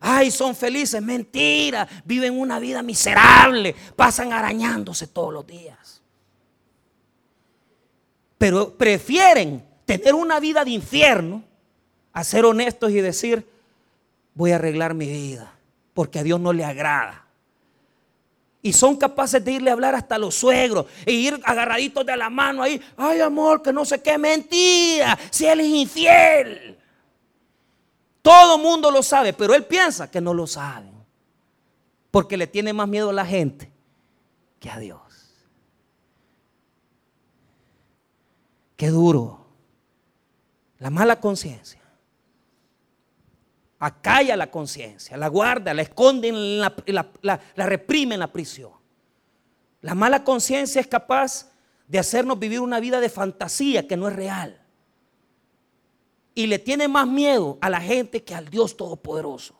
Ay, 0.00 0.30
son 0.30 0.54
felices. 0.54 1.00
Mentira. 1.02 1.88
Viven 2.04 2.38
una 2.38 2.58
vida 2.58 2.82
miserable. 2.82 3.74
Pasan 3.96 4.32
arañándose 4.32 5.06
todos 5.06 5.32
los 5.32 5.46
días. 5.46 6.02
Pero 8.36 8.76
prefieren 8.76 9.64
tener 9.86 10.14
una 10.14 10.40
vida 10.40 10.64
de 10.64 10.72
infierno 10.72 11.42
a 12.12 12.22
ser 12.22 12.44
honestos 12.44 12.90
y 12.90 13.00
decir, 13.00 13.48
voy 14.34 14.52
a 14.52 14.56
arreglar 14.56 14.94
mi 14.94 15.06
vida, 15.06 15.54
porque 15.94 16.18
a 16.18 16.22
Dios 16.22 16.38
no 16.40 16.52
le 16.52 16.64
agrada. 16.64 17.23
Y 18.64 18.72
son 18.72 18.96
capaces 18.96 19.44
de 19.44 19.52
irle 19.52 19.68
a 19.68 19.74
hablar 19.74 19.94
hasta 19.94 20.16
los 20.16 20.34
suegros 20.34 20.86
e 21.04 21.12
ir 21.12 21.38
agarraditos 21.44 22.06
de 22.06 22.16
la 22.16 22.30
mano 22.30 22.62
ahí. 22.62 22.80
Ay, 22.96 23.20
amor, 23.20 23.60
que 23.60 23.74
no 23.74 23.84
sé 23.84 24.00
qué 24.00 24.16
mentira. 24.16 25.18
Si 25.30 25.44
él 25.44 25.60
es 25.60 25.66
infiel. 25.66 26.78
Todo 28.22 28.56
mundo 28.56 28.90
lo 28.90 29.02
sabe, 29.02 29.34
pero 29.34 29.54
él 29.54 29.66
piensa 29.66 30.10
que 30.10 30.22
no 30.22 30.32
lo 30.32 30.46
sabe. 30.46 30.90
Porque 32.10 32.38
le 32.38 32.46
tiene 32.46 32.72
más 32.72 32.88
miedo 32.88 33.10
a 33.10 33.12
la 33.12 33.26
gente 33.26 33.70
que 34.58 34.70
a 34.70 34.78
Dios. 34.78 34.98
Qué 38.78 38.88
duro. 38.88 39.44
La 40.78 40.88
mala 40.88 41.20
conciencia 41.20 41.83
acalla 43.78 44.36
la 44.36 44.50
conciencia, 44.50 45.16
la 45.16 45.28
guarda, 45.28 45.74
la 45.74 45.82
esconde, 45.82 46.32
la, 46.32 46.74
la, 47.22 47.66
reprime 47.66 48.14
en 48.14 48.20
la 48.20 48.32
prisión. 48.32 48.72
La 49.80 49.94
mala 49.94 50.24
conciencia 50.24 50.80
es 50.80 50.86
capaz 50.86 51.50
de 51.86 51.98
hacernos 51.98 52.38
vivir 52.38 52.60
una 52.60 52.80
vida 52.80 53.00
de 53.00 53.08
fantasía 53.08 53.86
que 53.86 53.96
no 53.96 54.08
es 54.08 54.16
real. 54.16 54.60
Y 56.34 56.46
le 56.46 56.58
tiene 56.58 56.88
más 56.88 57.06
miedo 57.06 57.58
a 57.60 57.70
la 57.70 57.80
gente 57.80 58.24
que 58.24 58.34
al 58.34 58.48
Dios 58.48 58.76
Todopoderoso. 58.76 59.54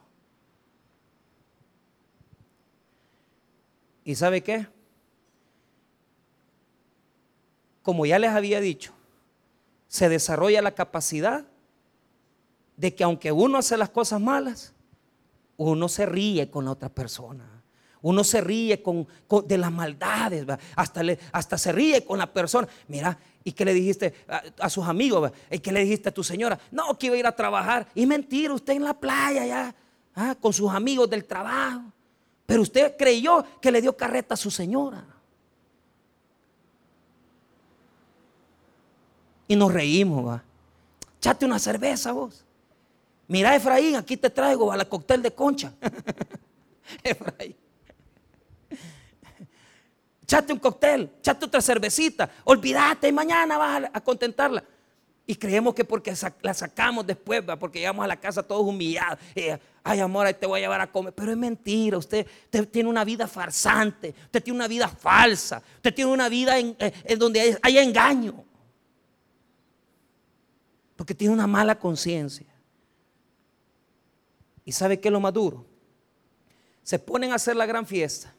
¿Y 4.04 4.14
sabe 4.14 4.42
qué? 4.42 4.66
Como 7.82 8.06
ya 8.06 8.18
les 8.18 8.30
había 8.30 8.60
dicho, 8.60 8.92
se 9.88 10.08
desarrolla 10.08 10.62
la 10.62 10.74
capacidad 10.74 11.46
de 12.76 12.94
que 12.94 13.04
aunque 13.04 13.32
uno 13.32 13.58
hace 13.58 13.76
las 13.76 13.90
cosas 13.90 14.20
malas, 14.20 14.72
uno 15.56 15.88
se 15.88 16.06
ríe 16.06 16.50
con 16.50 16.64
la 16.64 16.72
otra 16.72 16.88
persona. 16.88 17.54
Uno 18.02 18.22
se 18.22 18.42
ríe 18.42 18.82
con, 18.82 19.08
de 19.46 19.56
las 19.56 19.72
maldades, 19.72 20.44
hasta, 20.76 21.00
hasta 21.32 21.56
se 21.56 21.72
ríe 21.72 22.04
con 22.04 22.18
la 22.18 22.30
persona. 22.30 22.68
Mira, 22.86 23.18
¿y 23.42 23.52
qué 23.52 23.64
le 23.64 23.72
dijiste 23.72 24.12
a, 24.58 24.68
sus 24.68 24.86
amigos? 24.86 25.32
¿Y 25.50 25.58
qué 25.60 25.72
le 25.72 25.80
dijiste 25.80 26.10
a 26.10 26.12
tu 26.12 26.22
señora? 26.22 26.58
No, 26.70 26.98
que 26.98 27.06
iba 27.06 27.16
a 27.16 27.18
ir 27.18 27.26
a 27.26 27.34
trabajar. 27.34 27.88
Y 27.94 28.04
mentira, 28.04 28.52
usted 28.52 28.74
en 28.74 28.84
la 28.84 28.92
playa 28.92 29.46
ya, 29.46 29.74
ah, 30.16 30.36
con 30.38 30.52
sus 30.52 30.70
amigos 30.70 31.08
del 31.08 31.24
trabajo. 31.24 31.80
Pero 32.44 32.60
usted 32.60 32.94
creyó 32.98 33.42
que 33.58 33.72
le 33.72 33.80
dio 33.80 33.96
carreta 33.96 34.34
a 34.34 34.36
su 34.36 34.50
señora. 34.50 35.02
Y 39.48 39.56
nos 39.56 39.72
reímos, 39.72 40.26
va. 40.26 40.44
Una 41.40 41.58
cerveza 41.58 42.12
vos. 42.12 42.43
Mira, 43.26 43.54
Efraín, 43.56 43.96
aquí 43.96 44.16
te 44.16 44.30
traigo 44.30 44.70
a 44.70 44.76
la 44.76 44.84
cóctel 44.84 45.22
de 45.22 45.32
concha. 45.32 45.72
Efraín. 47.02 47.56
Chate 50.26 50.52
un 50.52 50.58
cóctel, 50.58 51.10
chate 51.22 51.44
otra 51.44 51.60
cervecita. 51.60 52.30
Olvídate, 52.44 53.12
mañana 53.12 53.58
vas 53.58 53.90
a, 53.92 54.00
contentarla. 54.00 54.64
Y 55.26 55.36
creemos 55.36 55.74
que 55.74 55.84
porque 55.84 56.14
la 56.42 56.52
sacamos 56.52 57.06
después, 57.06 57.42
porque 57.58 57.78
llegamos 57.78 58.04
a 58.04 58.08
la 58.08 58.16
casa 58.16 58.42
todos 58.42 58.66
humillados. 58.66 59.18
Ay, 59.82 60.00
amor, 60.00 60.30
te 60.34 60.46
voy 60.46 60.60
a 60.60 60.62
llevar 60.62 60.80
a 60.80 60.90
comer. 60.90 61.14
Pero 61.14 61.30
es 61.30 61.36
mentira. 61.36 61.96
Usted, 61.96 62.26
tiene 62.70 62.88
una 62.88 63.04
vida 63.04 63.26
farsante. 63.26 64.14
Usted 64.24 64.42
tiene 64.42 64.56
una 64.56 64.68
vida 64.68 64.88
falsa. 64.88 65.62
Usted 65.76 65.94
tiene 65.94 66.10
una 66.10 66.28
vida 66.28 66.58
en, 66.58 66.76
eh, 66.78 66.92
en 67.04 67.18
donde 67.18 67.58
hay 67.62 67.78
engaño. 67.78 68.44
Porque 70.96 71.14
tiene 71.14 71.32
una 71.32 71.46
mala 71.46 71.78
conciencia. 71.78 72.53
¿Y 74.64 74.72
sabe 74.72 75.00
qué 75.00 75.08
es 75.08 75.12
lo 75.12 75.20
más 75.20 75.32
duro? 75.32 75.66
Se 76.82 76.98
ponen 76.98 77.32
a 77.32 77.36
hacer 77.36 77.56
la 77.56 77.66
gran 77.66 77.86
fiesta 77.86 78.34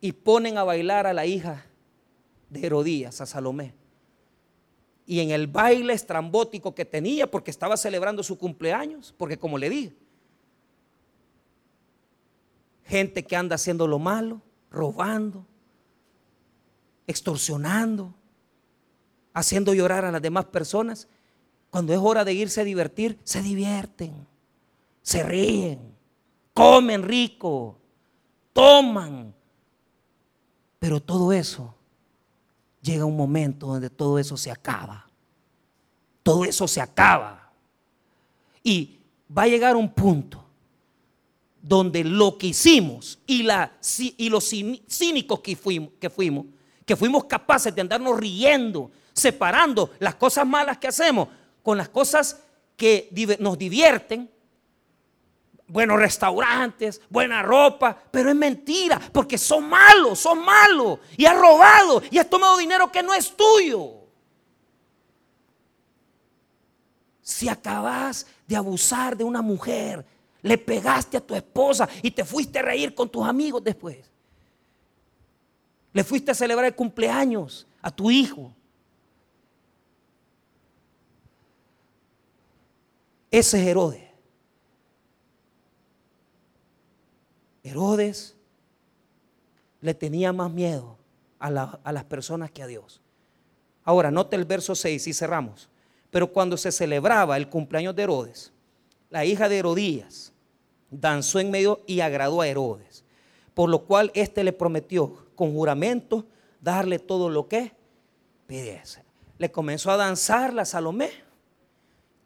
y 0.00 0.12
ponen 0.12 0.58
a 0.58 0.64
bailar 0.64 1.06
a 1.06 1.12
la 1.12 1.26
hija 1.26 1.66
de 2.48 2.66
Herodías, 2.66 3.20
a 3.20 3.26
Salomé. 3.26 3.74
Y 5.06 5.20
en 5.20 5.30
el 5.30 5.46
baile 5.46 5.92
estrambótico 5.92 6.74
que 6.74 6.84
tenía, 6.84 7.30
porque 7.30 7.50
estaba 7.50 7.76
celebrando 7.76 8.22
su 8.22 8.38
cumpleaños, 8.38 9.14
porque 9.16 9.38
como 9.38 9.58
le 9.58 9.68
dije, 9.68 9.92
gente 12.84 13.24
que 13.24 13.36
anda 13.36 13.56
haciendo 13.56 13.86
lo 13.86 13.98
malo, 13.98 14.40
robando, 14.70 15.46
extorsionando, 17.06 18.14
haciendo 19.32 19.74
llorar 19.74 20.04
a 20.04 20.12
las 20.12 20.22
demás 20.22 20.46
personas, 20.46 21.08
cuando 21.70 21.92
es 21.92 21.98
hora 22.00 22.24
de 22.24 22.32
irse 22.32 22.60
a 22.60 22.64
divertir, 22.64 23.18
se 23.24 23.42
divierten, 23.42 24.26
se 25.02 25.22
ríen, 25.22 25.96
comen 26.54 27.02
rico, 27.02 27.78
toman. 28.52 29.34
Pero 30.78 31.00
todo 31.00 31.32
eso 31.32 31.74
llega 32.80 33.04
un 33.04 33.16
momento 33.16 33.66
donde 33.66 33.90
todo 33.90 34.18
eso 34.18 34.36
se 34.36 34.50
acaba. 34.50 35.06
Todo 36.22 36.44
eso 36.44 36.66
se 36.68 36.80
acaba. 36.80 37.52
Y 38.62 38.98
va 39.36 39.42
a 39.42 39.48
llegar 39.48 39.76
un 39.76 39.92
punto 39.92 40.44
donde 41.62 42.04
lo 42.04 42.38
que 42.38 42.48
hicimos 42.48 43.18
y, 43.26 43.42
los 43.42 44.48
cínicos 44.88 45.40
que 45.40 45.56
fuimos, 45.56 45.90
que 46.00 46.08
fuimos, 46.08 46.46
que 46.86 46.96
fuimos 46.96 47.24
capaces 47.24 47.74
de 47.74 47.82
andarnos 47.82 48.18
riendo, 48.18 48.90
separando 49.12 49.90
las 49.98 50.14
cosas 50.14 50.46
malas 50.46 50.78
que 50.78 50.88
hacemos 50.88 51.28
con 51.62 51.76
las 51.76 51.88
cosas 51.88 52.42
que 52.76 53.10
nos 53.38 53.58
divierten, 53.58 54.30
buenos 55.70 55.98
restaurantes, 55.98 57.00
buena 57.08 57.42
ropa, 57.42 57.96
pero 58.10 58.28
es 58.30 58.36
mentira, 58.36 59.00
porque 59.12 59.38
son 59.38 59.68
malos, 59.68 60.18
son 60.18 60.44
malos, 60.44 60.98
y 61.16 61.24
has 61.24 61.36
robado, 61.36 62.02
y 62.10 62.18
has 62.18 62.28
tomado 62.28 62.58
dinero 62.58 62.90
que 62.90 63.02
no 63.02 63.14
es 63.14 63.34
tuyo. 63.36 63.94
Si 67.22 67.48
acabas 67.48 68.26
de 68.46 68.56
abusar 68.56 69.16
de 69.16 69.24
una 69.24 69.40
mujer, 69.40 70.04
le 70.42 70.58
pegaste 70.58 71.16
a 71.16 71.20
tu 71.20 71.34
esposa 71.34 71.88
y 72.02 72.10
te 72.10 72.24
fuiste 72.24 72.58
a 72.58 72.62
reír 72.62 72.94
con 72.94 73.08
tus 73.08 73.24
amigos 73.26 73.62
después. 73.62 73.98
Le 75.92 76.02
fuiste 76.04 76.32
a 76.32 76.34
celebrar 76.34 76.66
el 76.66 76.74
cumpleaños 76.74 77.66
a 77.80 77.90
tu 77.90 78.10
hijo. 78.10 78.52
Ese 83.30 83.60
es 83.60 83.66
Herodes. 83.68 84.09
Herodes 87.70 88.36
le 89.80 89.94
tenía 89.94 90.32
más 90.32 90.50
miedo 90.50 90.98
a, 91.38 91.50
las 91.50 92.04
personas 92.04 92.50
que 92.50 92.62
a 92.62 92.66
Dios. 92.66 93.00
Ahora, 93.84 94.10
note 94.10 94.36
el 94.36 94.44
verso 94.44 94.74
6 94.74 95.06
y 95.06 95.12
cerramos. 95.12 95.68
Pero 96.10 96.32
cuando 96.32 96.56
se 96.56 96.72
celebraba 96.72 97.36
el 97.36 97.48
cumpleaños 97.48 97.96
de 97.96 98.02
Herodes, 98.02 98.52
la 99.08 99.24
hija 99.24 99.48
de 99.48 99.58
Herodías 99.58 100.32
danzó 100.90 101.40
en 101.40 101.50
medio 101.50 101.80
y 101.86 102.00
agradó 102.00 102.40
a 102.40 102.48
Herodes, 102.48 103.04
por 103.54 103.70
lo 103.70 103.84
cual 103.84 104.10
éste 104.14 104.44
le 104.44 104.52
prometió 104.52 105.26
con 105.34 105.52
juramento 105.52 106.26
darle 106.60 106.98
todo 106.98 107.30
lo 107.30 107.48
que 107.48 107.72
pidiese. 108.46 109.02
Le 109.38 109.50
comenzó 109.50 109.90
a 109.90 109.96
danzar 109.96 110.52
la 110.52 110.64
Salomé 110.64 111.10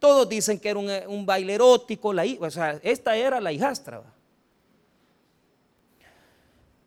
todos 0.05 0.29
dicen 0.29 0.61
que 0.61 0.69
era 0.69 0.79
un, 0.79 1.25
baile 1.25 1.55
erótico, 1.55 2.11
o 2.11 2.51
sea, 2.51 2.79
esta 2.83 3.17
era 3.17 3.41
la 3.41 3.53
hijastra. 3.53 4.03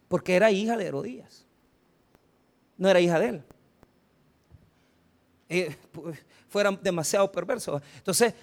Porque 0.08 0.36
era 0.36 0.52
hija 0.52 0.78
de 0.78 0.86
Herodías. 0.86 1.46
No 2.78 2.90
era 2.90 3.00
hija 3.00 3.20
de 3.20 3.30
él. 3.30 3.44
Eh, 5.50 5.76
pues, 5.92 6.20
fueran 6.50 6.80
demasiado 6.82 7.32
perversos. 7.32 7.82
Entonces, 7.98 8.34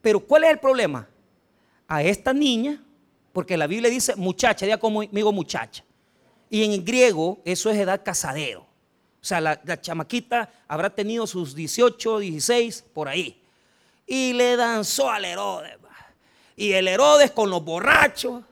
pero 0.00 0.20
¿cuál 0.20 0.44
es 0.44 0.50
el 0.50 0.58
problema? 0.58 1.08
A 1.88 2.02
esta 2.02 2.32
niña, 2.32 2.82
porque 3.32 3.56
la 3.56 3.66
Biblia 3.66 3.90
dice 3.90 4.14
muchacha, 4.16 4.66
ya 4.66 4.78
conmigo 4.78 5.32
muchacha. 5.32 5.84
Y 6.50 6.62
en 6.64 6.84
griego 6.84 7.40
eso 7.44 7.70
es 7.70 7.78
edad 7.78 8.02
casadero. 8.04 8.60
O 8.60 9.26
sea, 9.26 9.40
la, 9.40 9.60
la 9.64 9.80
chamaquita 9.80 10.52
habrá 10.68 10.90
tenido 10.90 11.26
sus 11.26 11.54
18, 11.54 12.18
16, 12.18 12.84
por 12.92 13.08
ahí 13.08 13.40
y 14.06 14.32
le 14.32 14.56
danzó 14.56 15.10
al 15.10 15.24
Herodes. 15.24 15.78
Y 16.56 16.72
el 16.72 16.86
Herodes 16.86 17.32
con 17.32 17.50
los 17.50 17.64
borrachos, 17.64 18.44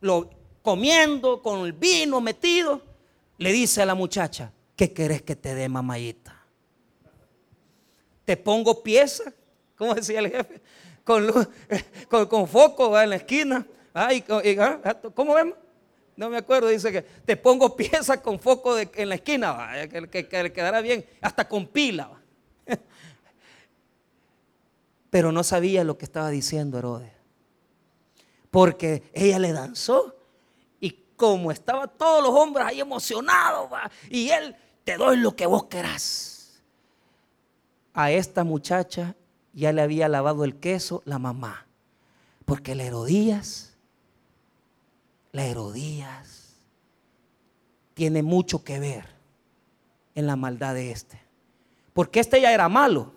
lo, 0.00 0.28
comiendo, 0.62 1.42
con 1.42 1.66
el 1.66 1.72
vino 1.72 2.20
metido, 2.20 2.80
le 3.38 3.52
dice 3.52 3.82
a 3.82 3.86
la 3.86 3.94
muchacha, 3.94 4.52
¿qué 4.76 4.92
querés 4.92 5.22
que 5.22 5.36
te 5.36 5.54
dé, 5.54 5.68
mamayita? 5.68 6.38
Te 8.24 8.36
pongo 8.36 8.82
pieza, 8.82 9.32
¿cómo 9.76 9.94
decía 9.94 10.20
el 10.20 10.30
jefe? 10.30 10.62
Con, 11.04 11.30
con, 12.28 12.46
foco 12.46 12.98
en 13.00 13.10
la 13.10 13.16
esquina. 13.16 13.66
Ay, 13.92 14.24
ah, 14.60 14.96
¿Cómo 15.14 15.34
vemos? 15.34 15.56
No 16.16 16.30
me 16.30 16.36
acuerdo, 16.36 16.68
dice 16.68 16.92
que 16.92 17.02
te 17.02 17.36
pongo 17.36 17.76
pieza 17.76 18.22
con 18.22 18.38
foco 18.38 18.78
en 18.78 19.08
la 19.08 19.16
esquina, 19.16 19.72
que, 19.90 20.28
que, 20.28 20.42
le 20.42 20.52
quedará 20.52 20.80
bien, 20.80 21.04
hasta 21.20 21.48
con 21.48 21.66
pila 21.66 22.10
pero 25.10 25.32
no 25.32 25.42
sabía 25.42 25.84
lo 25.84 25.98
que 25.98 26.04
estaba 26.04 26.30
diciendo 26.30 26.78
Herodes. 26.78 27.12
Porque 28.50 29.02
ella 29.12 29.38
le 29.38 29.52
danzó 29.52 30.21
como 31.22 31.52
estaban 31.52 31.88
todos 31.96 32.20
los 32.20 32.32
hombres 32.34 32.66
ahí 32.66 32.80
emocionados, 32.80 33.70
y 34.10 34.30
él, 34.30 34.56
te 34.82 34.96
doy 34.96 35.18
lo 35.18 35.36
que 35.36 35.46
vos 35.46 35.66
querás. 35.66 36.60
A 37.94 38.10
esta 38.10 38.42
muchacha 38.42 39.14
ya 39.52 39.70
le 39.70 39.82
había 39.82 40.08
lavado 40.08 40.42
el 40.42 40.56
queso 40.56 41.00
la 41.04 41.20
mamá. 41.20 41.68
Porque 42.44 42.74
la 42.74 42.82
Herodías, 42.82 43.76
la 45.30 45.46
Herodías, 45.46 46.56
tiene 47.94 48.24
mucho 48.24 48.64
que 48.64 48.80
ver 48.80 49.06
en 50.16 50.26
la 50.26 50.34
maldad 50.34 50.74
de 50.74 50.90
este. 50.90 51.22
Porque 51.92 52.18
este 52.18 52.40
ya 52.40 52.52
era 52.52 52.68
malo. 52.68 53.12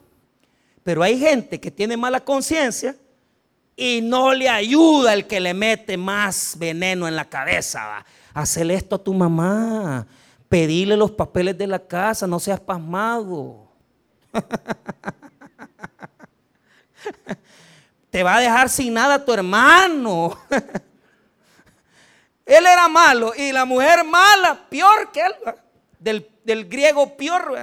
Pero 0.83 1.01
hay 1.01 1.17
gente 1.17 1.59
que 1.59 1.71
tiene 1.71 1.97
mala 1.97 2.23
conciencia 2.23 2.95
y 3.76 4.01
no 4.01 4.34
le 4.34 4.49
ayuda 4.49 5.13
el 5.13 5.28
que 5.28 5.39
le 5.39 5.53
mete 5.53 5.97
más 5.97 6.55
veneno 6.57 7.07
en 7.07 7.15
la 7.15 7.26
cabeza. 7.26 8.03
Hacerle 8.34 8.73
esto 8.76 8.95
a 8.95 9.03
tu 9.03 9.13
mamá. 9.13 10.07
Pedirle 10.47 10.95
los 10.95 11.11
papeles 11.11 11.57
de 11.57 11.67
la 11.67 11.80
casa, 11.80 12.28
no 12.28 12.39
seas 12.39 12.59
pasmado. 12.59 13.67
Te 18.09 18.23
va 18.23 18.38
a 18.38 18.39
dejar 18.39 18.69
sin 18.69 18.93
nada 18.93 19.23
tu 19.23 19.34
hermano. 19.34 20.39
él 22.45 22.65
era 22.65 22.88
malo 22.88 23.34
y 23.36 23.51
la 23.51 23.65
mujer 23.65 24.05
mala, 24.05 24.67
peor 24.69 25.11
que 25.11 25.21
él. 25.21 25.34
Del 26.43 26.65
griego 26.65 27.17
peor, 27.17 27.53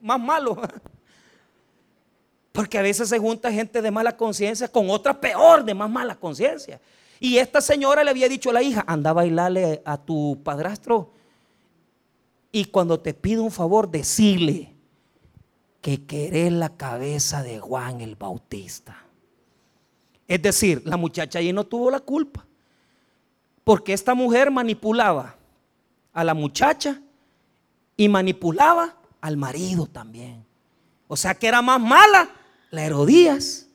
más 0.00 0.20
malo. 0.20 0.60
Porque 2.52 2.78
a 2.78 2.82
veces 2.82 3.08
se 3.08 3.18
junta 3.18 3.52
gente 3.52 3.80
de 3.80 3.90
mala 3.90 4.16
conciencia 4.16 4.68
con 4.68 4.90
otra 4.90 5.20
peor 5.20 5.64
de 5.64 5.74
más 5.74 5.90
mala 5.90 6.16
conciencia. 6.16 6.80
Y 7.20 7.36
esta 7.36 7.60
señora 7.60 8.02
le 8.02 8.10
había 8.10 8.28
dicho 8.28 8.50
a 8.50 8.54
la 8.54 8.62
hija, 8.62 8.84
anda 8.86 9.10
a 9.10 9.14
bailarle 9.14 9.82
a 9.84 9.98
tu 9.98 10.40
padrastro. 10.42 11.12
Y 12.50 12.64
cuando 12.66 12.98
te 12.98 13.14
pide 13.14 13.40
un 13.40 13.50
favor, 13.50 13.90
decirle 13.90 14.74
que 15.80 16.04
querés 16.06 16.52
la 16.52 16.76
cabeza 16.76 17.42
de 17.42 17.60
Juan 17.60 18.00
el 18.00 18.16
Bautista. 18.16 19.04
Es 20.26 20.42
decir, 20.42 20.82
la 20.84 20.96
muchacha 20.96 21.38
allí 21.38 21.52
no 21.52 21.64
tuvo 21.64 21.90
la 21.90 22.00
culpa. 22.00 22.46
Porque 23.64 23.92
esta 23.92 24.14
mujer 24.14 24.50
manipulaba 24.50 25.36
a 26.12 26.24
la 26.24 26.34
muchacha 26.34 27.00
y 27.96 28.08
manipulaba 28.08 28.96
al 29.20 29.36
marido 29.36 29.86
también. 29.86 30.44
O 31.06 31.16
sea 31.16 31.34
que 31.34 31.46
era 31.46 31.60
más 31.60 31.80
mala 31.80 32.30
la 32.70 32.84
Herodías. 32.84 33.68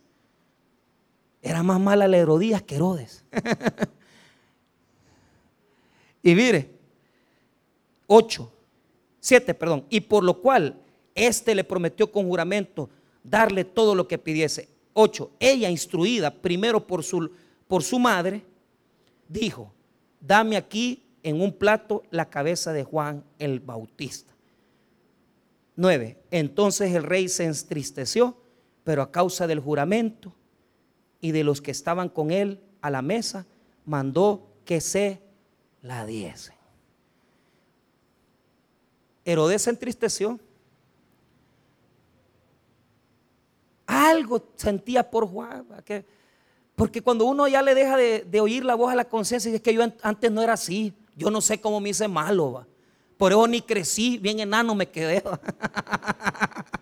Era 1.41 1.63
más 1.63 1.79
mala 1.79 2.07
la 2.07 2.17
Herodías 2.17 2.61
que 2.61 2.75
Herodes. 2.75 3.23
y 6.23 6.33
mire, 6.33 6.71
8, 8.07 8.51
7, 9.19 9.53
perdón. 9.53 9.85
Y 9.89 10.01
por 10.01 10.23
lo 10.23 10.41
cual 10.41 10.81
Este 11.13 11.55
le 11.55 11.63
prometió 11.63 12.11
con 12.11 12.27
juramento 12.27 12.89
darle 13.23 13.63
todo 13.63 13.95
lo 13.95 14.07
que 14.07 14.17
pidiese. 14.17 14.69
8. 14.93 15.31
Ella, 15.39 15.69
instruida 15.69 16.31
primero 16.31 16.85
por 16.85 17.03
su, 17.03 17.31
por 17.67 17.83
su 17.83 17.99
madre, 17.99 18.43
dijo, 19.27 19.71
dame 20.19 20.57
aquí 20.57 21.03
en 21.23 21.41
un 21.41 21.53
plato 21.53 22.03
la 22.11 22.29
cabeza 22.29 22.73
de 22.73 22.83
Juan 22.83 23.23
el 23.39 23.59
Bautista. 23.59 24.33
9. 25.75 26.17
Entonces 26.31 26.93
el 26.93 27.03
rey 27.03 27.27
se 27.27 27.45
entristeció, 27.45 28.37
pero 28.85 29.01
a 29.01 29.11
causa 29.11 29.47
del 29.47 29.59
juramento 29.59 30.31
y 31.19 31.31
de 31.31 31.43
los 31.43 31.59
que 31.59 31.71
estaban 31.71 32.07
con 32.07 32.31
él 32.31 32.61
a 32.81 32.89
la 32.91 33.01
mesa, 33.01 33.45
mandó 33.83 34.47
que 34.63 34.79
se 34.79 35.21
la 35.81 36.05
diese. 36.05 36.53
Herodes 39.25 39.63
se 39.63 39.71
entristeció. 39.71 40.39
Algo 43.87 44.51
sentía 44.55 45.09
por 45.09 45.27
Juan. 45.27 45.65
porque 46.75 47.01
cuando 47.01 47.25
uno 47.25 47.47
ya 47.47 47.63
le 47.63 47.73
deja 47.73 47.97
de, 47.97 48.39
oír 48.39 48.63
la 48.63 48.75
voz 48.75 48.91
a 48.91 48.95
la 48.95 49.05
conciencia, 49.05 49.51
es 49.51 49.61
que 49.61 49.73
yo 49.73 49.81
antes 50.03 50.31
no 50.31 50.43
era 50.43 50.53
así. 50.53 50.93
Yo 51.15 51.31
no 51.31 51.41
sé 51.41 51.59
cómo 51.59 51.79
me 51.79 51.89
hice 51.89 52.07
malo. 52.07 52.67
Por 53.17 53.31
eso 53.31 53.47
ni 53.47 53.61
crecí, 53.61 54.19
bien 54.19 54.39
enano 54.41 54.75
me 54.75 54.87
quedé. 54.87 55.23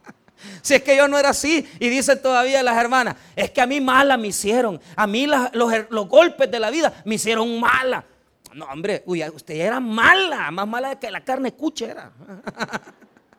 Si 0.61 0.75
es 0.75 0.83
que 0.83 0.95
yo 0.95 1.07
no 1.07 1.17
era 1.17 1.29
así. 1.29 1.67
Y 1.79 1.89
dicen 1.89 2.21
todavía 2.21 2.63
las 2.63 2.77
hermanas, 2.77 3.15
es 3.35 3.51
que 3.51 3.61
a 3.61 3.65
mí 3.65 3.81
mala 3.81 4.17
me 4.17 4.27
hicieron. 4.27 4.79
A 4.95 5.07
mí 5.07 5.27
los, 5.27 6.07
golpes 6.07 6.49
de 6.49 6.59
la 6.59 6.69
vida 6.69 6.93
me 7.05 7.15
hicieron 7.15 7.59
mala. 7.59 8.05
No, 8.53 8.65
hombre, 8.65 9.03
usted 9.05 9.55
era 9.55 9.79
mala, 9.79 10.51
más 10.51 10.67
mala 10.67 10.99
que 10.99 11.09
la 11.09 11.23
carne 11.23 11.53
cuchera. 11.53 12.11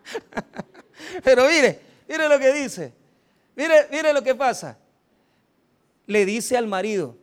Pero 1.25 1.49
mire, 1.49 1.81
mire 2.09 2.29
lo 2.29 2.39
que 2.39 2.53
dice. 2.53 2.93
Mire, 3.55 3.89
mire 3.91 4.13
lo 4.13 4.23
que 4.23 4.35
pasa. 4.35 4.77
Le 6.07 6.27
dice 6.27 6.57
al 6.57 6.67
marido, 6.67 7.17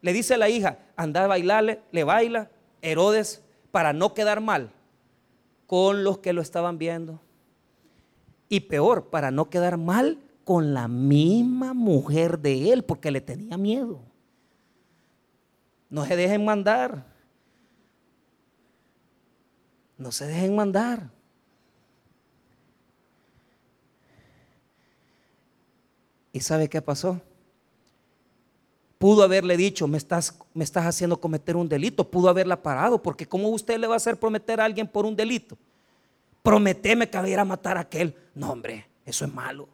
le 0.00 0.12
dice 0.12 0.34
a 0.34 0.38
la 0.38 0.48
hija, 0.48 0.78
anda 0.96 1.24
a 1.24 1.26
bailarle, 1.26 1.80
le 1.90 2.04
baila 2.04 2.50
Herodes 2.80 3.42
para 3.70 3.92
no 3.92 4.14
quedar 4.14 4.40
mal 4.40 4.70
con 5.66 6.04
los 6.04 6.18
que 6.18 6.32
lo 6.32 6.40
estaban 6.42 6.78
viendo. 6.78 7.20
Y 8.48 8.60
peor, 8.60 9.10
para 9.10 9.30
no 9.30 9.50
quedar 9.50 9.78
mal 9.78 10.18
con 10.44 10.74
la 10.74 10.88
misma 10.88 11.74
mujer 11.74 12.38
de 12.38 12.72
él, 12.72 12.84
porque 12.84 13.10
le 13.10 13.20
tenía 13.20 13.56
miedo. 13.56 14.00
No 15.88 16.04
se 16.04 16.16
dejen 16.16 16.44
mandar. 16.44 17.06
No 19.96 20.12
se 20.12 20.26
dejen 20.26 20.54
mandar. 20.54 21.10
¿Y 26.32 26.40
sabe 26.40 26.68
qué 26.68 26.82
pasó? 26.82 27.20
Pudo 28.98 29.22
haberle 29.22 29.56
dicho, 29.56 29.86
me 29.86 29.98
estás, 29.98 30.36
me 30.52 30.64
estás 30.64 30.84
haciendo 30.84 31.20
cometer 31.20 31.56
un 31.56 31.68
delito. 31.68 32.10
Pudo 32.10 32.28
haberla 32.28 32.62
parado, 32.62 33.00
porque 33.00 33.26
¿cómo 33.26 33.48
usted 33.50 33.78
le 33.78 33.86
va 33.86 33.94
a 33.94 33.98
hacer 33.98 34.18
prometer 34.18 34.60
a 34.60 34.64
alguien 34.64 34.88
por 34.88 35.06
un 35.06 35.14
delito? 35.14 35.56
Prometeme 36.44 37.08
que 37.08 37.18
voy 37.18 37.32
a 37.32 37.42
matar 37.42 37.78
a 37.78 37.80
aquel. 37.80 38.14
No, 38.34 38.52
hombre, 38.52 38.86
eso 39.06 39.24
es 39.24 39.32
malo. 39.32 39.66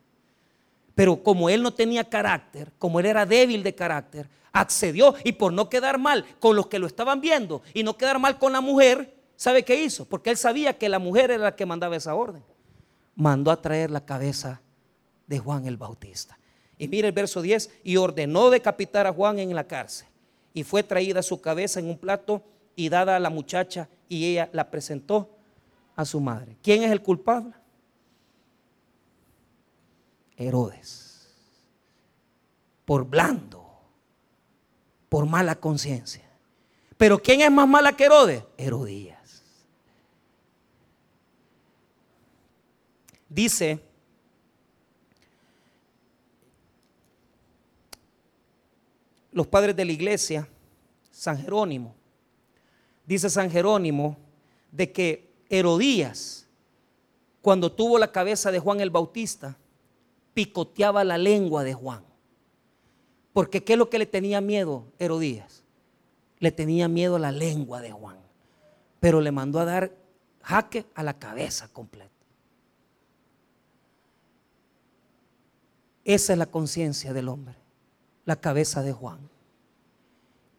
Pero 0.94 1.20
como 1.20 1.50
él 1.50 1.64
no 1.64 1.74
tenía 1.74 2.08
carácter, 2.08 2.70
como 2.78 3.00
él 3.00 3.06
era 3.06 3.26
débil 3.26 3.64
de 3.64 3.74
carácter, 3.74 4.28
accedió 4.52 5.16
y 5.24 5.32
por 5.32 5.52
no 5.52 5.68
quedar 5.68 5.98
mal 5.98 6.24
con 6.38 6.54
los 6.54 6.68
que 6.68 6.78
lo 6.78 6.86
estaban 6.86 7.20
viendo 7.20 7.60
y 7.74 7.82
no 7.82 7.96
quedar 7.96 8.20
mal 8.20 8.38
con 8.38 8.52
la 8.52 8.60
mujer, 8.60 9.12
¿sabe 9.34 9.64
qué 9.64 9.82
hizo? 9.82 10.04
Porque 10.04 10.30
él 10.30 10.36
sabía 10.36 10.78
que 10.78 10.88
la 10.88 11.00
mujer 11.00 11.32
era 11.32 11.42
la 11.42 11.56
que 11.56 11.66
mandaba 11.66 11.96
esa 11.96 12.14
orden. 12.14 12.44
Mandó 13.16 13.50
a 13.50 13.60
traer 13.60 13.90
la 13.90 14.06
cabeza 14.06 14.60
de 15.26 15.40
Juan 15.40 15.66
el 15.66 15.76
Bautista. 15.76 16.38
Y 16.78 16.86
mire 16.86 17.08
el 17.08 17.14
verso 17.14 17.42
10, 17.42 17.68
y 17.82 17.96
ordenó 17.96 18.48
decapitar 18.48 19.08
a 19.08 19.12
Juan 19.12 19.40
en 19.40 19.56
la 19.56 19.64
cárcel. 19.64 20.06
Y 20.54 20.62
fue 20.62 20.84
traída 20.84 21.20
su 21.20 21.40
cabeza 21.40 21.80
en 21.80 21.88
un 21.90 21.98
plato 21.98 22.44
y 22.76 22.90
dada 22.90 23.16
a 23.16 23.18
la 23.18 23.28
muchacha 23.28 23.88
y 24.08 24.26
ella 24.26 24.48
la 24.52 24.70
presentó 24.70 25.39
a 26.00 26.04
su 26.04 26.20
madre. 26.20 26.56
¿Quién 26.62 26.82
es 26.82 26.90
el 26.90 27.02
culpable? 27.02 27.52
Herodes. 30.36 31.28
Por 32.84 33.04
blando, 33.04 33.66
por 35.08 35.26
mala 35.26 35.54
conciencia. 35.54 36.28
Pero 36.96 37.18
¿quién 37.18 37.42
es 37.42 37.50
más 37.50 37.68
mala 37.68 37.92
que 37.92 38.04
Herodes? 38.04 38.42
Herodías. 38.56 39.42
Dice 43.28 43.80
los 49.30 49.46
padres 49.46 49.76
de 49.76 49.84
la 49.84 49.92
iglesia, 49.92 50.48
San 51.12 51.38
Jerónimo, 51.38 51.94
dice 53.06 53.30
San 53.30 53.50
Jerónimo, 53.50 54.16
de 54.72 54.90
que 54.90 55.29
Herodías, 55.50 56.46
cuando 57.42 57.70
tuvo 57.70 57.98
la 57.98 58.10
cabeza 58.10 58.50
de 58.50 58.58
Juan 58.58 58.80
el 58.80 58.88
Bautista, 58.88 59.58
picoteaba 60.32 61.04
la 61.04 61.18
lengua 61.18 61.62
de 61.62 61.74
Juan. 61.74 62.02
Porque 63.34 63.62
¿qué 63.62 63.74
es 63.74 63.78
lo 63.78 63.90
que 63.90 63.98
le 63.98 64.06
tenía 64.06 64.40
miedo 64.40 64.86
Herodías? 64.98 65.62
Le 66.38 66.50
tenía 66.50 66.88
miedo 66.88 67.16
a 67.16 67.18
la 67.18 67.32
lengua 67.32 67.82
de 67.82 67.92
Juan. 67.92 68.16
Pero 68.98 69.20
le 69.20 69.30
mandó 69.30 69.60
a 69.60 69.66
dar 69.66 69.92
jaque 70.42 70.86
a 70.94 71.02
la 71.02 71.18
cabeza 71.18 71.68
completa. 71.68 72.08
Esa 76.04 76.32
es 76.32 76.38
la 76.38 76.46
conciencia 76.46 77.12
del 77.12 77.28
hombre 77.28 77.60
la 78.30 78.36
cabeza 78.36 78.80
de 78.82 78.92
Juan. 78.92 79.18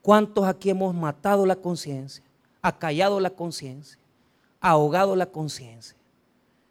¿Cuántos 0.01 0.45
aquí 0.45 0.69
hemos 0.69 0.93
matado 0.93 1.45
la 1.45 1.55
conciencia, 1.55 2.21
acallado 2.61 3.21
la 3.21 3.29
conciencia, 3.29 3.97
ahogado 4.61 5.15
la 5.15 5.25
conciencia? 5.25 5.97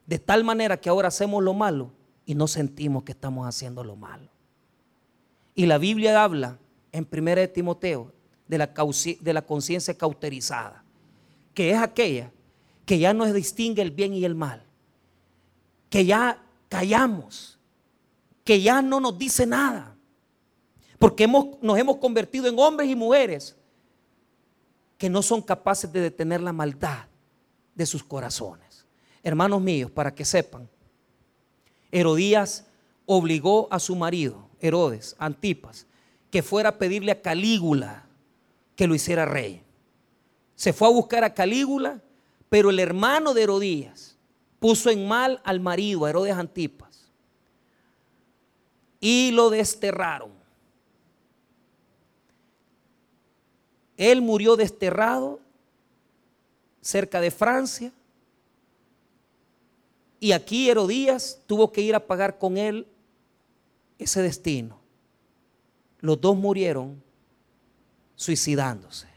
De 0.07 0.19
tal 0.19 0.45
manera 0.45 0.81
que 0.81 0.89
ahora 0.89 1.09
hacemos 1.09 1.43
lo 1.43 1.53
malo 1.53 1.93
y 2.25 2.35
no 2.35 2.47
sentimos 2.47 3.03
que 3.03 3.13
estamos 3.13 3.47
haciendo 3.47 3.85
lo 3.85 3.97
malo. 3.97 4.31
Y 5.55 5.67
la 5.67 5.79
Biblia 5.79 6.23
habla 6.23 6.59
en 6.93 7.07
1 7.11 7.49
Timoteo 7.51 8.13
de 8.49 8.59
la, 8.59 8.73
de 9.21 9.33
la 9.33 9.43
conciencia 9.43 9.97
cauterizada, 9.99 10.85
que 11.53 11.71
es 11.71 11.79
aquella 11.79 12.33
que 12.87 12.99
ya 12.99 13.13
no 13.13 13.31
distingue 13.33 13.83
el 13.83 13.91
bien 13.91 14.15
y 14.15 14.25
el 14.25 14.35
mal, 14.35 14.65
que 15.89 16.05
ya 16.07 16.43
callamos, 16.69 17.59
que 18.45 18.61
ya 18.63 18.83
no 18.83 19.01
nos 19.01 19.19
dice 19.19 19.47
nada, 19.47 19.97
porque 20.99 21.29
nos 21.29 21.79
hemos 21.79 21.97
convertido 21.99 22.47
en 22.47 22.59
hombres 22.59 22.89
y 22.89 22.97
mujeres 22.97 23.57
que 24.99 25.09
no 25.09 25.23
son 25.23 25.41
capaces 25.41 25.91
de 25.93 26.01
detener 26.01 26.41
la 26.41 26.53
maldad 26.53 27.10
de 27.75 27.87
sus 27.87 28.05
corazones. 28.05 28.85
Hermanos 29.23 29.61
míos, 29.61 29.91
para 29.91 30.15
que 30.15 30.25
sepan, 30.25 30.69
Herodías 31.91 32.67
obligó 33.07 33.69
a 33.71 33.79
su 33.79 33.97
marido, 33.97 34.49
Herodes, 34.61 35.17
Antipas, 35.19 35.87
que 36.31 36.43
fuera 36.43 36.71
a 36.71 36.79
pedirle 36.79 37.13
a 37.13 37.21
Calígula 37.21 38.07
que 38.77 38.87
lo 38.87 38.95
hiciera 38.95 39.25
rey. 39.25 39.63
Se 40.55 40.73
fue 40.73 40.89
a 40.89 40.93
buscar 40.93 41.25
a 41.25 41.35
Calígula, 41.35 42.03
pero 42.49 42.71
el 42.71 42.79
hermano 42.79 43.35
de 43.35 43.43
Herodías 43.43 44.17
puso 44.59 44.91
en 44.91 45.09
mal 45.09 45.41
al 45.45 45.61
marido, 45.61 46.05
a 46.05 46.11
Herodes 46.11 46.35
Antipas, 46.35 47.11
y 49.01 49.31
lo 49.33 49.51
desterraron. 49.51 50.33
Él 53.97 54.23
murió 54.23 54.57
desterrado 54.57 55.41
cerca 56.81 57.21
de 57.21 57.31
Francia. 57.31 57.93
Y 60.19 60.33
aquí 60.33 60.69
Herodías 60.69 61.41
tuvo 61.47 61.73
que 61.73 61.81
ir 61.81 61.95
a 61.95 62.07
pagar 62.07 62.39
con 62.39 62.57
él 62.57 62.87
ese 63.99 64.23
destino. 64.23 64.79
Los 66.01 66.21
dos 66.21 66.37
murieron 66.37 67.03
suicidándose. 68.17 69.09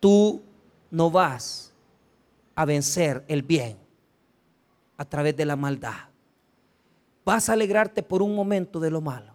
Tú 0.00 0.42
no 0.90 1.10
vas 1.10 1.72
a 2.54 2.64
vencer 2.64 3.24
el 3.28 3.42
bien 3.42 3.78
a 4.96 5.04
través 5.04 5.36
de 5.36 5.44
la 5.44 5.56
maldad. 5.56 6.08
Vas 7.24 7.48
a 7.48 7.52
alegrarte 7.52 8.02
por 8.02 8.22
un 8.22 8.34
momento 8.34 8.80
de 8.80 8.90
lo 8.90 9.00
malo, 9.00 9.34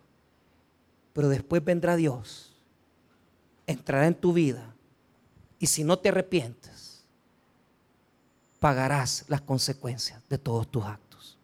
pero 1.13 1.29
después 1.29 1.63
vendrá 1.63 1.95
Dios 1.95 2.55
entrará 3.67 4.07
en 4.07 4.15
tu 4.15 4.33
vida 4.33 4.74
y 5.59 5.67
si 5.67 5.83
no 5.83 5.97
te 5.97 6.09
arrepientes, 6.09 7.05
pagarás 8.59 9.25
las 9.27 9.41
consecuencias 9.41 10.21
de 10.29 10.37
todos 10.37 10.67
tus 10.67 10.83
actos. 10.83 11.37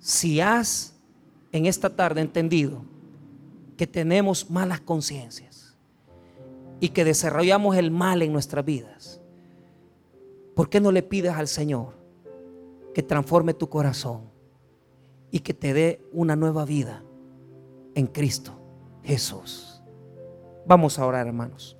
Si 0.00 0.40
has 0.40 0.94
en 1.52 1.66
esta 1.66 1.90
tarde 1.90 2.20
entendido 2.20 2.82
que 3.76 3.86
tenemos 3.86 4.50
malas 4.50 4.80
conciencias 4.80 5.74
y 6.80 6.90
que 6.90 7.04
desarrollamos 7.04 7.76
el 7.76 7.90
mal 7.90 8.22
en 8.22 8.32
nuestras 8.32 8.64
vidas, 8.64 9.18
¿Por 10.58 10.68
qué 10.68 10.80
no 10.80 10.90
le 10.90 11.04
pides 11.04 11.34
al 11.34 11.46
Señor 11.46 11.94
que 12.92 13.00
transforme 13.00 13.54
tu 13.54 13.68
corazón 13.68 14.22
y 15.30 15.38
que 15.38 15.54
te 15.54 15.72
dé 15.72 16.04
una 16.12 16.34
nueva 16.34 16.64
vida 16.64 17.04
en 17.94 18.08
Cristo 18.08 18.58
Jesús? 19.04 19.80
Vamos 20.66 20.98
a 20.98 21.06
orar, 21.06 21.28
hermanos. 21.28 21.76